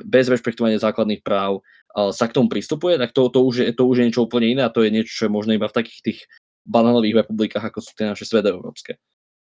bez 0.00 0.24
rešpektovania 0.32 0.80
základných 0.80 1.20
práv 1.20 1.60
sa 1.92 2.24
k 2.30 2.34
tomu 2.38 2.48
pristupuje, 2.48 2.96
tak 2.96 3.12
to, 3.12 3.28
to, 3.28 3.44
už 3.44 3.54
je, 3.60 3.66
to 3.76 3.84
už 3.84 4.00
je 4.00 4.06
niečo 4.08 4.24
úplne 4.24 4.56
iné 4.56 4.62
a 4.64 4.72
to 4.72 4.86
je 4.86 4.94
niečo, 4.94 5.12
čo 5.12 5.24
je 5.28 5.36
možné 5.36 5.58
iba 5.60 5.68
v 5.68 5.76
takých 5.76 6.00
tých 6.00 6.18
banánových 6.64 7.26
republikách, 7.26 7.64
ako 7.66 7.78
sú 7.82 7.92
tie 7.98 8.08
naše 8.08 8.24
európske. 8.30 8.96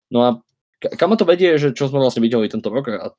No 0.09 0.25
a 0.25 0.29
kam 0.97 1.13
to 1.19 1.29
vedie, 1.29 1.59
že 1.61 1.77
čo 1.77 1.93
sme 1.93 2.01
vlastne 2.01 2.25
videli 2.25 2.49
tento 2.49 2.73
rok 2.73 2.87
a 2.89 3.13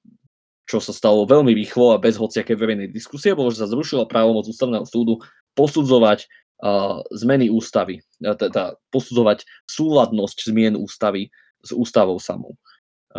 čo 0.65 0.79
sa 0.79 0.95
stalo 0.95 1.27
veľmi 1.27 1.51
rýchlo 1.51 1.93
a 1.93 2.01
bez 2.01 2.15
hociakej 2.15 2.55
verejnej 2.55 2.89
diskusie, 2.89 3.35
bolo, 3.35 3.51
že 3.51 3.61
sa 3.61 3.67
zrušila 3.67 4.07
právomoc 4.07 4.47
ústavného 4.47 4.87
súdu 4.87 5.19
posudzovať 5.51 6.25
uh, 6.63 7.03
zmeny 7.11 7.51
ústavy, 7.51 7.99
teda 8.23 8.79
posudzovať 8.95 9.43
súladnosť 9.67 10.37
zmien 10.47 10.79
ústavy 10.79 11.27
s 11.59 11.75
ústavou 11.75 12.15
samou. 12.17 12.55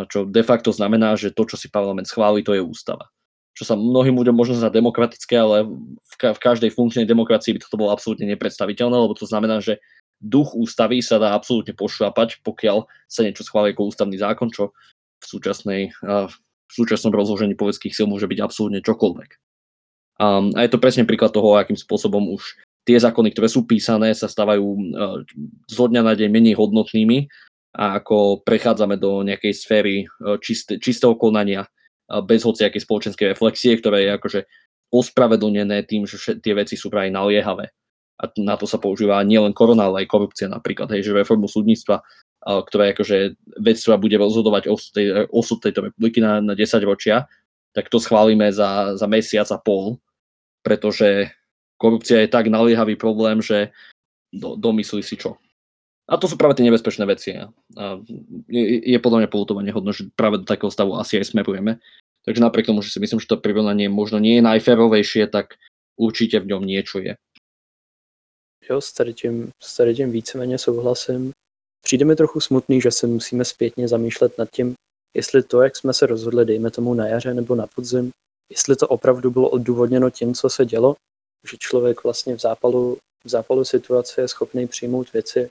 Čo 0.08 0.24
de 0.24 0.40
facto 0.40 0.72
znamená, 0.72 1.12
že 1.20 1.36
to, 1.36 1.44
čo 1.44 1.60
si 1.60 1.68
parlament 1.68 2.08
schváli, 2.08 2.40
to 2.40 2.56
je 2.56 2.64
ústava. 2.64 3.12
Čo 3.52 3.68
sa 3.68 3.74
mnohým 3.76 4.16
ľuďom 4.16 4.32
možno 4.32 4.56
za 4.56 4.72
demokratické, 4.72 5.36
ale 5.36 5.68
v, 6.00 6.14
ka- 6.16 6.32
v 6.32 6.40
každej 6.40 6.72
funkčnej 6.72 7.04
demokracii 7.04 7.52
by 7.56 7.60
toto 7.60 7.76
bolo 7.76 7.92
absolútne 7.92 8.24
nepredstaviteľné, 8.32 8.96
lebo 8.96 9.12
to 9.12 9.28
znamená, 9.28 9.60
že 9.60 9.76
duch 10.22 10.56
ústavy 10.56 11.04
sa 11.04 11.20
dá 11.20 11.36
absolútne 11.36 11.76
pošľapať, 11.76 12.40
pokiaľ 12.46 12.88
sa 13.10 13.20
niečo 13.26 13.44
schváli 13.44 13.76
ako 13.76 13.92
ústavný 13.92 14.16
zákon, 14.16 14.48
čo 14.48 14.72
v 15.20 15.24
súčasnej 15.26 15.92
v 16.72 16.80
súčasnom 16.80 17.12
rozložení 17.12 17.52
poveckých 17.52 17.92
síl 17.92 18.08
môže 18.08 18.24
byť 18.24 18.40
absolútne 18.40 18.80
čokoľvek. 18.80 19.30
Um, 20.16 20.56
a 20.56 20.64
je 20.64 20.72
to 20.72 20.80
presne 20.80 21.04
príklad 21.04 21.36
toho, 21.36 21.60
akým 21.60 21.76
spôsobom 21.76 22.32
už 22.32 22.56
tie 22.88 22.96
zákony, 22.96 23.36
ktoré 23.36 23.48
sú 23.52 23.68
písané, 23.68 24.16
sa 24.16 24.24
stávajú 24.24 24.64
uh, 24.64 25.20
zo 25.68 25.84
dňa 25.84 26.00
na 26.00 26.16
deň 26.16 26.28
menej 26.32 26.54
hodnotnými 26.56 27.28
a 27.76 28.00
ako 28.00 28.40
prechádzame 28.40 28.96
do 28.96 29.20
nejakej 29.20 29.52
sféry 29.52 29.94
uh, 30.08 30.40
čist, 30.40 30.72
čistého 30.80 31.12
konania 31.12 31.68
bez 32.20 32.44
hociakej 32.44 32.84
spoločenskej 32.84 33.32
reflexie, 33.32 33.72
ktoré 33.80 34.04
je 34.04 34.10
akože 34.20 34.40
ospravedlnené 34.92 35.88
tým, 35.88 36.04
že 36.04 36.36
tie 36.44 36.52
veci 36.52 36.76
sú 36.76 36.92
práve 36.92 37.08
naliehavé. 37.08 37.72
A 38.20 38.28
na 38.38 38.60
to 38.60 38.68
sa 38.68 38.76
používa 38.76 39.24
nielen 39.24 39.56
korona, 39.56 39.88
ale 39.88 40.04
aj 40.04 40.12
korupcia 40.12 40.46
napríklad, 40.52 40.92
hej, 40.92 41.08
že 41.08 41.16
reformu 41.16 41.48
súdnictva 41.48 42.04
ktorá 42.42 42.90
je 42.90 42.94
akože 42.98 43.16
vec, 43.62 43.76
ktorá 43.78 43.96
bude 44.02 44.18
rozhodovať 44.18 44.66
osud, 44.66 44.90
tej, 44.90 45.06
osud 45.30 45.62
tejto 45.62 45.86
republiky 45.90 46.18
na, 46.18 46.42
na 46.42 46.58
10 46.58 46.82
ročia, 46.82 47.30
tak 47.70 47.86
to 47.86 48.02
schválime 48.02 48.50
za, 48.50 48.98
za 48.98 49.06
mesiac 49.06 49.46
a 49.54 49.58
pol, 49.62 50.02
pretože 50.66 51.30
korupcia 51.78 52.26
je 52.26 52.28
tak 52.34 52.50
naliehavý 52.50 52.98
problém, 52.98 53.38
že 53.38 53.70
do, 54.34 54.58
domyslí 54.58 55.06
si 55.06 55.14
čo. 55.14 55.38
A 56.10 56.18
to 56.18 56.26
sú 56.26 56.34
práve 56.34 56.58
tie 56.58 56.66
nebezpečné 56.66 57.06
veci. 57.06 57.38
A 57.38 57.46
je, 58.50 58.62
je 58.82 58.98
podľa 58.98 59.24
mňa 59.24 59.30
polutovanie 59.30 59.70
hodno, 59.70 59.94
že 59.94 60.10
práve 60.18 60.42
do 60.42 60.46
takého 60.46 60.68
stavu 60.68 60.98
asi 60.98 61.22
aj 61.22 61.30
smerujeme. 61.30 61.78
Takže 62.24 62.42
napriek 62.42 62.66
tomu, 62.66 62.82
že 62.82 62.90
si 62.90 63.00
myslím, 63.00 63.20
že 63.20 63.26
to 63.26 63.36
prirovnanie 63.36 63.90
možno 63.90 64.22
nie 64.22 64.38
je 64.38 64.46
najférovejšie, 64.46 65.26
tak 65.26 65.58
určite 65.98 66.38
v 66.38 66.54
ňom 66.54 66.62
niečo 66.62 67.02
je. 67.02 67.18
Jo, 68.70 68.80
s 68.80 68.92
tady 68.92 69.14
tím, 69.14 69.50
s 69.62 69.76
tady 69.76 69.94
tím 69.94 70.10
víceméně 70.10 70.58
souhlasím. 70.58 71.32
Přijde 71.84 72.04
mi 72.04 72.16
trochu 72.16 72.40
smutný, 72.40 72.80
že 72.80 72.90
se 72.90 73.06
musíme 73.06 73.44
zpětně 73.44 73.88
zamýšlet 73.88 74.38
nad 74.38 74.48
tím, 74.50 74.74
jestli 75.14 75.42
to, 75.42 75.62
jak 75.62 75.76
jsme 75.76 75.92
se 75.92 76.06
rozhodli, 76.06 76.44
dejme 76.44 76.70
tomu 76.70 76.94
na 76.94 77.06
jaře 77.06 77.34
nebo 77.34 77.54
na 77.54 77.66
podzim, 77.66 78.10
jestli 78.50 78.76
to 78.76 78.88
opravdu 78.88 79.30
bylo 79.30 79.48
odůvodněno 79.48 80.10
tím, 80.10 80.34
co 80.34 80.50
se 80.50 80.64
dělo, 80.64 80.94
že 81.50 81.56
člověk 81.58 82.04
vlastně 82.04 82.36
v 82.36 82.40
zápalu, 82.40 82.98
v 83.24 83.28
zápalu 83.28 83.64
situace 83.64 84.20
je 84.20 84.28
schopný 84.28 84.66
přijmout 84.68 85.12
věci, 85.12 85.50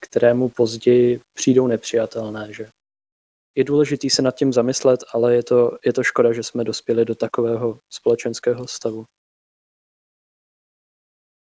které 0.00 0.34
mu 0.34 0.48
později 0.48 1.20
přijdou 1.36 1.66
nepřijatelné. 1.66 2.52
Že? 2.52 2.68
Je 3.56 3.64
důležité 3.64 4.10
se 4.10 4.22
nad 4.22 4.36
tím 4.36 4.52
zamyslet, 4.52 5.00
ale 5.12 5.34
je 5.34 5.42
to, 5.42 5.78
je 5.84 5.92
to 5.92 6.02
škoda, 6.02 6.32
že 6.32 6.42
jsme 6.42 6.64
dospěli 6.64 7.04
do 7.04 7.14
takového 7.14 7.80
společenského 7.88 8.66
stavu. 8.66 9.04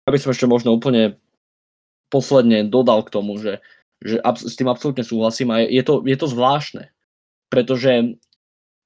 Aby 0.07 0.23
som 0.23 0.31
ešte 0.31 0.47
možno 0.47 0.71
úplne 0.71 1.19
posledne 2.07 2.63
dodal 2.63 3.03
k 3.03 3.11
tomu, 3.11 3.35
že 3.35 3.59
že 4.01 4.21
s 4.21 4.53
tým 4.53 4.69
absolútne 4.69 5.01
súhlasím 5.01 5.49
a 5.49 5.65
je 5.65 5.81
to, 5.81 6.05
je 6.05 6.17
to 6.17 6.27
zvláštne, 6.29 6.93
pretože 7.49 8.17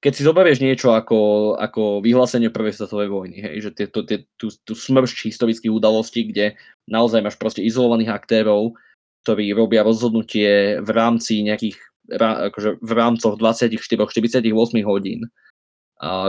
keď 0.02 0.12
si 0.18 0.24
zoberieš 0.26 0.64
niečo 0.64 0.98
ako, 0.98 1.54
ako 1.62 2.02
vyhlásenie 2.02 2.50
prvej 2.50 2.74
svetovej 2.74 3.10
vojny, 3.12 3.38
hej, 3.38 3.56
že 3.62 3.72
tie, 3.76 3.86
to, 3.92 4.02
tie, 4.02 4.26
tú, 4.40 4.50
tú 4.66 4.74
smršť 4.74 5.30
historických 5.30 5.70
udalostí, 5.70 6.26
kde 6.26 6.58
naozaj 6.90 7.22
máš 7.22 7.38
proste 7.38 7.62
izolovaných 7.62 8.10
aktérov, 8.10 8.74
ktorí 9.22 9.54
robia 9.54 9.86
rozhodnutie 9.86 10.82
v 10.82 10.90
rámci 10.90 11.46
nejakých, 11.46 11.78
akože 12.20 12.84
v 12.84 12.92
rámcoch 12.92 13.40
24-48 13.40 14.52
hodín, 14.84 15.32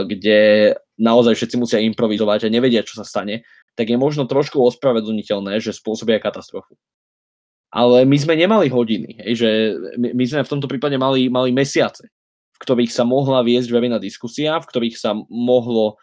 kde 0.07 0.39
naozaj 1.01 1.33
všetci 1.33 1.55
musia 1.57 1.79
improvizovať 1.81 2.47
a 2.47 2.53
nevedia, 2.53 2.85
čo 2.85 3.01
sa 3.01 3.05
stane, 3.05 3.43
tak 3.73 3.89
je 3.89 3.97
možno 3.97 4.29
trošku 4.29 4.61
ospravedlniteľné, 4.61 5.57
že 5.57 5.73
spôsobia 5.73 6.21
katastrofu. 6.21 6.77
Ale 7.73 8.05
my 8.05 8.17
sme 8.21 8.37
nemali 8.37 8.69
hodiny, 8.69 9.33
že 9.33 9.73
my, 9.97 10.23
sme 10.29 10.45
v 10.45 10.51
tomto 10.53 10.69
prípade 10.69 10.93
mali, 11.01 11.25
mali 11.25 11.49
mesiace, 11.49 12.05
v 12.53 12.57
ktorých 12.61 12.93
sa 12.93 13.01
mohla 13.01 13.41
viesť 13.41 13.73
verejná 13.73 13.97
diskusia, 13.97 14.61
v 14.61 14.69
ktorých 14.69 14.93
sa 14.93 15.17
mohlo 15.25 15.97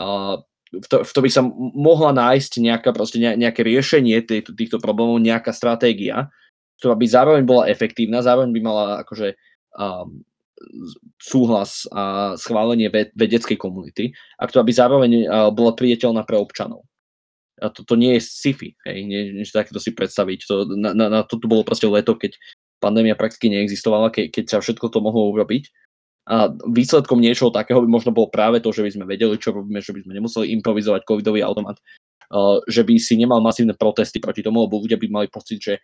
uh, 0.00 0.40
v, 0.72 0.86
to, 0.88 1.04
v 1.04 1.10
ktorých 1.12 1.36
sa 1.36 1.44
mohla 1.76 2.16
nájsť 2.16 2.52
nejaká, 2.64 2.90
proste 2.96 3.20
ne, 3.20 3.36
nejaké 3.36 3.60
riešenie 3.60 4.24
týchto 4.24 4.80
problémov, 4.80 5.20
nejaká 5.20 5.52
stratégia, 5.52 6.32
ktorá 6.82 6.98
by 6.98 7.06
zároveň 7.06 7.42
bola 7.46 7.70
efektívna, 7.70 8.26
zároveň 8.26 8.50
by 8.50 8.60
mala 8.60 8.84
akože 9.06 9.38
um, 9.78 10.26
súhlas 11.22 11.86
a 11.94 12.34
schválenie 12.34 12.90
vedeckej 13.14 13.54
komunity 13.54 14.10
a 14.42 14.50
ktorá 14.50 14.66
by 14.66 14.72
zároveň 14.74 15.10
uh, 15.22 15.54
bola 15.54 15.78
priateľná 15.78 16.26
pre 16.26 16.34
občanov 16.34 16.82
a 17.62 17.70
to, 17.70 17.86
to 17.86 17.94
nie 17.94 18.18
je 18.18 18.26
sci-fi, 18.26 18.74
hej, 18.82 18.98
nie, 19.06 19.38
niečo 19.38 19.54
takéto 19.54 19.78
si 19.78 19.94
predstaviť. 19.94 20.38
To, 20.50 20.66
na, 20.74 20.90
na, 20.92 21.06
na 21.06 21.20
to 21.22 21.38
tu 21.38 21.46
bolo 21.46 21.62
proste 21.62 21.86
leto, 21.86 22.18
keď 22.18 22.34
pandémia 22.82 23.14
prakticky 23.14 23.46
neexistovala, 23.46 24.10
ke, 24.10 24.26
keď 24.26 24.44
sa 24.50 24.58
všetko 24.58 24.90
to 24.90 24.98
mohlo 24.98 25.30
urobiť. 25.30 25.70
A 26.26 26.50
výsledkom 26.50 27.18
niečoho 27.18 27.50
takého 27.50 27.82
by 27.82 27.88
možno 27.90 28.10
bolo 28.14 28.30
práve 28.30 28.62
to, 28.62 28.70
že 28.70 28.82
by 28.82 28.90
sme 28.94 29.04
vedeli, 29.06 29.38
čo 29.38 29.54
robíme, 29.54 29.78
že 29.82 29.94
by 29.94 30.06
sme 30.06 30.12
nemuseli 30.18 30.54
improvizovať 30.58 31.02
covidový 31.02 31.42
automat, 31.42 31.78
uh, 32.34 32.62
že 32.66 32.82
by 32.82 32.94
si 32.98 33.14
nemal 33.18 33.38
masívne 33.38 33.74
protesty 33.78 34.18
proti 34.18 34.42
tomu, 34.42 34.66
lebo 34.66 34.82
ľudia 34.82 34.98
by 34.98 35.06
mali 35.10 35.26
pocit, 35.30 35.62
že 35.62 35.74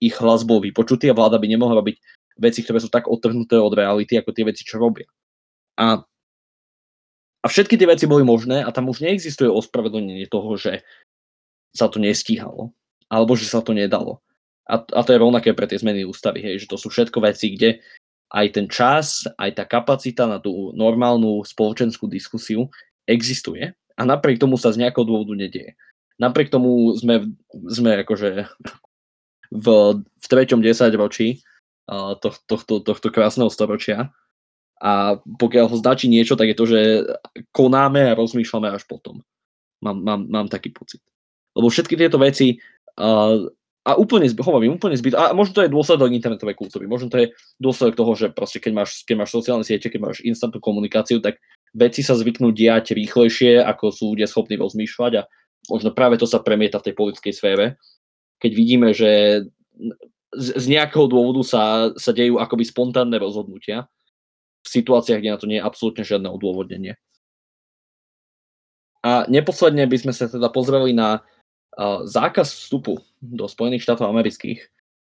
ich 0.00 0.16
hlas 0.20 0.44
bol 0.44 0.60
vypočutý 0.60 1.08
a 1.08 1.16
vláda 1.16 1.40
by 1.40 1.46
nemohla 1.48 1.80
robiť 1.80 1.96
veci, 2.36 2.60
ktoré 2.60 2.78
sú 2.80 2.92
tak 2.92 3.08
odtrhnuté 3.08 3.56
od 3.56 3.72
reality, 3.72 4.20
ako 4.20 4.30
tie 4.32 4.44
veci, 4.44 4.62
čo 4.62 4.76
robia. 4.76 5.08
A, 5.80 6.04
a 7.40 7.46
všetky 7.48 7.80
tie 7.80 7.88
veci 7.88 8.04
boli 8.04 8.24
možné 8.24 8.60
a 8.60 8.70
tam 8.72 8.92
už 8.92 9.00
neexistuje 9.00 9.48
ospravedlnenie 9.48 10.28
toho, 10.28 10.56
že 10.60 10.84
sa 11.72 11.88
to 11.88 12.00
nestíhalo, 12.00 12.72
alebo 13.08 13.36
že 13.36 13.48
sa 13.48 13.64
to 13.64 13.72
nedalo. 13.72 14.20
A, 14.66 14.80
a 14.80 15.00
to 15.04 15.14
je 15.14 15.22
rovnaké 15.22 15.54
pre 15.54 15.68
tie 15.68 15.80
zmeny 15.80 16.04
ústavy, 16.04 16.42
hej, 16.42 16.64
že 16.64 16.70
to 16.70 16.76
sú 16.76 16.92
všetko 16.92 17.22
veci, 17.24 17.54
kde 17.54 17.80
aj 18.34 18.46
ten 18.58 18.66
čas, 18.66 19.22
aj 19.38 19.62
tá 19.62 19.64
kapacita 19.64 20.26
na 20.26 20.42
tú 20.42 20.74
normálnu 20.74 21.46
spoločenskú 21.46 22.10
diskusiu 22.10 22.66
existuje 23.06 23.70
a 23.94 24.02
napriek 24.02 24.42
tomu 24.42 24.58
sa 24.58 24.74
z 24.74 24.82
nejakého 24.82 25.06
dôvodu 25.06 25.32
nedieje. 25.38 25.78
Napriek 26.18 26.50
tomu 26.50 26.90
sme, 26.98 27.30
sme 27.70 28.02
akože 28.02 28.50
v, 29.50 29.66
v 30.02 30.26
treťom 30.26 30.60
desaťročí 30.62 31.42
uh, 31.90 32.14
tohto, 32.18 32.42
tohto, 32.46 32.74
tohto 32.82 33.08
krásneho 33.10 33.50
storočia 33.50 34.10
a 34.76 35.16
pokiaľ 35.24 35.72
ho 35.72 35.76
značí 35.80 36.06
niečo, 36.06 36.36
tak 36.36 36.52
je 36.52 36.56
to, 36.56 36.66
že 36.68 36.80
konáme 37.56 38.12
a 38.12 38.18
rozmýšľame 38.18 38.68
až 38.68 38.84
potom. 38.84 39.24
Mám, 39.80 40.04
mám, 40.04 40.20
mám 40.28 40.46
taký 40.52 40.72
pocit. 40.72 41.00
Lebo 41.56 41.72
všetky 41.72 41.96
tieto 41.96 42.20
veci 42.20 42.60
uh, 43.00 43.48
a 43.86 43.94
úplne, 43.94 44.26
hovorím, 44.42 44.82
úplne 44.82 44.98
zbyt. 44.98 45.14
A 45.14 45.30
možno 45.30 45.54
to 45.54 45.62
je 45.62 45.70
dôsledok 45.70 46.10
internetovej 46.10 46.58
kultúry. 46.58 46.90
Možno 46.90 47.06
to 47.06 47.22
je 47.22 47.30
dôsledok 47.62 47.94
toho, 47.94 48.12
že 48.18 48.26
proste 48.34 48.58
keď 48.58 48.72
máš, 48.82 49.06
keď 49.06 49.14
máš 49.22 49.30
sociálne 49.30 49.62
siete, 49.62 49.86
keď 49.86 50.00
máš 50.02 50.18
instantnú 50.26 50.58
komunikáciu, 50.58 51.22
tak 51.22 51.38
veci 51.70 52.02
sa 52.02 52.18
zvyknú 52.18 52.50
diať 52.50 52.98
rýchlejšie, 52.98 53.62
ako 53.62 53.94
sú 53.94 54.04
ľudia 54.18 54.26
schopní 54.26 54.58
rozmýšľať 54.58 55.12
a 55.22 55.22
možno 55.70 55.94
práve 55.94 56.18
to 56.18 56.26
sa 56.26 56.42
premieta 56.42 56.82
v 56.82 56.90
tej 56.90 56.94
politickej 56.98 57.32
sfére. 57.32 57.64
Keď 58.42 58.52
vidíme, 58.52 58.92
že 58.92 59.42
z, 60.36 60.66
nejakého 60.68 61.08
dôvodu 61.08 61.42
sa, 61.46 61.62
sa 61.96 62.12
dejú 62.12 62.36
akoby 62.36 62.64
spontánne 62.68 63.16
rozhodnutia 63.16 63.88
v 64.64 64.68
situáciách, 64.68 65.20
kde 65.22 65.32
na 65.32 65.40
to 65.40 65.48
nie 65.48 65.58
je 65.62 65.66
absolútne 65.66 66.04
žiadne 66.04 66.28
odôvodnenie. 66.28 66.98
A 69.06 69.24
neposledne 69.30 69.86
by 69.86 69.96
sme 70.02 70.12
sa 70.12 70.26
teda 70.26 70.50
pozreli 70.50 70.90
na 70.90 71.22
zákaz 72.04 72.56
vstupu 72.66 72.98
do 73.20 73.46
Spojených 73.46 73.84
štátov 73.86 74.08
amerických, 74.08 74.58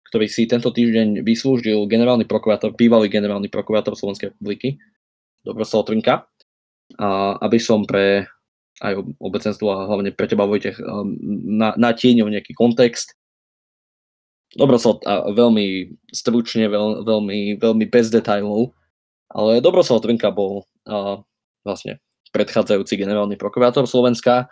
ktorý 0.09 0.25
si 0.27 0.49
tento 0.49 0.73
týždeň 0.73 1.21
vyslúžil 1.21 1.85
generálny 1.85 2.25
prokurátor, 2.25 2.73
bývalý 2.73 3.11
generálny 3.11 3.51
prokurátor 3.51 3.93
Slovenskej 3.93 4.33
republiky, 4.33 4.81
Dobroslav 5.45 5.85
Trinka, 5.85 6.25
a 6.99 7.39
aby 7.39 7.59
som 7.61 7.87
pre 7.87 8.27
aj 8.81 8.97
obecenstvo 9.21 9.67
a 9.69 9.85
hlavne 9.85 10.09
pre 10.09 10.25
teba 10.25 10.49
Vojtech 10.49 10.81
na, 11.45 11.77
natieňov 11.77 12.33
nejaký 12.33 12.57
kontext. 12.57 13.13
Dobrosol 14.51 14.99
a 15.07 15.31
veľmi 15.31 15.95
stručne, 16.11 16.67
veľ, 16.67 17.07
veľmi, 17.07 17.55
veľmi 17.55 17.85
bez 17.87 18.11
detailov, 18.11 18.75
ale 19.31 19.63
Dobrosol 19.63 20.03
Trinka 20.03 20.27
bol 20.27 20.67
a, 20.87 21.23
vlastne 21.63 22.03
predchádzajúci 22.35 22.99
generálny 22.99 23.39
prokurátor 23.39 23.87
Slovenska, 23.87 24.51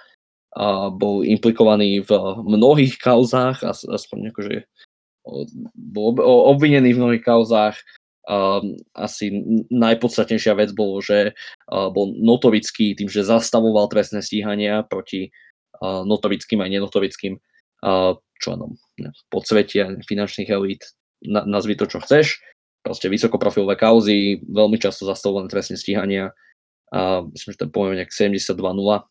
a 0.55 0.89
bol 0.89 1.21
implikovaný 1.21 2.01
v 2.07 2.11
mnohých 2.41 2.97
kauzách, 2.97 3.61
aspoň 3.67 4.33
akože 4.33 4.55
bol 5.77 6.17
obvinený 6.25 6.97
v 6.97 7.01
mnohých 7.05 7.21
kauzách. 7.21 7.77
Asi 8.97 9.29
najpodstatnejšia 9.69 10.53
vec 10.57 10.73
bolo, 10.73 11.01
že 11.05 11.37
bol 11.69 12.17
notorický 12.17 12.97
tým, 12.97 13.09
že 13.09 13.25
zastavoval 13.25 13.89
trestné 13.93 14.25
stíhania 14.25 14.81
proti 14.85 15.29
notorickým 15.81 16.65
aj 16.65 16.69
nenotorickým 16.69 17.33
členom 18.39 18.79
podsvetia 19.29 19.99
finančných 20.07 20.49
elít. 20.49 20.87
Nazvi 21.27 21.75
to, 21.75 21.85
čo 21.85 21.99
chceš. 21.99 22.39
Proste 22.79 23.11
vysokoprofilové 23.11 23.75
kauzy, 23.75 24.39
veľmi 24.47 24.79
často 24.79 25.03
zastavované 25.03 25.51
trestné 25.51 25.75
stíhania 25.75 26.31
a 26.89 27.21
myslím, 27.21 27.53
že 27.53 27.61
ten 27.67 27.69
poviem 27.69 28.01
nejak 28.01 28.09
72-0 28.09 28.55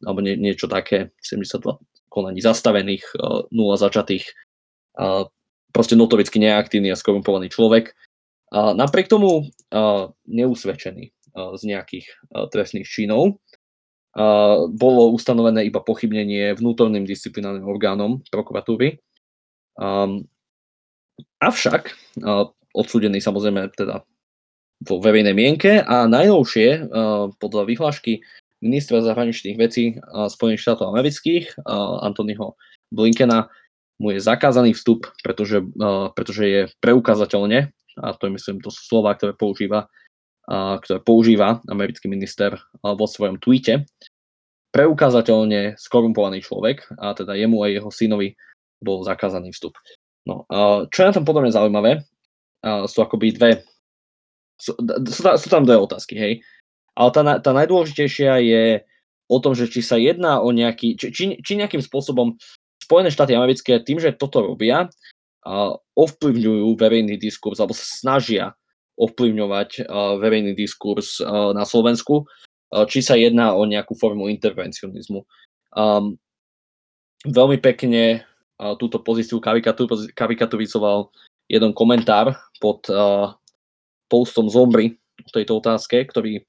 alebo 0.03 0.18
nie, 0.18 0.35
niečo 0.35 0.66
také, 0.66 1.14
72 1.22 1.79
konaní 2.11 2.41
zastavených, 2.43 3.05
0 3.14 3.53
začatých, 3.79 4.26
a 4.99 5.31
proste 5.70 5.95
notoricky 5.95 6.43
neaktívny 6.43 6.91
a 6.91 6.99
skorumpovaný 6.99 7.55
človek. 7.55 7.95
A 8.51 8.74
napriek 8.74 9.07
tomu 9.07 9.47
a, 9.70 10.11
neusvedčený 10.26 11.05
a, 11.37 11.55
z 11.55 11.62
nejakých 11.68 12.07
a, 12.09 12.51
trestných 12.51 12.89
činov. 12.89 13.39
A, 14.16 14.66
bolo 14.66 15.14
ustanovené 15.14 15.68
iba 15.68 15.79
pochybnenie 15.79 16.57
vnútorným 16.59 17.07
disciplinárnym 17.07 17.68
orgánom 17.68 18.24
prokuratúry. 18.33 18.99
A, 19.79 20.11
avšak 21.39 21.83
a, 22.22 22.51
odsúdený 22.74 23.22
samozrejme 23.22 23.72
teda 23.74 24.03
vo 24.87 25.03
verejnej 25.03 25.35
mienke 25.35 25.83
a 25.83 26.07
najnovšie 26.07 26.87
podľa 27.43 27.62
vyhlášky 27.66 28.22
ministra 28.62 29.03
zahraničných 29.03 29.59
vecí 29.59 29.99
Spojených 30.07 30.62
štátov 30.62 30.95
amerických 30.95 31.66
Antonyho 32.03 32.55
Blinkena 32.95 33.51
mu 33.99 34.14
je 34.14 34.22
zakázaný 34.22 34.79
vstup, 34.79 35.11
pretože, 35.26 35.59
pretože 36.14 36.45
je 36.47 36.61
preukázateľne, 36.79 37.74
a 37.99 38.07
to 38.14 38.31
myslím, 38.31 38.62
to 38.62 38.70
sú 38.70 38.79
slova, 38.87 39.18
ktoré 39.18 39.35
používa, 39.35 39.91
ktoré 40.47 41.03
používa 41.03 41.59
americký 41.66 42.07
minister 42.07 42.55
vo 42.79 43.07
svojom 43.11 43.43
tweete, 43.43 43.83
preukázateľne 44.70 45.74
skorumpovaný 45.74 46.47
človek 46.47 46.87
a 47.03 47.18
teda 47.18 47.35
jemu 47.35 47.66
aj 47.66 47.70
jeho 47.83 47.91
synovi 47.91 48.29
bol 48.83 49.03
zakázaný 49.03 49.53
vstup. 49.55 49.74
No, 50.29 50.45
čo 50.93 50.99
je 51.03 51.09
na 51.09 51.16
tom 51.16 51.24
podobne 51.24 51.49
zaujímavé, 51.49 52.05
sú 52.62 52.99
akoby 53.01 53.33
dve 53.35 53.51
sú, 54.59 54.74
sú, 55.14 55.49
tam 55.49 55.62
dve 55.62 55.79
otázky, 55.79 56.18
hej. 56.18 56.33
Ale 56.99 57.11
tá, 57.14 57.22
tá 57.39 57.51
najdôležitejšia 57.55 58.33
je 58.43 58.64
o 59.31 59.39
tom, 59.39 59.55
že 59.55 59.70
či 59.70 59.87
sa 59.87 59.95
jedná 59.95 60.43
o 60.43 60.51
nejaký, 60.51 60.99
či, 60.99 61.39
či, 61.39 61.53
nejakým 61.55 61.79
spôsobom 61.79 62.35
Spojené 62.83 63.12
štáty 63.12 63.37
americké 63.39 63.79
tým, 63.79 64.03
že 64.03 64.16
toto 64.16 64.43
robia, 64.43 64.91
ovplyvňujú 65.95 66.68
verejný 66.74 67.20
diskurs 67.20 67.62
alebo 67.62 67.76
sa 67.76 67.87
snažia 67.87 68.45
ovplyvňovať 68.99 69.87
verejný 70.18 70.59
diskurs 70.59 71.22
na 71.55 71.62
Slovensku, 71.62 72.26
či 72.91 72.99
sa 73.01 73.14
jedná 73.14 73.55
o 73.55 73.62
nejakú 73.62 73.95
formu 73.95 74.26
intervencionizmu. 74.29 75.22
Um, 75.76 76.18
veľmi 77.29 77.62
pekne 77.62 78.28
túto 78.59 78.99
pozíciu 78.99 79.39
karikaturizoval 80.15 81.15
jeden 81.47 81.73
komentár 81.73 82.35
pod 82.59 82.85
uh, 82.91 83.33
postom 84.11 84.51
Zombry 84.51 84.99
v 84.99 85.31
tejto 85.31 85.63
otázke, 85.63 86.03
ktorý 86.05 86.43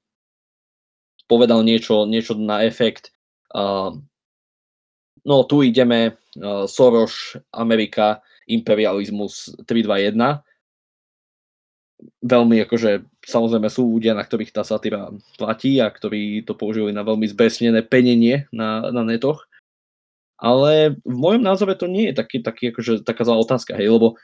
povedal 1.30 1.62
niečo, 1.62 2.04
niečo 2.10 2.34
na 2.34 2.66
efekt 2.66 3.14
uh, 3.54 3.94
no 5.22 5.36
tu 5.46 5.62
ideme 5.62 6.18
uh, 6.42 6.66
Soros, 6.66 7.38
Amerika, 7.54 8.20
imperializmus 8.50 9.54
321 9.64 10.42
veľmi 12.24 12.64
akože, 12.64 13.04
samozrejme 13.24 13.68
sú 13.68 13.96
ľudia, 13.96 14.16
na 14.16 14.24
ktorých 14.24 14.52
tá 14.52 14.64
satíra 14.64 15.12
platí 15.36 15.80
a 15.80 15.88
ktorí 15.88 16.44
to 16.44 16.56
používali 16.56 16.92
na 16.92 17.04
veľmi 17.04 17.28
zbesnené 17.28 17.84
penenie 17.84 18.48
na, 18.52 18.88
na 18.92 19.04
netoch. 19.04 19.49
Ale 20.40 20.96
v 21.04 21.16
mojom 21.20 21.44
názore 21.44 21.76
to 21.76 21.84
nie 21.84 22.08
je 22.10 22.14
taký, 22.16 22.40
taký 22.40 22.72
akože, 22.72 23.04
taká 23.04 23.28
zlá 23.28 23.36
otázka, 23.36 23.76
hej, 23.76 23.92
lebo 23.92 24.16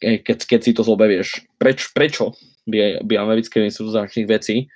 keď, 0.00 0.46
keď 0.46 0.60
si 0.62 0.72
to 0.72 0.86
zoberieš, 0.86 1.44
preč, 1.60 1.90
prečo 1.92 2.32
by, 2.64 3.04
by 3.04 3.14
americké 3.20 3.60
ministerstvo 3.60 3.92
zahraničných 3.92 4.30
vecí 4.30 4.70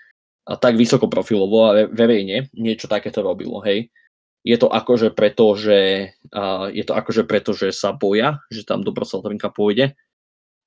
a 0.44 0.60
tak 0.60 0.76
vysoko 0.76 1.08
profilovo 1.08 1.72
a 1.72 1.88
verejne 1.88 2.52
niečo 2.52 2.90
takéto 2.90 3.24
robilo, 3.24 3.64
hej. 3.64 3.88
Je 4.44 4.60
to 4.60 4.68
akože 4.68 5.16
preto, 5.16 5.56
že, 5.56 6.12
uh, 6.36 6.68
je 6.68 6.84
to 6.84 6.92
akože 6.92 7.24
preto, 7.24 7.56
že 7.56 7.72
sa 7.72 7.96
boja, 7.96 8.44
že 8.52 8.68
tam 8.68 8.84
Dobrosaltrinka 8.84 9.48
pôjde. 9.48 9.96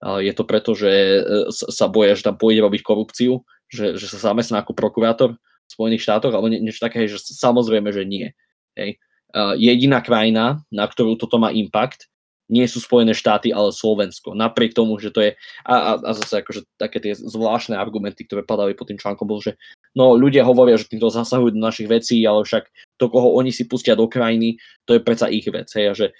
Uh, 0.02 0.18
je 0.18 0.34
to 0.34 0.50
preto, 0.50 0.74
že 0.74 1.22
uh, 1.22 1.54
sa 1.54 1.86
boja, 1.86 2.18
že 2.18 2.26
tam 2.26 2.42
pôjde 2.42 2.66
robiť 2.66 2.82
korupciu, 2.82 3.46
že, 3.70 3.94
že 4.02 4.10
sa 4.10 4.34
zamestná 4.34 4.66
ako 4.66 4.74
prokurátor 4.74 5.38
v 5.38 5.70
Spojených 5.70 6.10
štátoch, 6.10 6.34
alebo 6.34 6.50
nie, 6.50 6.58
niečo 6.58 6.82
také, 6.82 7.06
že 7.06 7.22
samozrejme, 7.22 7.94
že 7.94 8.02
nie. 8.02 8.34
Hej. 8.74 8.98
Uh, 9.36 9.60
jediná 9.60 10.00
krajina, 10.00 10.64
na 10.72 10.88
ktorú 10.88 11.20
toto 11.20 11.36
má 11.36 11.52
impact, 11.52 12.08
nie 12.48 12.64
sú 12.64 12.80
Spojené 12.80 13.12
štáty, 13.12 13.52
ale 13.52 13.76
Slovensko. 13.76 14.32
Napriek 14.32 14.72
tomu, 14.72 14.96
že 15.04 15.12
to 15.12 15.20
je, 15.20 15.32
a, 15.68 15.76
a, 15.76 15.92
a 16.00 16.12
zase 16.16 16.40
akože 16.40 16.64
také 16.80 17.04
tie 17.04 17.12
zvláštne 17.12 17.76
argumenty, 17.76 18.24
ktoré 18.24 18.48
padali 18.48 18.72
pod 18.72 18.88
tým 18.88 19.00
článkom, 19.00 19.28
bol, 19.28 19.44
že 19.44 19.60
no 19.92 20.16
ľudia 20.16 20.48
hovoria, 20.48 20.80
že 20.80 20.88
týmto 20.88 21.12
zasahujú 21.12 21.52
do 21.52 21.60
našich 21.60 21.92
vecí, 21.92 22.24
ale 22.24 22.48
však 22.48 22.72
to, 22.96 23.06
koho 23.12 23.36
oni 23.36 23.52
si 23.52 23.68
pustia 23.68 24.00
do 24.00 24.08
krajiny, 24.08 24.56
to 24.88 24.96
je 24.96 25.04
predsa 25.04 25.28
ich 25.28 25.44
vec, 25.44 25.68
hej, 25.76 25.92
a 25.92 25.94
že 25.94 26.16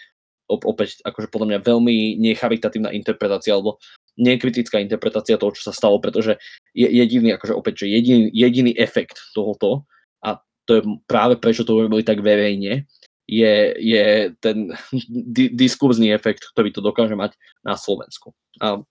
opäť, 0.48 1.00
akože 1.04 1.28
podľa 1.32 1.48
mňa 1.48 1.60
veľmi 1.64 1.96
necharitatívna 2.24 2.92
interpretácia, 2.96 3.56
alebo 3.56 3.80
nekritická 4.20 4.80
interpretácia 4.80 5.40
toho, 5.40 5.56
čo 5.56 5.72
sa 5.72 5.74
stalo, 5.76 6.00
pretože 6.04 6.40
je 6.76 6.88
jediný, 6.88 7.36
akože 7.36 7.54
opäť, 7.56 7.88
že 7.88 7.92
jediný, 8.00 8.32
jediný 8.36 8.72
efekt 8.76 9.20
tohoto, 9.32 9.88
a 10.24 10.40
to 10.68 10.72
je 10.80 10.82
práve 11.08 11.40
prečo 11.40 11.64
to 11.64 11.76
robili 11.76 12.04
tak 12.04 12.20
verejne, 12.20 12.88
je, 13.28 13.76
je 13.76 14.06
ten 14.40 14.72
di- 15.36 15.52
diskurzný 15.52 16.16
efekt, 16.16 16.48
ktorý 16.56 16.72
to 16.72 16.80
dokáže 16.80 17.14
mať 17.14 17.36
na 17.62 17.76
Slovensku. 17.76 18.32
A 18.64 18.82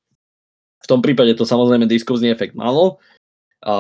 v 0.77 0.87
tom 0.87 1.01
prípade 1.01 1.33
to 1.35 1.49
samozrejme 1.49 1.89
diskurzný 1.89 2.31
efekt 2.31 2.55
malo 2.55 3.01
a, 3.65 3.75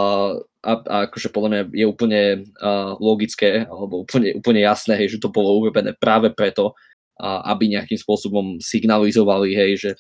a, 0.65 0.73
a 0.83 0.97
akože 1.07 1.31
podľa 1.31 1.49
mňa 1.53 1.63
je 1.77 1.87
úplne 1.87 2.21
a, 2.59 2.97
logické 2.99 3.69
alebo 3.69 4.03
úplne, 4.03 4.35
úplne 4.35 4.65
jasné, 4.65 4.97
hej, 4.97 5.15
že 5.15 5.23
to 5.23 5.31
bolo 5.31 5.61
urobené 5.61 5.93
práve 5.95 6.33
preto, 6.33 6.73
a, 7.21 7.53
aby 7.55 7.71
nejakým 7.77 8.01
spôsobom 8.01 8.59
signalizovali, 8.59 9.53
hej, 9.53 9.71
že 9.79 9.91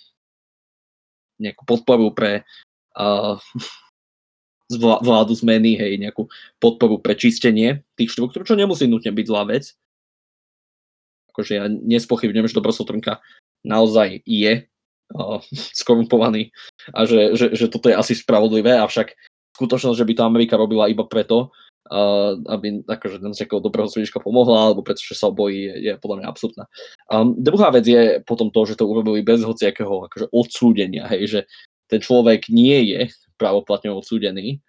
nejakú 1.36 1.62
podporu 1.68 2.10
pre 2.16 2.42
a, 2.96 3.36
vládu 5.06 5.36
zmeny, 5.36 5.78
hej, 5.78 6.00
nejakú 6.00 6.26
podporu 6.58 6.98
pre 6.98 7.14
čistenie 7.14 7.86
tých 7.94 8.16
štruktúr, 8.16 8.42
čo 8.42 8.58
nemusí 8.58 8.90
nutne 8.90 9.14
byť 9.14 9.26
zlá 9.28 9.46
vec, 9.46 9.76
akože 11.36 11.52
ja 11.52 11.68
nespochybňujem, 11.68 12.48
že 12.48 12.56
Dobrosotrnka 12.56 13.20
naozaj 13.60 14.24
je 14.24 14.64
uh, 15.12 15.38
skorumpovaný 15.84 16.56
a 16.96 17.04
že, 17.04 17.36
že, 17.36 17.52
že 17.52 17.68
toto 17.68 17.92
je 17.92 18.00
asi 18.00 18.16
spravodlivé, 18.16 18.80
avšak 18.80 19.12
skutočnosť, 19.60 19.96
že 20.00 20.08
by 20.08 20.12
to 20.16 20.22
Amerika 20.24 20.54
robila 20.56 20.88
iba 20.88 21.04
preto, 21.04 21.52
uh, 21.92 22.32
aby 22.48 22.80
akože 22.88 23.20
z 23.20 23.44
nejakého 23.44 23.60
dobrého 23.60 23.88
srdiečka 23.88 24.24
pomohla, 24.24 24.72
alebo 24.72 24.80
pretože 24.80 25.12
sa 25.12 25.28
bojí, 25.28 25.68
je, 25.68 25.74
je 25.84 25.92
podľa 26.00 26.16
mňa 26.24 26.28
absurdná. 26.32 26.64
Um, 27.12 27.36
druhá 27.36 27.68
vec 27.68 27.84
je 27.84 28.24
potom 28.24 28.48
to, 28.48 28.64
že 28.64 28.80
to 28.80 28.88
urobili 28.88 29.20
bez 29.20 29.44
hociakého 29.44 30.08
akože 30.08 30.32
odsúdenia, 30.32 31.04
hej, 31.12 31.22
že 31.28 31.40
ten 31.86 32.00
človek 32.00 32.48
nie 32.48 32.96
je 32.96 33.00
pravoplatne 33.36 33.92
odsúdený. 33.92 34.64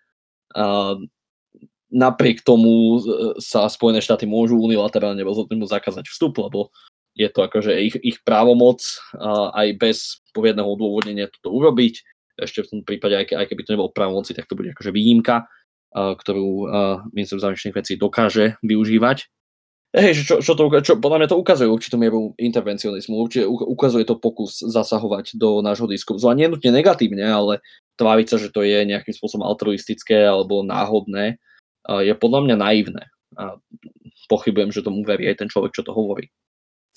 Uh, 0.52 1.08
napriek 1.92 2.44
tomu 2.44 2.98
e, 2.98 3.40
sa 3.40 3.68
Spojené 3.72 4.04
štáty 4.04 4.28
môžu 4.28 4.60
unilaterálne 4.60 5.22
rozhodnúť 5.24 5.58
mu 5.58 5.68
zakázať 5.68 6.08
vstup, 6.08 6.38
lebo 6.44 6.72
je 7.18 7.28
to 7.34 7.42
akože 7.42 7.74
ich, 7.74 7.96
ich 8.06 8.18
právomoc 8.22 8.78
aj 9.58 9.68
bez 9.82 10.22
poviedného 10.38 10.70
odôvodnenia 10.70 11.26
toto 11.34 11.50
urobiť. 11.50 12.06
Ešte 12.38 12.62
v 12.62 12.70
tom 12.70 12.80
prípade, 12.86 13.18
aj, 13.18 13.34
aj 13.34 13.46
keby 13.50 13.66
to 13.66 13.74
nebolo 13.74 13.90
právomoci, 13.90 14.38
tak 14.38 14.46
to 14.46 14.54
bude 14.54 14.70
akože 14.78 14.94
výnimka, 14.94 15.50
ktorú 15.98 16.70
minister 17.18 17.42
zahraničných 17.42 17.74
vecí 17.74 17.98
dokáže 17.98 18.62
využívať. 18.62 19.34
Hej, 19.98 20.30
čo, 20.30 20.46
čo, 20.46 20.54
to, 20.54 20.70
čo 20.86 21.02
podľa 21.02 21.26
mňa 21.26 21.30
to 21.34 21.42
ukazuje 21.42 21.66
určitú 21.66 21.98
mieru 21.98 22.38
intervencionizmu, 22.38 23.18
určite 23.18 23.50
ukazuje 23.50 24.06
to 24.06 24.22
pokus 24.22 24.62
zasahovať 24.62 25.42
do 25.42 25.66
nášho 25.66 25.90
diskurzu. 25.90 26.30
A 26.30 26.38
nenutne 26.38 26.70
negatívne, 26.70 27.26
ale 27.26 27.66
tváriť 27.98 28.28
sa, 28.30 28.38
že 28.38 28.54
to 28.54 28.62
je 28.62 28.78
nejakým 28.84 29.16
spôsobom 29.16 29.42
altruistické 29.48 30.22
alebo 30.22 30.62
náhodné 30.62 31.42
je 31.88 32.14
podľa 32.16 32.42
mňa 32.44 32.56
naivné. 32.56 33.04
A 33.38 33.56
pochybujem, 34.30 34.72
že 34.72 34.82
tomu 34.84 35.04
verí 35.04 35.28
aj 35.28 35.36
ten 35.46 35.50
človek, 35.50 35.72
čo 35.72 35.84
to 35.84 35.94
hovorí. 35.94 36.28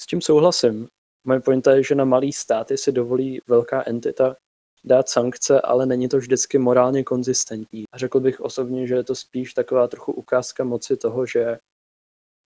S 0.00 0.06
tím 0.06 0.20
souhlasím. 0.20 0.88
Moje 1.24 1.40
pointa 1.40 1.76
je, 1.76 1.82
že 1.82 1.94
na 1.94 2.04
malý 2.04 2.32
státy 2.32 2.76
si 2.76 2.92
dovolí 2.92 3.40
velká 3.46 3.82
entita 3.86 4.36
dát 4.84 5.08
sankce, 5.08 5.60
ale 5.60 5.86
není 5.86 6.08
to 6.08 6.18
vždycky 6.18 6.58
morálně 6.58 7.04
konzistentní. 7.04 7.84
A 7.92 7.98
řekl 7.98 8.20
bych 8.20 8.40
osobně, 8.40 8.86
že 8.86 8.94
je 8.94 9.04
to 9.04 9.14
spíš 9.14 9.54
taková 9.54 9.88
trochu 9.88 10.12
ukázka 10.12 10.64
moci 10.64 10.96
toho, 10.96 11.26
že 11.26 11.58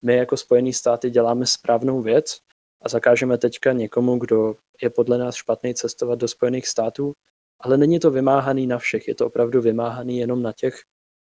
my 0.02 0.16
jako 0.16 0.38
Spojený 0.38 0.74
státy 0.74 1.10
děláme 1.10 1.46
správnou 1.46 2.02
věc 2.02 2.38
a 2.82 2.90
zakážeme 2.90 3.38
teďka 3.38 3.72
někomu, 3.72 4.18
kdo 4.18 4.56
je 4.82 4.90
podle 4.90 5.18
nás 5.18 5.36
špatný 5.36 5.76
cestovat 5.76 6.20
do 6.20 6.28
Spojených 6.28 6.68
států, 6.68 7.14
ale 7.60 7.78
není 7.78 8.00
to 8.00 8.12
vymáhaný 8.12 8.68
na 8.68 8.78
všech, 8.78 9.08
je 9.08 9.16
to 9.16 9.28
opravdu 9.28 9.62
vymáhaný 9.62 10.18
jenom 10.18 10.42
na 10.42 10.54
těch, 10.54 10.82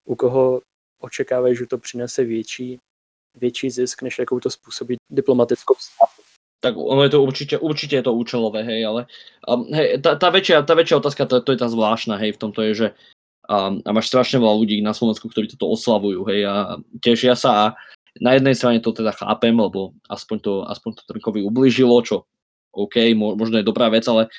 u 0.05 0.17
koho 0.17 0.61
očekávají, 1.01 1.57
že 1.57 1.66
to 1.66 1.78
přinese 1.78 2.24
větší, 2.24 2.78
větší 3.34 3.70
zisk, 3.70 4.03
než 4.03 4.18
jakou 4.18 4.40
to 4.40 4.51
způsobí 4.51 4.97
diplomatickou 5.11 5.74
státu. 5.78 6.22
Tak 6.61 6.74
ono 6.76 7.03
je 7.03 7.09
to 7.09 7.22
určite, 7.22 7.59
určite 7.59 7.97
je 7.97 8.03
to 8.03 8.12
účelové, 8.14 8.62
hej, 8.62 8.86
ale 8.86 9.07
um, 9.49 9.68
hej, 9.76 10.01
tá, 10.01 10.16
tá, 10.16 10.32
väčšia, 10.32 10.64
tá 10.64 10.72
väčšia 10.72 10.97
otázka, 10.99 11.28
to, 11.28 11.44
to 11.44 11.53
je 11.53 11.61
tá 11.61 11.68
zvláštna, 11.68 12.16
hej, 12.16 12.32
v 12.32 12.40
tomto 12.40 12.64
je, 12.64 12.72
že 12.74 12.88
um, 13.44 13.84
a 13.84 13.90
máš 13.92 14.09
strašne 14.09 14.40
veľa 14.40 14.57
ľudí 14.57 14.80
na 14.80 14.97
Slovensku, 14.97 15.28
ktorí 15.28 15.53
toto 15.53 15.68
oslavujú, 15.68 16.24
hej, 16.32 16.49
a 16.49 16.80
tešia 17.05 17.36
sa 17.36 17.51
a 17.53 17.64
na 18.24 18.40
jednej 18.40 18.57
strane 18.57 18.80
to 18.80 18.97
teda 18.97 19.12
chápem, 19.12 19.53
lebo 19.53 19.92
aspoň 20.09 20.36
to, 20.40 20.53
aspoň 20.64 20.90
to 20.97 21.03
Trnkovi 21.05 21.44
ublížilo, 21.44 22.01
čo 22.01 22.24
OK, 22.72 23.12
možno 23.16 23.61
je 23.61 23.68
dobrá 23.68 23.92
vec, 23.92 24.09
ale 24.09 24.32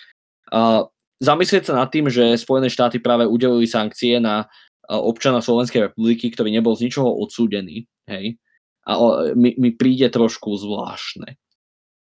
uh, 0.49 0.89
zamyslieť 1.22 1.70
sa 1.70 1.74
nad 1.78 1.89
tým, 1.89 2.10
že 2.10 2.38
Spojené 2.38 2.70
štáty 2.70 2.97
práve 2.97 3.30
udelili 3.30 3.70
sankcie 3.70 4.18
na 4.18 4.49
občana 4.88 5.44
Slovenskej 5.44 5.92
republiky, 5.92 6.32
ktorý 6.32 6.50
nebol 6.52 6.74
z 6.80 6.88
ničoho 6.88 7.12
odsúdený, 7.20 7.86
hej, 8.08 8.40
a 8.88 8.92
mi, 9.36 9.52
mi 9.60 9.76
príde 9.76 10.08
trošku 10.08 10.56
zvláštne. 10.56 11.36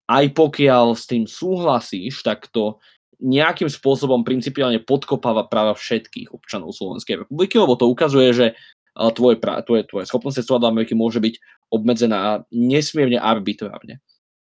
Aj 0.06 0.24
pokiaľ 0.30 0.94
s 0.94 1.10
tým 1.10 1.26
súhlasíš, 1.26 2.22
tak 2.22 2.46
to 2.54 2.78
nejakým 3.18 3.66
spôsobom 3.66 4.22
principiálne 4.22 4.78
podkopáva 4.78 5.50
práva 5.50 5.74
všetkých 5.74 6.30
občanov 6.30 6.76
Slovenskej 6.76 7.26
republiky, 7.26 7.58
lebo 7.58 7.74
to 7.74 7.90
ukazuje, 7.90 8.30
že 8.30 8.46
tvoje, 8.94 9.40
tvoje, 9.40 9.82
tvoje 9.88 10.04
schopnosť 10.06 10.40
cestovať 10.40 10.60
do 10.62 10.70
Ameriky 10.70 10.94
môže 10.94 11.18
byť 11.18 11.34
obmedzená 11.74 12.46
nesmierne 12.54 13.18
arbitrárne. 13.18 13.98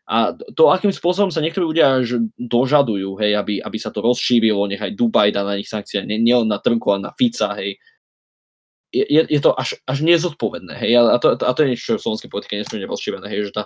A 0.08 0.32
to, 0.56 0.72
akým 0.72 0.96
spôsobom 0.96 1.36
sa 1.36 1.44
niektorí 1.44 1.68
ľudia 1.68 2.00
až 2.00 2.24
dožadujú, 2.40 3.20
hej, 3.20 3.36
aby, 3.36 3.60
aby 3.60 3.76
sa 3.76 3.92
to 3.92 4.00
rozšírilo, 4.00 4.64
nechaj 4.72 4.96
Dubaj 4.96 5.36
dá 5.36 5.44
na 5.44 5.60
nich 5.60 5.68
sankcie, 5.68 6.00
nielen 6.08 6.48
na 6.48 6.64
Trnku, 6.64 6.88
ale 6.96 7.12
na 7.12 7.12
Fica, 7.12 7.52
hej, 7.60 7.76
je, 8.94 9.22
je 9.28 9.40
to 9.44 9.52
až, 9.60 9.76
až 9.84 9.98
nezodpovedné, 10.02 10.74
hej, 10.80 10.92
a 10.98 11.18
to, 11.20 11.36
a 11.36 11.52
to 11.52 11.60
je 11.64 11.70
niečo, 11.74 11.86
čo 11.86 11.94
v 12.00 12.04
slovenskej 12.08 12.32
politike 12.32 12.54
nesmierne 12.56 12.88
rozšírené, 12.88 13.28
hej, 13.28 13.52
že 13.52 13.54
tá, 13.56 13.64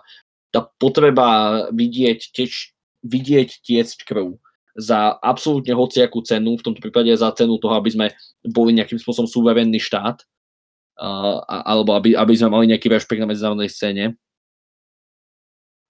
tá 0.49 0.67
potreba 0.82 1.69
vidieť, 1.69 2.34
teč, 2.34 2.74
vidieť 3.05 3.61
tiecť 3.61 3.99
krv 4.05 4.41
za 4.76 5.19
absolútne 5.19 5.76
hociakú 5.76 6.24
cenu, 6.24 6.55
v 6.55 6.63
tomto 6.63 6.80
prípade 6.80 7.11
za 7.13 7.30
cenu 7.36 7.59
toho, 7.59 7.76
aby 7.76 7.89
sme 7.91 8.07
boli 8.47 8.72
nejakým 8.72 8.97
spôsobom 8.97 9.28
suverénny 9.28 9.78
štát, 9.78 10.24
uh, 11.01 11.43
alebo 11.47 11.95
aby, 11.95 12.15
aby 12.15 12.34
sme 12.34 12.55
mali 12.55 12.72
nejaký 12.72 12.88
rešpekt 12.88 13.19
na 13.19 13.28
medzinárodnej 13.28 13.67
scéne. 13.67 14.15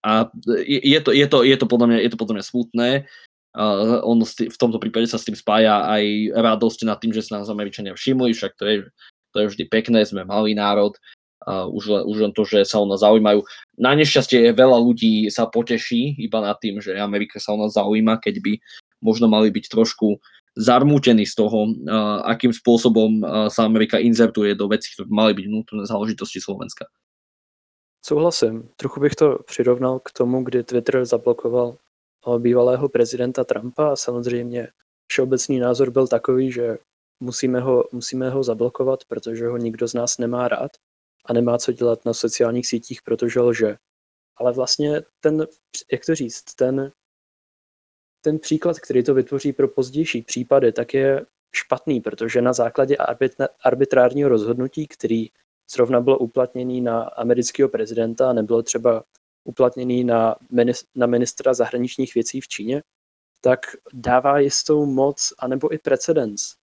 A 0.02 0.34
je 0.66 0.98
to, 0.98 1.14
je 1.14 1.28
to, 1.30 1.46
je 1.46 1.56
to, 1.62 1.66
podľa, 1.70 1.94
mňa, 1.94 1.98
je 2.02 2.10
to 2.10 2.18
podľa 2.18 2.36
mňa 2.42 2.46
smutné. 2.50 2.90
Uh, 3.54 4.02
on 4.02 4.18
v 4.26 4.58
tomto 4.58 4.82
prípade 4.82 5.06
sa 5.06 5.22
s 5.22 5.28
tým 5.30 5.38
spája 5.38 5.86
aj 5.86 6.34
radosť 6.34 6.90
nad 6.90 6.98
tým, 6.98 7.14
že 7.14 7.22
sa 7.22 7.38
nás 7.38 7.52
Američania 7.52 7.94
všimli, 7.94 8.34
však 8.34 8.58
to 8.58 8.64
je 8.66 8.76
to 9.32 9.40
je 9.42 9.50
vždy 9.52 9.64
pekné, 9.72 10.06
sme 10.06 10.28
malý 10.28 10.54
národ, 10.54 10.96
uh, 11.48 11.66
už, 11.72 11.84
len, 11.88 12.04
už 12.06 12.18
len 12.28 12.32
to, 12.36 12.44
že 12.46 12.68
sa 12.68 12.80
o 12.80 12.86
nás 12.86 13.02
zaujímajú. 13.02 13.42
Na 13.80 13.96
nešťastie 13.96 14.52
veľa 14.54 14.78
ľudí 14.78 15.32
sa 15.32 15.48
poteší 15.48 16.20
iba 16.20 16.44
nad 16.44 16.60
tým, 16.60 16.84
že 16.84 17.00
Amerika 17.00 17.40
sa 17.40 17.56
o 17.56 17.60
nás 17.60 17.74
zaujíma, 17.74 18.20
keď 18.20 18.44
by 18.44 18.54
možno 19.02 19.26
mali 19.32 19.50
byť 19.50 19.66
trošku 19.72 20.22
zarmútení 20.60 21.24
z 21.24 21.34
toho, 21.40 21.72
akým 22.28 22.52
spôsobom 22.52 23.24
sa 23.48 23.64
Amerika 23.64 23.96
inzertuje 24.04 24.52
do 24.52 24.68
vecí, 24.68 24.92
ktoré 24.92 25.08
mali 25.08 25.32
byť 25.32 25.46
vnútorné 25.48 25.84
záležitosti 25.88 26.44
Slovenska. 26.44 26.92
Souhlasím. 28.04 28.70
Trochu 28.76 29.00
bych 29.00 29.16
to 29.16 29.40
přirovnal 29.48 30.00
k 30.00 30.12
tomu, 30.12 30.44
kdy 30.44 30.64
Twitter 30.64 31.06
zablokoval 31.06 31.78
bývalého 32.38 32.90
prezidenta 32.90 33.44
Trumpa 33.44 33.92
a 33.92 33.96
samozřejmě 33.96 34.68
všeobecný 35.08 35.60
názor 35.60 35.92
byl 35.92 36.08
takový, 36.08 36.52
že 36.52 36.78
musíme 37.22 37.60
ho, 37.60 37.84
musíme 37.92 38.30
ho 38.30 38.44
zablokovat, 38.44 39.06
protože 39.06 39.48
ho 39.48 39.58
nikdo 39.58 39.88
z 39.88 39.94
nás 39.94 40.18
nemá 40.18 40.48
rád 40.48 40.72
a 41.26 41.34
nemá 41.34 41.58
co 41.58 41.72
dělat 41.72 42.06
na 42.06 42.14
sociálních 42.14 42.68
sítích, 42.68 43.02
protože 43.02 43.40
lže. 43.40 43.78
Ale 44.38 44.54
vlastně 44.54 45.02
ten, 45.20 45.48
jak 45.92 46.06
to 46.06 46.16
říct, 46.16 46.44
ten, 46.56 46.92
ten 48.22 48.40
příklad, 48.40 48.80
který 48.80 49.04
to 49.04 49.14
vytvoří 49.14 49.54
pro 49.54 49.68
pozdější 49.68 50.22
případy, 50.22 50.72
tak 50.72 50.94
je 50.94 51.26
špatný, 51.56 52.02
protože 52.02 52.42
na 52.42 52.54
základě 52.54 52.98
arbitrárního 53.64 54.30
rozhodnutí, 54.30 54.88
který 54.88 55.28
zrovna 55.72 56.02
bylo 56.02 56.18
uplatněný 56.18 56.82
na 56.82 57.04
amerického 57.04 57.70
prezidenta 57.70 58.30
a 58.30 58.34
nebylo 58.34 58.64
třeba 58.64 59.04
uplatněný 59.44 60.04
na, 60.04 60.36
na 60.96 61.06
ministra 61.06 61.54
zahraničních 61.54 62.14
věcí 62.16 62.42
v 62.42 62.48
Číně, 62.48 62.84
tak 63.42 63.60
dává 63.94 64.40
jistou 64.40 64.86
moc 64.86 65.34
anebo 65.40 65.74
i 65.74 65.78
precedens 65.78 66.61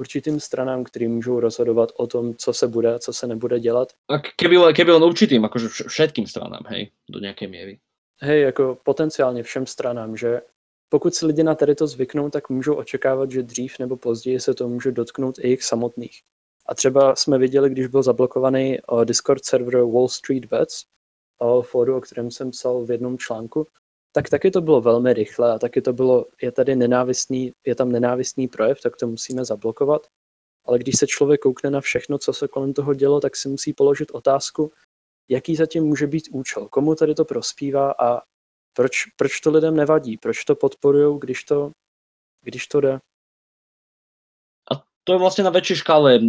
určitým 0.00 0.40
stranám, 0.40 0.88
ktorí 0.88 1.12
môžu 1.12 1.40
rozhodovať 1.40 1.92
o 2.00 2.06
tom, 2.08 2.24
co 2.34 2.52
se 2.52 2.66
bude 2.66 2.94
a 2.94 2.98
co 2.98 3.12
se 3.12 3.26
nebude 3.26 3.60
dělat. 3.60 3.92
A 4.08 4.18
keby, 4.18 4.56
keby 4.72 4.92
len 4.92 5.04
určitým, 5.04 5.44
akože 5.44 5.68
všetkým 5.68 6.26
stranám, 6.26 6.64
hej, 6.72 6.90
do 7.10 7.20
nejakej 7.20 7.48
miery. 7.48 7.78
Hej, 8.22 8.40
jako 8.40 8.78
potenciálně 8.84 9.42
všem 9.42 9.66
stranám, 9.66 10.16
že 10.16 10.40
pokud 10.88 11.14
si 11.14 11.26
lidi 11.26 11.42
na 11.42 11.54
tady 11.54 11.74
to 11.74 11.86
zvyknou, 11.86 12.30
tak 12.30 12.48
můžou 12.48 12.74
očekávat, 12.74 13.30
že 13.30 13.42
dřív 13.42 13.78
nebo 13.78 13.96
později 13.96 14.40
se 14.40 14.54
to 14.54 14.68
může 14.68 14.92
dotknout 14.92 15.38
i 15.38 15.48
jich 15.48 15.62
samotných. 15.62 16.20
A 16.66 16.74
třeba 16.74 17.16
jsme 17.16 17.38
viděli, 17.38 17.70
když 17.70 17.86
byl 17.86 18.02
zablokovaný 18.02 18.78
eh, 18.78 19.04
Discord 19.04 19.44
server 19.44 19.82
Wall 19.82 20.08
Street 20.08 20.44
Bets, 20.44 20.84
eh, 21.42 21.62
fóru, 21.62 21.96
o 21.96 22.00
kterém 22.00 22.30
jsem 22.30 22.50
psal 22.50 22.84
v 22.84 22.90
jednom 22.90 23.18
článku, 23.18 23.66
tak 24.12 24.28
taky 24.28 24.50
to 24.50 24.60
bylo 24.60 24.80
velmi 24.80 25.12
rychle 25.12 25.52
a 25.52 25.58
taky 25.58 25.82
to 25.82 25.92
bylo, 25.92 26.26
je 26.42 26.52
tady 26.52 26.76
nenávistný, 26.76 27.52
je 27.66 27.74
tam 27.74 27.92
nenávistný 27.92 28.48
projev, 28.48 28.80
tak 28.80 28.96
to 28.96 29.06
musíme 29.06 29.44
zablokovat. 29.44 30.06
Ale 30.64 30.78
když 30.78 30.98
se 30.98 31.06
člověk 31.06 31.40
koukne 31.40 31.70
na 31.70 31.80
všechno, 31.80 32.18
co 32.18 32.32
se 32.32 32.48
kolem 32.48 32.72
toho 32.72 32.94
dělo, 32.94 33.20
tak 33.20 33.36
si 33.36 33.48
musí 33.48 33.72
položit 33.72 34.10
otázku, 34.10 34.72
jaký 35.28 35.56
zatím 35.56 35.84
může 35.84 36.06
být 36.06 36.28
účel, 36.32 36.68
komu 36.68 36.94
tady 36.94 37.14
to 37.14 37.24
prospívá 37.24 37.92
a 37.92 38.22
proč, 38.76 39.06
proč 39.16 39.40
to 39.40 39.50
lidem 39.50 39.76
nevadí, 39.76 40.16
proč 40.16 40.44
to 40.44 40.54
podporují, 40.54 41.18
když 41.20 41.44
to, 41.44 41.70
když 42.44 42.66
to 42.66 42.80
jde. 42.80 42.98
A 44.70 44.84
to 45.04 45.12
je 45.12 45.18
vlastne 45.18 45.42
na 45.42 45.50
väčšej 45.50 45.82
škále, 45.82 46.22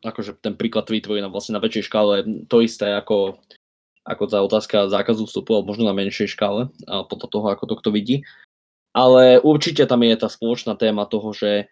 akože 0.00 0.40
ten 0.40 0.56
príklad 0.56 0.88
tweetu 0.88 1.12
je 1.12 1.26
vlastne 1.28 1.52
na 1.52 1.60
väčšej 1.60 1.84
škále 1.84 2.24
to 2.48 2.64
isté 2.64 2.96
ako 2.96 3.36
ako 4.08 4.24
tá 4.24 4.40
otázka 4.40 4.88
zákazu 4.88 5.28
vstupu, 5.28 5.52
alebo 5.52 5.76
možno 5.76 5.84
na 5.84 5.92
menšej 5.92 6.32
škále, 6.32 6.72
podľa 6.88 7.28
toho, 7.28 7.46
ako 7.52 7.64
to 7.68 7.74
kto 7.84 7.90
vidí. 7.92 8.16
Ale 8.96 9.36
určite 9.44 9.84
tam 9.84 10.00
je 10.00 10.16
tá 10.16 10.32
spoločná 10.32 10.72
téma 10.74 11.04
toho, 11.04 11.36
že 11.36 11.68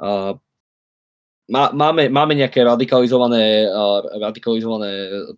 uh, 0.00 0.32
má, 1.52 1.64
máme, 1.76 2.08
máme 2.08 2.32
nejaké 2.34 2.64
radikalizované, 2.64 3.68
uh, 3.68 4.00
radikalizované 4.16 4.90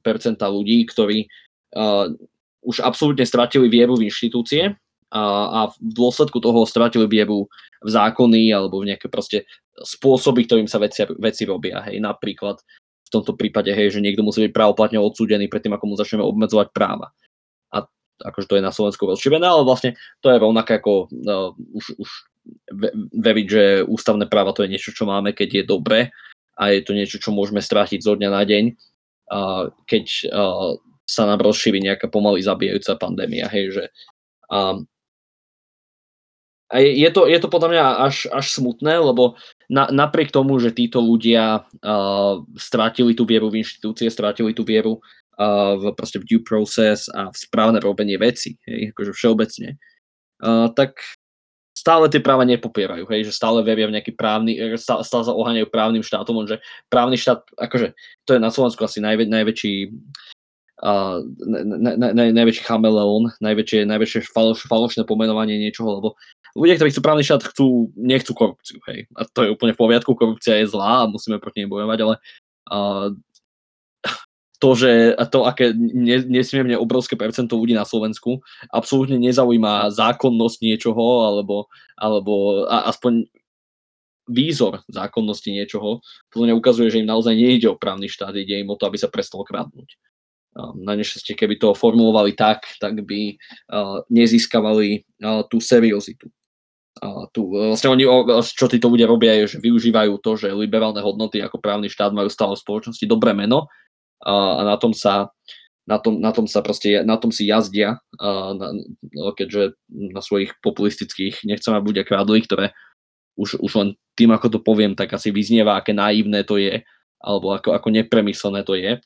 percenta 0.06 0.46
ľudí, 0.46 0.86
ktorí 0.86 1.26
uh, 1.74 2.14
už 2.62 2.78
absolútne 2.86 3.26
stratili 3.26 3.66
vieru 3.66 3.98
v 3.98 4.06
inštitúcie 4.06 4.78
a, 5.10 5.22
a 5.50 5.60
v 5.70 5.76
dôsledku 5.82 6.38
toho 6.38 6.62
stratili 6.62 7.10
vieru 7.10 7.50
v 7.82 7.90
zákony 7.90 8.54
alebo 8.54 8.82
v 8.82 8.94
nejaké 8.94 9.10
proste 9.10 9.46
spôsoby, 9.78 10.46
ktorým 10.46 10.70
sa 10.70 10.78
veci, 10.78 11.02
veci 11.18 11.42
robia. 11.42 11.82
Hej. 11.90 12.02
Napríklad 12.02 12.62
v 13.06 13.10
tomto 13.14 13.38
prípade, 13.38 13.70
hej, 13.70 13.94
že 13.94 14.02
niekto 14.02 14.26
musí 14.26 14.42
byť 14.42 14.52
právoplatne 14.52 14.98
odsúdený 14.98 15.46
predtým, 15.46 15.78
ako 15.78 15.84
mu 15.86 15.94
začneme 15.94 16.26
obmedzovať 16.26 16.74
práva. 16.74 17.14
A 17.70 17.86
akože 18.26 18.50
to 18.50 18.56
je 18.58 18.66
na 18.66 18.74
Slovensku 18.74 19.06
rozširené, 19.06 19.46
ale 19.46 19.62
vlastne 19.62 19.94
to 20.18 20.34
je 20.34 20.42
rovnaké 20.42 20.82
ako 20.82 21.06
uh, 21.06 21.54
už, 21.54 21.94
už 22.02 22.10
veriť, 23.14 23.46
že 23.46 23.64
ústavné 23.86 24.26
práva 24.26 24.50
to 24.50 24.66
je 24.66 24.72
niečo, 24.74 24.90
čo 24.90 25.06
máme, 25.06 25.30
keď 25.30 25.62
je 25.62 25.64
dobre 25.66 25.98
a 26.58 26.62
je 26.74 26.82
to 26.82 26.92
niečo, 26.98 27.22
čo 27.22 27.30
môžeme 27.30 27.62
strátiť 27.62 28.02
zo 28.02 28.18
dňa 28.18 28.30
na 28.30 28.42
deň, 28.42 28.64
uh, 28.74 29.70
keď 29.86 30.04
uh, 30.34 30.74
sa 31.06 31.22
nám 31.30 31.46
rozšíri 31.46 31.78
nejaká 31.78 32.10
pomaly 32.10 32.42
zabijajúca 32.42 32.98
pandémia, 32.98 33.46
hej, 33.46 33.70
že 33.70 33.84
um, 34.50 34.82
a 36.66 36.82
je 36.82 37.06
to, 37.14 37.30
je 37.30 37.38
to 37.38 37.46
podľa 37.46 37.68
mňa 37.70 37.84
až, 38.10 38.26
až 38.26 38.46
smutné, 38.50 38.98
lebo 38.98 39.38
na, 39.66 39.90
napriek 39.90 40.30
tomu, 40.30 40.58
že 40.62 40.70
títo 40.70 41.02
ľudia 41.02 41.66
uh, 41.66 42.42
strátili 42.54 43.12
tú 43.18 43.26
vieru 43.26 43.50
v 43.50 43.62
inštitúcie, 43.62 44.06
strátili 44.10 44.54
tú 44.54 44.62
vieru 44.62 45.02
uh, 45.38 45.74
v, 45.78 45.84
proste 45.94 46.22
v 46.22 46.26
due 46.26 46.42
process 46.42 47.10
a 47.10 47.30
v 47.30 47.36
správne 47.36 47.82
robenie 47.82 48.14
veci, 48.18 48.54
hej, 48.66 48.94
akože 48.94 49.12
všeobecne, 49.12 49.78
uh, 50.42 50.70
tak 50.70 51.02
stále 51.76 52.08
tie 52.08 52.22
práva 52.22 52.46
nepopierajú, 52.46 53.04
hej, 53.10 53.30
že 53.30 53.36
stále 53.36 53.60
veria 53.60 53.90
v 53.90 53.94
nejaký 53.98 54.16
právny, 54.16 54.56
stále, 54.80 55.02
stále 55.04 55.22
sa 55.28 55.34
oháňajú 55.34 55.68
právnym 55.68 56.02
štátom, 56.02 56.46
že 56.46 56.62
právny 56.88 57.20
štát, 57.20 57.44
akože 57.58 57.92
to 58.24 58.30
je 58.34 58.40
na 58.40 58.50
Slovensku 58.54 58.80
asi 58.86 59.02
najvä, 59.02 59.28
najväčší 59.28 59.92
uh, 60.82 61.20
na, 61.46 61.58
na, 61.94 62.10
na, 62.14 62.22
najväčší 62.32 62.62
chameleón, 62.64 63.34
najväčšie, 63.42 63.82
najväčšie 63.86 64.30
faloš, 64.30 64.64
falošné 64.66 65.04
pomenovanie 65.04 65.58
niečoho, 65.58 66.00
lebo 66.00 66.08
ľudia, 66.56 66.80
ktorí 66.80 66.88
chcú 66.88 67.02
právny 67.04 67.22
štát, 67.22 67.52
chcú, 67.52 67.92
nechcú 67.92 68.32
korupciu, 68.32 68.80
hej. 68.88 69.04
A 69.12 69.28
to 69.28 69.44
je 69.44 69.52
úplne 69.52 69.76
v 69.76 69.80
poriadku, 69.84 70.16
korupcia 70.16 70.56
je 70.64 70.72
zlá 70.72 71.04
a 71.04 71.10
musíme 71.12 71.36
proti 71.36 71.60
nej 71.60 71.68
bojovať, 71.68 71.98
ale 72.00 72.14
uh, 72.72 73.12
to, 74.56 74.70
že 74.72 75.12
to, 75.28 75.44
aké 75.44 75.76
nesmierne 76.24 76.80
obrovské 76.80 77.12
percento 77.12 77.60
ľudí 77.60 77.76
na 77.76 77.84
Slovensku 77.84 78.40
absolútne 78.72 79.20
nezaujíma 79.20 79.92
zákonnosť 79.92 80.58
niečoho, 80.64 81.28
alebo, 81.28 81.68
alebo 82.00 82.64
a, 82.64 82.88
aspoň 82.88 83.28
výzor 84.26 84.82
zákonnosti 84.88 85.52
niečoho, 85.52 86.02
to 86.32 86.42
mňa 86.42 86.56
ukazuje, 86.56 86.90
že 86.90 87.04
im 87.04 87.06
naozaj 87.06 87.36
nejde 87.36 87.70
o 87.70 87.78
právny 87.78 88.08
štát, 88.10 88.34
ide 88.34 88.58
im 88.58 88.72
o 88.72 88.74
to, 88.74 88.88
aby 88.88 88.98
sa 88.98 89.12
prestalo 89.12 89.44
kradnúť. 89.46 89.94
Na 90.56 90.96
nešťastie, 90.96 91.36
keby 91.36 91.60
to 91.60 91.76
formulovali 91.76 92.32
tak, 92.32 92.64
tak 92.80 93.04
by 93.04 93.36
nezískavali 94.08 95.04
tú 95.52 95.60
seriozitu. 95.60 96.32
Tu, 97.32 97.40
vlastne 97.44 97.92
oni, 97.92 98.08
čo 98.40 98.72
títo 98.72 98.88
ľudia 98.88 99.04
robia, 99.04 99.36
je, 99.44 99.56
že 99.56 99.58
využívajú 99.60 100.16
to, 100.24 100.40
že 100.40 100.48
liberálne 100.56 101.04
hodnoty 101.04 101.44
ako 101.44 101.60
právny 101.60 101.92
štát 101.92 102.16
majú 102.16 102.32
stále 102.32 102.56
v 102.56 102.64
spoločnosti 102.64 103.04
dobré 103.04 103.36
meno 103.36 103.68
a 104.24 104.64
na 104.64 104.80
tom 104.80 104.96
sa 104.96 105.28
na 105.86 106.02
tom, 106.02 106.18
na 106.18 106.34
tom 106.34 106.50
sa 106.50 106.66
proste, 106.66 107.06
na 107.06 107.14
tom 107.14 107.30
si 107.30 107.46
jazdia, 107.46 108.02
na, 108.18 108.74
no, 109.14 109.30
keďže 109.30 109.78
na 109.88 110.18
svojich 110.18 110.58
populistických, 110.58 111.46
nechcem 111.46 111.70
aby 111.70 111.94
ľudia 111.94 112.02
krádli, 112.02 112.42
ktoré 112.42 112.74
už, 113.38 113.62
už 113.62 113.72
len 113.78 113.88
tým, 114.18 114.34
ako 114.34 114.58
to 114.58 114.60
poviem, 114.66 114.98
tak 114.98 115.14
asi 115.14 115.30
vyznieva, 115.30 115.78
aké 115.78 115.94
naivné 115.94 116.42
to 116.42 116.58
je, 116.58 116.82
alebo 117.22 117.54
ako, 117.54 117.78
ako 117.78 117.88
nepremyslené 117.94 118.66
to 118.66 118.74
je, 118.74 118.98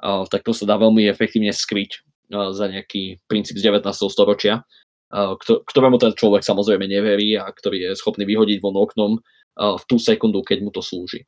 tak 0.00 0.46
to 0.46 0.54
sa 0.54 0.64
dá 0.70 0.78
veľmi 0.78 1.10
efektívne 1.10 1.50
skryť 1.50 2.06
za 2.30 2.66
nejaký 2.70 3.18
princíp 3.26 3.58
z 3.58 3.66
19. 3.66 3.90
storočia, 3.90 4.62
ktorému 5.10 5.98
ten 5.98 6.14
človek 6.14 6.46
samozrejme 6.46 6.86
neverí 6.86 7.34
a 7.34 7.50
ktorý 7.50 7.90
je 7.90 7.98
schopný 7.98 8.24
vyhodiť 8.24 8.58
von 8.62 8.78
oknom 8.78 9.18
v 9.58 9.82
tú 9.90 9.98
sekundu, 9.98 10.46
keď 10.46 10.58
mu 10.62 10.70
to 10.70 10.80
slúži 10.80 11.26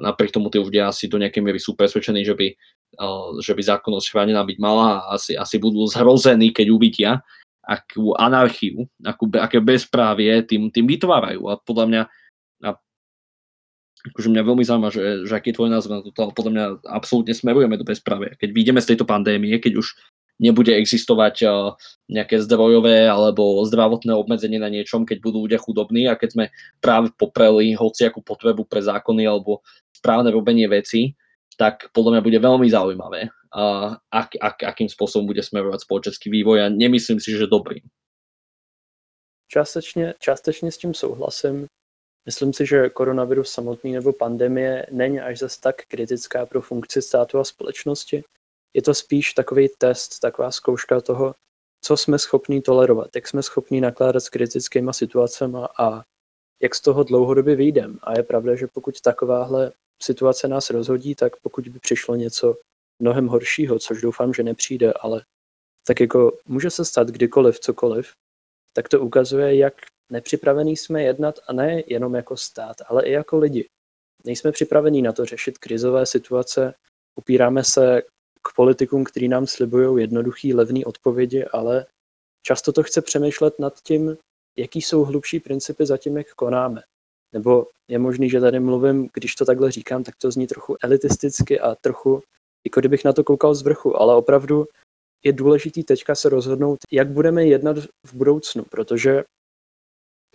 napriek 0.00 0.32
tomu 0.32 0.52
tí 0.52 0.60
ľudia 0.60 0.92
asi 0.92 1.08
do 1.08 1.16
nejakej 1.16 1.42
miery 1.42 1.60
sú 1.60 1.72
presvedčení, 1.72 2.24
že 2.24 2.36
by, 2.36 2.48
že 3.40 3.52
by 3.56 3.62
zákonnosť 3.64 4.06
chránená 4.12 4.44
byť 4.44 4.58
mala 4.60 5.00
a 5.02 5.16
asi, 5.16 5.36
asi 5.36 5.56
budú 5.56 5.84
zhrození, 5.88 6.52
keď 6.52 6.66
uvidia, 6.68 7.10
akú 7.66 8.14
anarchiu, 8.14 8.86
akú, 9.02 9.26
aké 9.34 9.58
bezprávie 9.58 10.44
tým, 10.46 10.70
tým 10.70 10.86
vytvárajú. 10.86 11.50
A 11.50 11.58
podľa 11.58 11.86
mňa 11.88 12.02
akože 14.06 14.30
mňa 14.30 14.42
veľmi 14.46 14.62
zaujíma, 14.62 14.90
že, 14.94 15.26
že 15.26 15.34
aký 15.34 15.50
je 15.50 15.56
tvoj 15.58 15.66
názor 15.66 15.98
na 15.98 15.98
toto, 15.98 16.30
podľa 16.30 16.52
mňa 16.54 16.64
absolútne 16.94 17.34
smerujeme 17.34 17.74
do 17.74 17.82
bezprávia. 17.82 18.38
Keď 18.38 18.54
vyjdeme 18.54 18.78
z 18.78 18.94
tejto 18.94 19.02
pandémie, 19.02 19.58
keď 19.58 19.82
už 19.82 19.98
nebude 20.36 20.72
existovať 20.72 21.34
uh, 21.44 21.72
nejaké 22.08 22.40
zdrojové 22.44 23.08
alebo 23.08 23.64
zdravotné 23.64 24.12
obmedzenie 24.12 24.60
na 24.60 24.68
niečom, 24.68 25.08
keď 25.08 25.18
budú 25.24 25.48
ľudia 25.48 25.60
chudobní 25.60 26.08
a 26.08 26.18
keď 26.18 26.28
sme 26.32 26.44
práve 26.80 27.12
popreli 27.16 27.72
hociakú 27.72 28.20
potrebu 28.20 28.68
pre 28.68 28.84
zákony 28.84 29.24
alebo 29.24 29.64
správne 29.96 30.28
robenie 30.30 30.68
veci, 30.68 31.16
tak 31.56 31.88
podľa 31.96 32.18
mňa 32.18 32.22
bude 32.22 32.38
veľmi 32.38 32.68
zaujímavé, 32.68 33.32
uh, 33.32 33.96
ak, 34.12 34.36
ak, 34.36 34.56
akým 34.76 34.88
spôsobom 34.92 35.24
bude 35.24 35.40
smerovať 35.40 35.88
spoločenský 35.88 36.28
vývoj 36.28 36.68
a 36.68 36.72
nemyslím 36.72 37.20
si, 37.20 37.32
že 37.32 37.48
dobrý. 37.48 37.80
Částečně, 39.48 40.14
částečně 40.18 40.72
s 40.72 40.78
tím 40.78 40.94
souhlasím. 40.94 41.66
Myslím 42.26 42.52
si, 42.52 42.66
že 42.66 42.88
koronavirus 42.88 43.50
samotný 43.50 43.92
nebo 43.92 44.12
pandemie 44.12 44.86
není 44.90 45.20
až 45.20 45.38
zas 45.38 45.58
tak 45.58 45.86
kritická 45.86 46.46
pro 46.46 46.60
funkci 46.62 47.02
státu 47.02 47.38
a 47.38 47.44
společnosti, 47.44 48.24
je 48.76 48.82
to 48.82 48.94
spíš 48.94 49.32
takový 49.32 49.68
test, 49.78 50.20
taková 50.20 50.50
zkouška 50.50 51.00
toho, 51.00 51.34
co 51.80 51.96
jsme 51.96 52.18
schopní 52.18 52.62
tolerovat, 52.62 53.08
jak 53.14 53.28
jsme 53.28 53.42
schopní 53.42 53.80
nakládat 53.80 54.20
s 54.20 54.28
kritickými 54.28 54.94
situacemi 54.94 55.58
a 55.78 56.02
jak 56.62 56.74
z 56.74 56.80
toho 56.80 57.04
dlouhodobě 57.04 57.56
vyjdem. 57.56 57.98
A 58.02 58.16
je 58.16 58.22
pravda, 58.22 58.56
že 58.56 58.66
pokud 58.66 59.00
takováhle 59.00 59.72
situace 60.02 60.48
nás 60.48 60.70
rozhodí, 60.70 61.14
tak 61.14 61.36
pokud 61.36 61.68
by 61.68 61.78
přišlo 61.78 62.16
něco 62.16 62.56
mnohem 63.02 63.26
horšího, 63.26 63.78
což 63.78 64.00
doufám, 64.00 64.34
že 64.34 64.42
nepřijde, 64.42 64.92
ale 64.92 65.24
tak 65.86 66.00
jako 66.00 66.38
může 66.46 66.70
se 66.70 66.84
stát 66.84 67.08
kdykoliv, 67.08 67.60
cokoliv, 67.60 68.12
tak 68.72 68.88
to 68.88 69.00
ukazuje, 69.00 69.56
jak 69.56 69.74
nepřipravení 70.12 70.76
jsme 70.76 71.02
jednat 71.02 71.38
a 71.48 71.52
ne 71.52 71.82
jenom 71.86 72.14
jako 72.14 72.36
stát, 72.36 72.76
ale 72.86 73.02
i 73.04 73.12
jako 73.12 73.38
lidi. 73.38 73.68
Nejsme 74.24 74.52
připravení 74.52 75.02
na 75.02 75.12
to 75.12 75.24
řešit 75.24 75.58
krizové 75.58 76.06
situace, 76.06 76.74
upíráme 77.18 77.64
se 77.64 78.02
k 78.46 78.54
politikům, 78.56 79.04
kteří 79.04 79.28
nám 79.28 79.46
slibují 79.46 80.00
jednoduchý, 80.02 80.54
levný 80.54 80.84
odpovědi, 80.84 81.44
ale 81.44 81.86
často 82.42 82.72
to 82.72 82.82
chce 82.82 83.02
přemýšlet 83.02 83.58
nad 83.58 83.80
tím, 83.82 84.16
jaký 84.56 84.82
jsou 84.82 85.04
hlubší 85.04 85.40
principy 85.40 85.86
za 85.86 85.96
tím, 85.96 86.16
jak 86.16 86.34
konáme. 86.34 86.82
Nebo 87.32 87.66
je 87.88 87.98
možný, 87.98 88.30
že 88.30 88.40
tady 88.40 88.60
mluvím, 88.60 89.08
když 89.14 89.34
to 89.34 89.44
takhle 89.44 89.70
říkám, 89.70 90.04
tak 90.04 90.16
to 90.16 90.30
zní 90.30 90.46
trochu 90.46 90.76
elitisticky 90.82 91.60
a 91.60 91.74
trochu, 91.74 92.22
jako 92.64 92.80
kdybych 92.80 93.04
na 93.04 93.12
to 93.12 93.24
koukal 93.24 93.54
z 93.54 93.62
vrchu, 93.62 94.00
ale 94.00 94.16
opravdu 94.16 94.66
je 95.24 95.32
důležitý 95.32 95.84
teďka 95.84 96.14
se 96.14 96.28
rozhodnout, 96.28 96.78
jak 96.92 97.10
budeme 97.10 97.46
jednat 97.46 97.76
v 98.06 98.14
budoucnu, 98.14 98.64
protože 98.64 99.24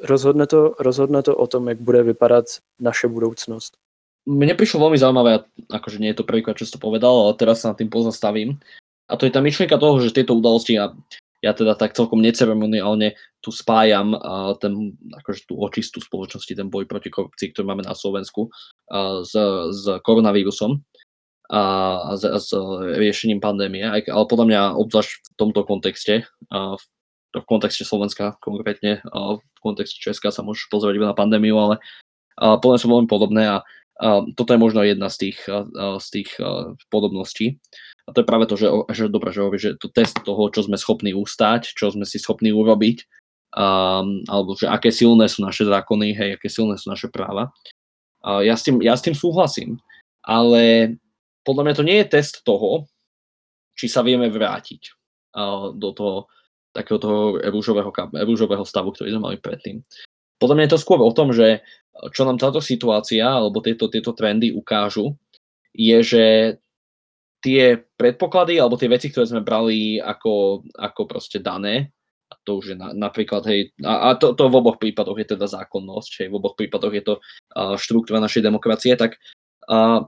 rozhodne 0.03 0.47
to, 0.47 0.75
rozhodne 0.79 1.23
to 1.23 1.37
o 1.37 1.47
tom, 1.47 1.69
jak 1.69 1.81
bude 1.81 2.03
vypadat 2.03 2.45
naše 2.79 3.07
budoucnost 3.07 3.77
mne 4.27 4.53
prišlo 4.53 4.85
veľmi 4.85 4.97
zaujímavé, 5.01 5.31
akože 5.69 5.97
nie 5.97 6.13
je 6.13 6.19
to 6.21 6.29
prvýkrát, 6.29 6.53
čo 6.53 6.69
si 6.69 6.73
to 6.73 6.81
povedal, 6.81 7.25
ale 7.25 7.33
teraz 7.37 7.65
sa 7.65 7.73
nad 7.73 7.77
tým 7.77 7.89
pozastavím. 7.89 8.61
A 9.09 9.17
to 9.17 9.25
je 9.25 9.33
tá 9.33 9.41
myšlienka 9.41 9.81
toho, 9.81 9.97
že 9.99 10.13
tieto 10.13 10.37
udalosti, 10.37 10.77
ja, 10.77 10.93
ja 11.41 11.51
teda 11.51 11.73
tak 11.73 11.97
celkom 11.97 12.21
neceremoniálne 12.21 13.17
tu 13.41 13.49
spájam 13.49 14.13
uh, 14.13 14.53
ten, 14.61 14.93
akože 15.17 15.49
tú 15.49 15.57
očistú 15.57 15.97
spoločnosti, 15.99 16.53
ten 16.53 16.69
boj 16.69 16.85
proti 16.85 17.09
korupcii, 17.09 17.51
ktorý 17.51 17.65
máme 17.65 17.83
na 17.83 17.97
Slovensku 17.97 18.47
uh, 18.47 19.25
s, 19.25 19.33
s 19.73 19.83
koronavírusom 20.05 20.85
a, 21.49 21.61
a 22.07 22.11
s, 22.15 22.23
s 22.23 22.53
riešením 22.95 23.41
pandémie, 23.41 23.83
aj, 23.83 24.05
ale 24.07 24.25
podľa 24.29 24.47
mňa 24.47 24.61
obzvlášť 24.79 25.11
v 25.11 25.29
tomto 25.35 25.61
kontexte, 25.65 26.29
uh, 26.53 26.77
v 27.33 27.45
kontexte 27.49 27.83
Slovenska 27.83 28.37
konkrétne, 28.37 29.01
uh, 29.09 29.41
v 29.41 29.59
kontexte 29.59 29.97
Česka 29.97 30.29
sa 30.29 30.45
môžeš 30.45 30.69
pozrieť 30.69 31.01
iba 31.01 31.09
na 31.09 31.17
pandémiu, 31.17 31.57
ale 31.57 31.81
uh, 32.37 32.55
podľa 32.61 32.85
sú 32.85 32.87
veľmi 32.87 33.09
podobné 33.09 33.49
a 33.49 33.65
toto 34.33 34.49
je 34.51 34.59
možno 34.59 34.81
jedna 34.81 35.13
z 35.13 35.29
tých, 35.29 35.45
z 35.77 36.07
tých 36.09 36.29
podobností. 36.89 37.61
A 38.09 38.17
to 38.17 38.25
je 38.25 38.29
práve 38.29 38.49
to, 38.49 38.57
že, 38.57 38.67
že 38.91 39.13
dobre, 39.13 39.29
že 39.29 39.45
že 39.61 39.69
to 39.77 39.85
test 39.87 40.17
toho, 40.25 40.49
čo 40.49 40.65
sme 40.65 40.75
schopní 40.75 41.13
ustať, 41.13 41.69
čo 41.77 41.93
sme 41.93 42.03
si 42.03 42.17
schopní 42.17 42.49
urobiť, 42.49 43.05
um, 43.53 44.25
alebo 44.25 44.57
že 44.57 44.65
aké 44.65 44.89
silné 44.89 45.29
sú 45.29 45.45
naše 45.45 45.69
zákony, 45.69 46.17
hej, 46.17 46.29
aké 46.35 46.49
silné 46.49 46.81
sú 46.81 46.89
naše 46.89 47.13
práva. 47.13 47.53
Uh, 48.25 48.41
ja, 48.41 48.57
s 48.57 48.65
tým, 48.65 48.81
ja 48.81 48.97
s 48.97 49.05
tým 49.05 49.13
súhlasím, 49.13 49.77
ale 50.25 50.97
podľa 51.45 51.63
mňa 51.63 51.73
to 51.77 51.87
nie 51.87 51.97
je 52.01 52.11
test 52.11 52.41
toho, 52.41 52.89
či 53.77 53.85
sa 53.85 54.01
vieme 54.01 54.27
vrátiť 54.33 54.81
uh, 55.37 55.69
do 55.77 55.93
toho 55.93 56.25
takého 56.73 56.97
toho 56.97 57.37
rúžového, 57.51 57.91
rúžového 58.25 58.65
stavu, 58.65 58.95
ktorý 58.95 59.13
sme 59.13 59.25
mali 59.29 59.37
predtým. 59.37 59.83
Podľa 60.41 60.55
mňa 60.57 60.65
je 60.65 60.73
to 60.73 60.83
skôr 60.83 60.97
o 60.97 61.13
tom, 61.13 61.29
že 61.29 61.61
čo 62.09 62.25
nám 62.25 62.41
táto 62.41 62.57
situácia 62.57 63.29
alebo 63.29 63.61
tieto, 63.61 63.85
tieto 63.93 64.17
trendy 64.17 64.49
ukážu, 64.49 65.13
je, 65.69 66.01
že 66.01 66.25
tie 67.45 67.77
predpoklady 67.77 68.57
alebo 68.57 68.73
tie 68.73 68.89
veci, 68.89 69.13
ktoré 69.13 69.29
sme 69.29 69.45
brali 69.45 70.01
ako, 70.01 70.65
ako 70.73 71.01
proste 71.05 71.37
dané, 71.37 71.93
a 72.31 72.33
to 72.41 72.57
už 72.63 72.73
je 72.73 72.77
na, 72.79 72.95
napríklad, 72.95 73.43
hej, 73.45 73.69
a, 73.85 74.13
a 74.13 74.17
to, 74.17 74.33
to 74.33 74.49
v 74.49 74.57
oboch 74.57 74.81
prípadoch 74.81 75.19
je 75.21 75.35
teda 75.37 75.45
zákonnosť, 75.45 76.11
hej, 76.25 76.27
v 76.33 76.37
oboch 76.37 76.57
prípadoch 76.57 76.93
je 76.95 77.03
to 77.05 77.13
uh, 77.19 77.75
štruktúra 77.77 78.17
našej 78.17 78.41
demokracie, 78.41 78.97
tak, 78.97 79.21
uh, 79.69 80.05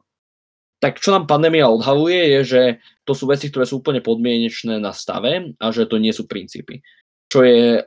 tak 0.81 0.97
čo 0.97 1.13
nám 1.13 1.29
pandémia 1.29 1.69
odhaluje, 1.69 2.39
je, 2.39 2.41
že 2.41 2.61
to 3.05 3.13
sú 3.13 3.29
veci, 3.29 3.53
ktoré 3.53 3.69
sú 3.69 3.85
úplne 3.85 4.01
podmienečné 4.01 4.81
na 4.81 4.95
stave 4.95 5.53
a 5.61 5.65
že 5.69 5.85
to 5.85 5.99
nie 5.99 6.15
sú 6.15 6.25
princípy. 6.25 6.79
Čo 7.27 7.43
je 7.43 7.83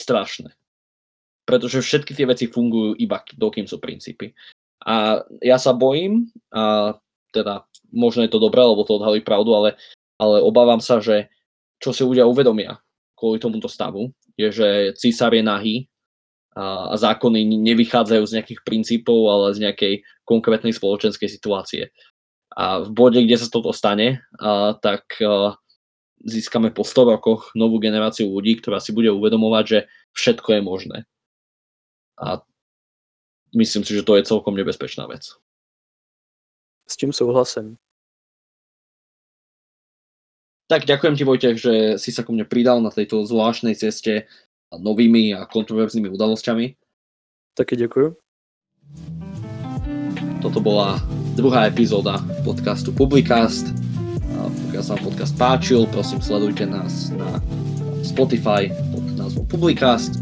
strašné 0.00 0.59
pretože 1.50 1.82
všetky 1.82 2.14
tie 2.14 2.30
veci 2.30 2.46
fungujú 2.46 2.94
iba 3.02 3.18
dokým 3.34 3.66
sú 3.66 3.82
princípy. 3.82 4.30
A 4.86 5.18
ja 5.42 5.58
sa 5.58 5.74
bojím, 5.74 6.30
a 6.54 6.94
teda 7.34 7.66
možno 7.90 8.22
je 8.22 8.30
to 8.30 8.38
dobré, 8.38 8.62
lebo 8.62 8.86
to 8.86 9.02
odhalí 9.02 9.18
pravdu, 9.18 9.50
ale, 9.58 9.74
ale 10.14 10.38
obávam 10.38 10.78
sa, 10.78 11.02
že 11.02 11.26
čo 11.82 11.90
si 11.90 12.06
ľudia 12.06 12.22
uvedomia 12.30 12.78
kvôli 13.18 13.42
tomuto 13.42 13.66
stavu, 13.66 14.14
je, 14.38 14.48
že 14.54 14.68
císar 14.94 15.34
je 15.34 15.42
nahý 15.42 15.76
a, 16.54 16.94
a 16.94 16.94
zákony 16.94 17.42
nevychádzajú 17.44 18.22
z 18.22 18.34
nejakých 18.38 18.60
princípov, 18.62 19.18
ale 19.26 19.58
z 19.58 19.66
nejakej 19.66 19.94
konkrétnej 20.22 20.70
spoločenskej 20.70 21.26
situácie. 21.26 21.90
A 22.54 22.86
v 22.86 22.90
bode, 22.94 23.18
kde 23.26 23.36
sa 23.36 23.50
toto 23.50 23.74
stane, 23.74 24.22
a, 24.38 24.78
tak 24.78 25.18
a, 25.18 25.58
získame 26.22 26.70
po 26.70 26.86
100 26.86 27.18
rokoch 27.18 27.50
novú 27.58 27.82
generáciu 27.82 28.30
ľudí, 28.30 28.62
ktorá 28.62 28.78
si 28.78 28.94
bude 28.94 29.10
uvedomovať, 29.10 29.64
že 29.66 29.78
všetko 30.14 30.48
je 30.56 30.62
možné 30.62 30.98
a 32.20 32.44
myslím 33.56 33.84
si, 33.84 33.96
že 33.96 34.04
to 34.04 34.16
je 34.16 34.28
celkom 34.28 34.54
nebezpečná 34.54 35.08
vec. 35.08 35.32
S 36.88 36.96
tím 36.96 37.12
souhlasím. 37.12 37.76
Tak 40.70 40.86
ďakujem 40.86 41.14
ti 41.18 41.24
Vojtech, 41.26 41.56
že 41.58 41.74
si 41.98 42.14
sa 42.14 42.22
ku 42.22 42.30
mne 42.30 42.46
pridal 42.46 42.78
na 42.78 42.94
tejto 42.94 43.26
zvláštnej 43.26 43.74
ceste 43.74 44.30
novými 44.70 45.34
a 45.34 45.42
kontroverznými 45.50 46.06
udalosťami. 46.14 46.78
Taky 47.58 47.76
děkuju. 47.76 48.16
Toto 50.42 50.60
bola 50.62 51.02
druhá 51.34 51.66
epizóda 51.66 52.22
podcastu 52.46 52.94
Publicast. 52.94 53.66
Pokiaľ 54.70 54.82
sa 54.86 54.94
vám 54.94 55.04
podcast 55.10 55.34
páčil, 55.34 55.90
prosím 55.90 56.22
sledujte 56.22 56.64
nás 56.70 57.10
na 57.12 57.42
Spotify 58.06 58.70
pod 58.94 59.04
názvom 59.18 59.46
Publicast 59.50 60.16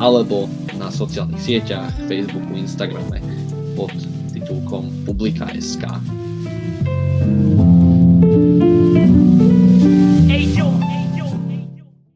alebo 0.00 0.48
na 0.78 0.88
sociálnych 0.88 1.40
sieťach, 1.40 1.92
Facebooku, 2.08 2.54
Instagrame 2.56 3.20
pod 3.76 3.92
titulkom 4.32 4.88
Publika.sk. 5.04 5.84
thank 7.22 7.61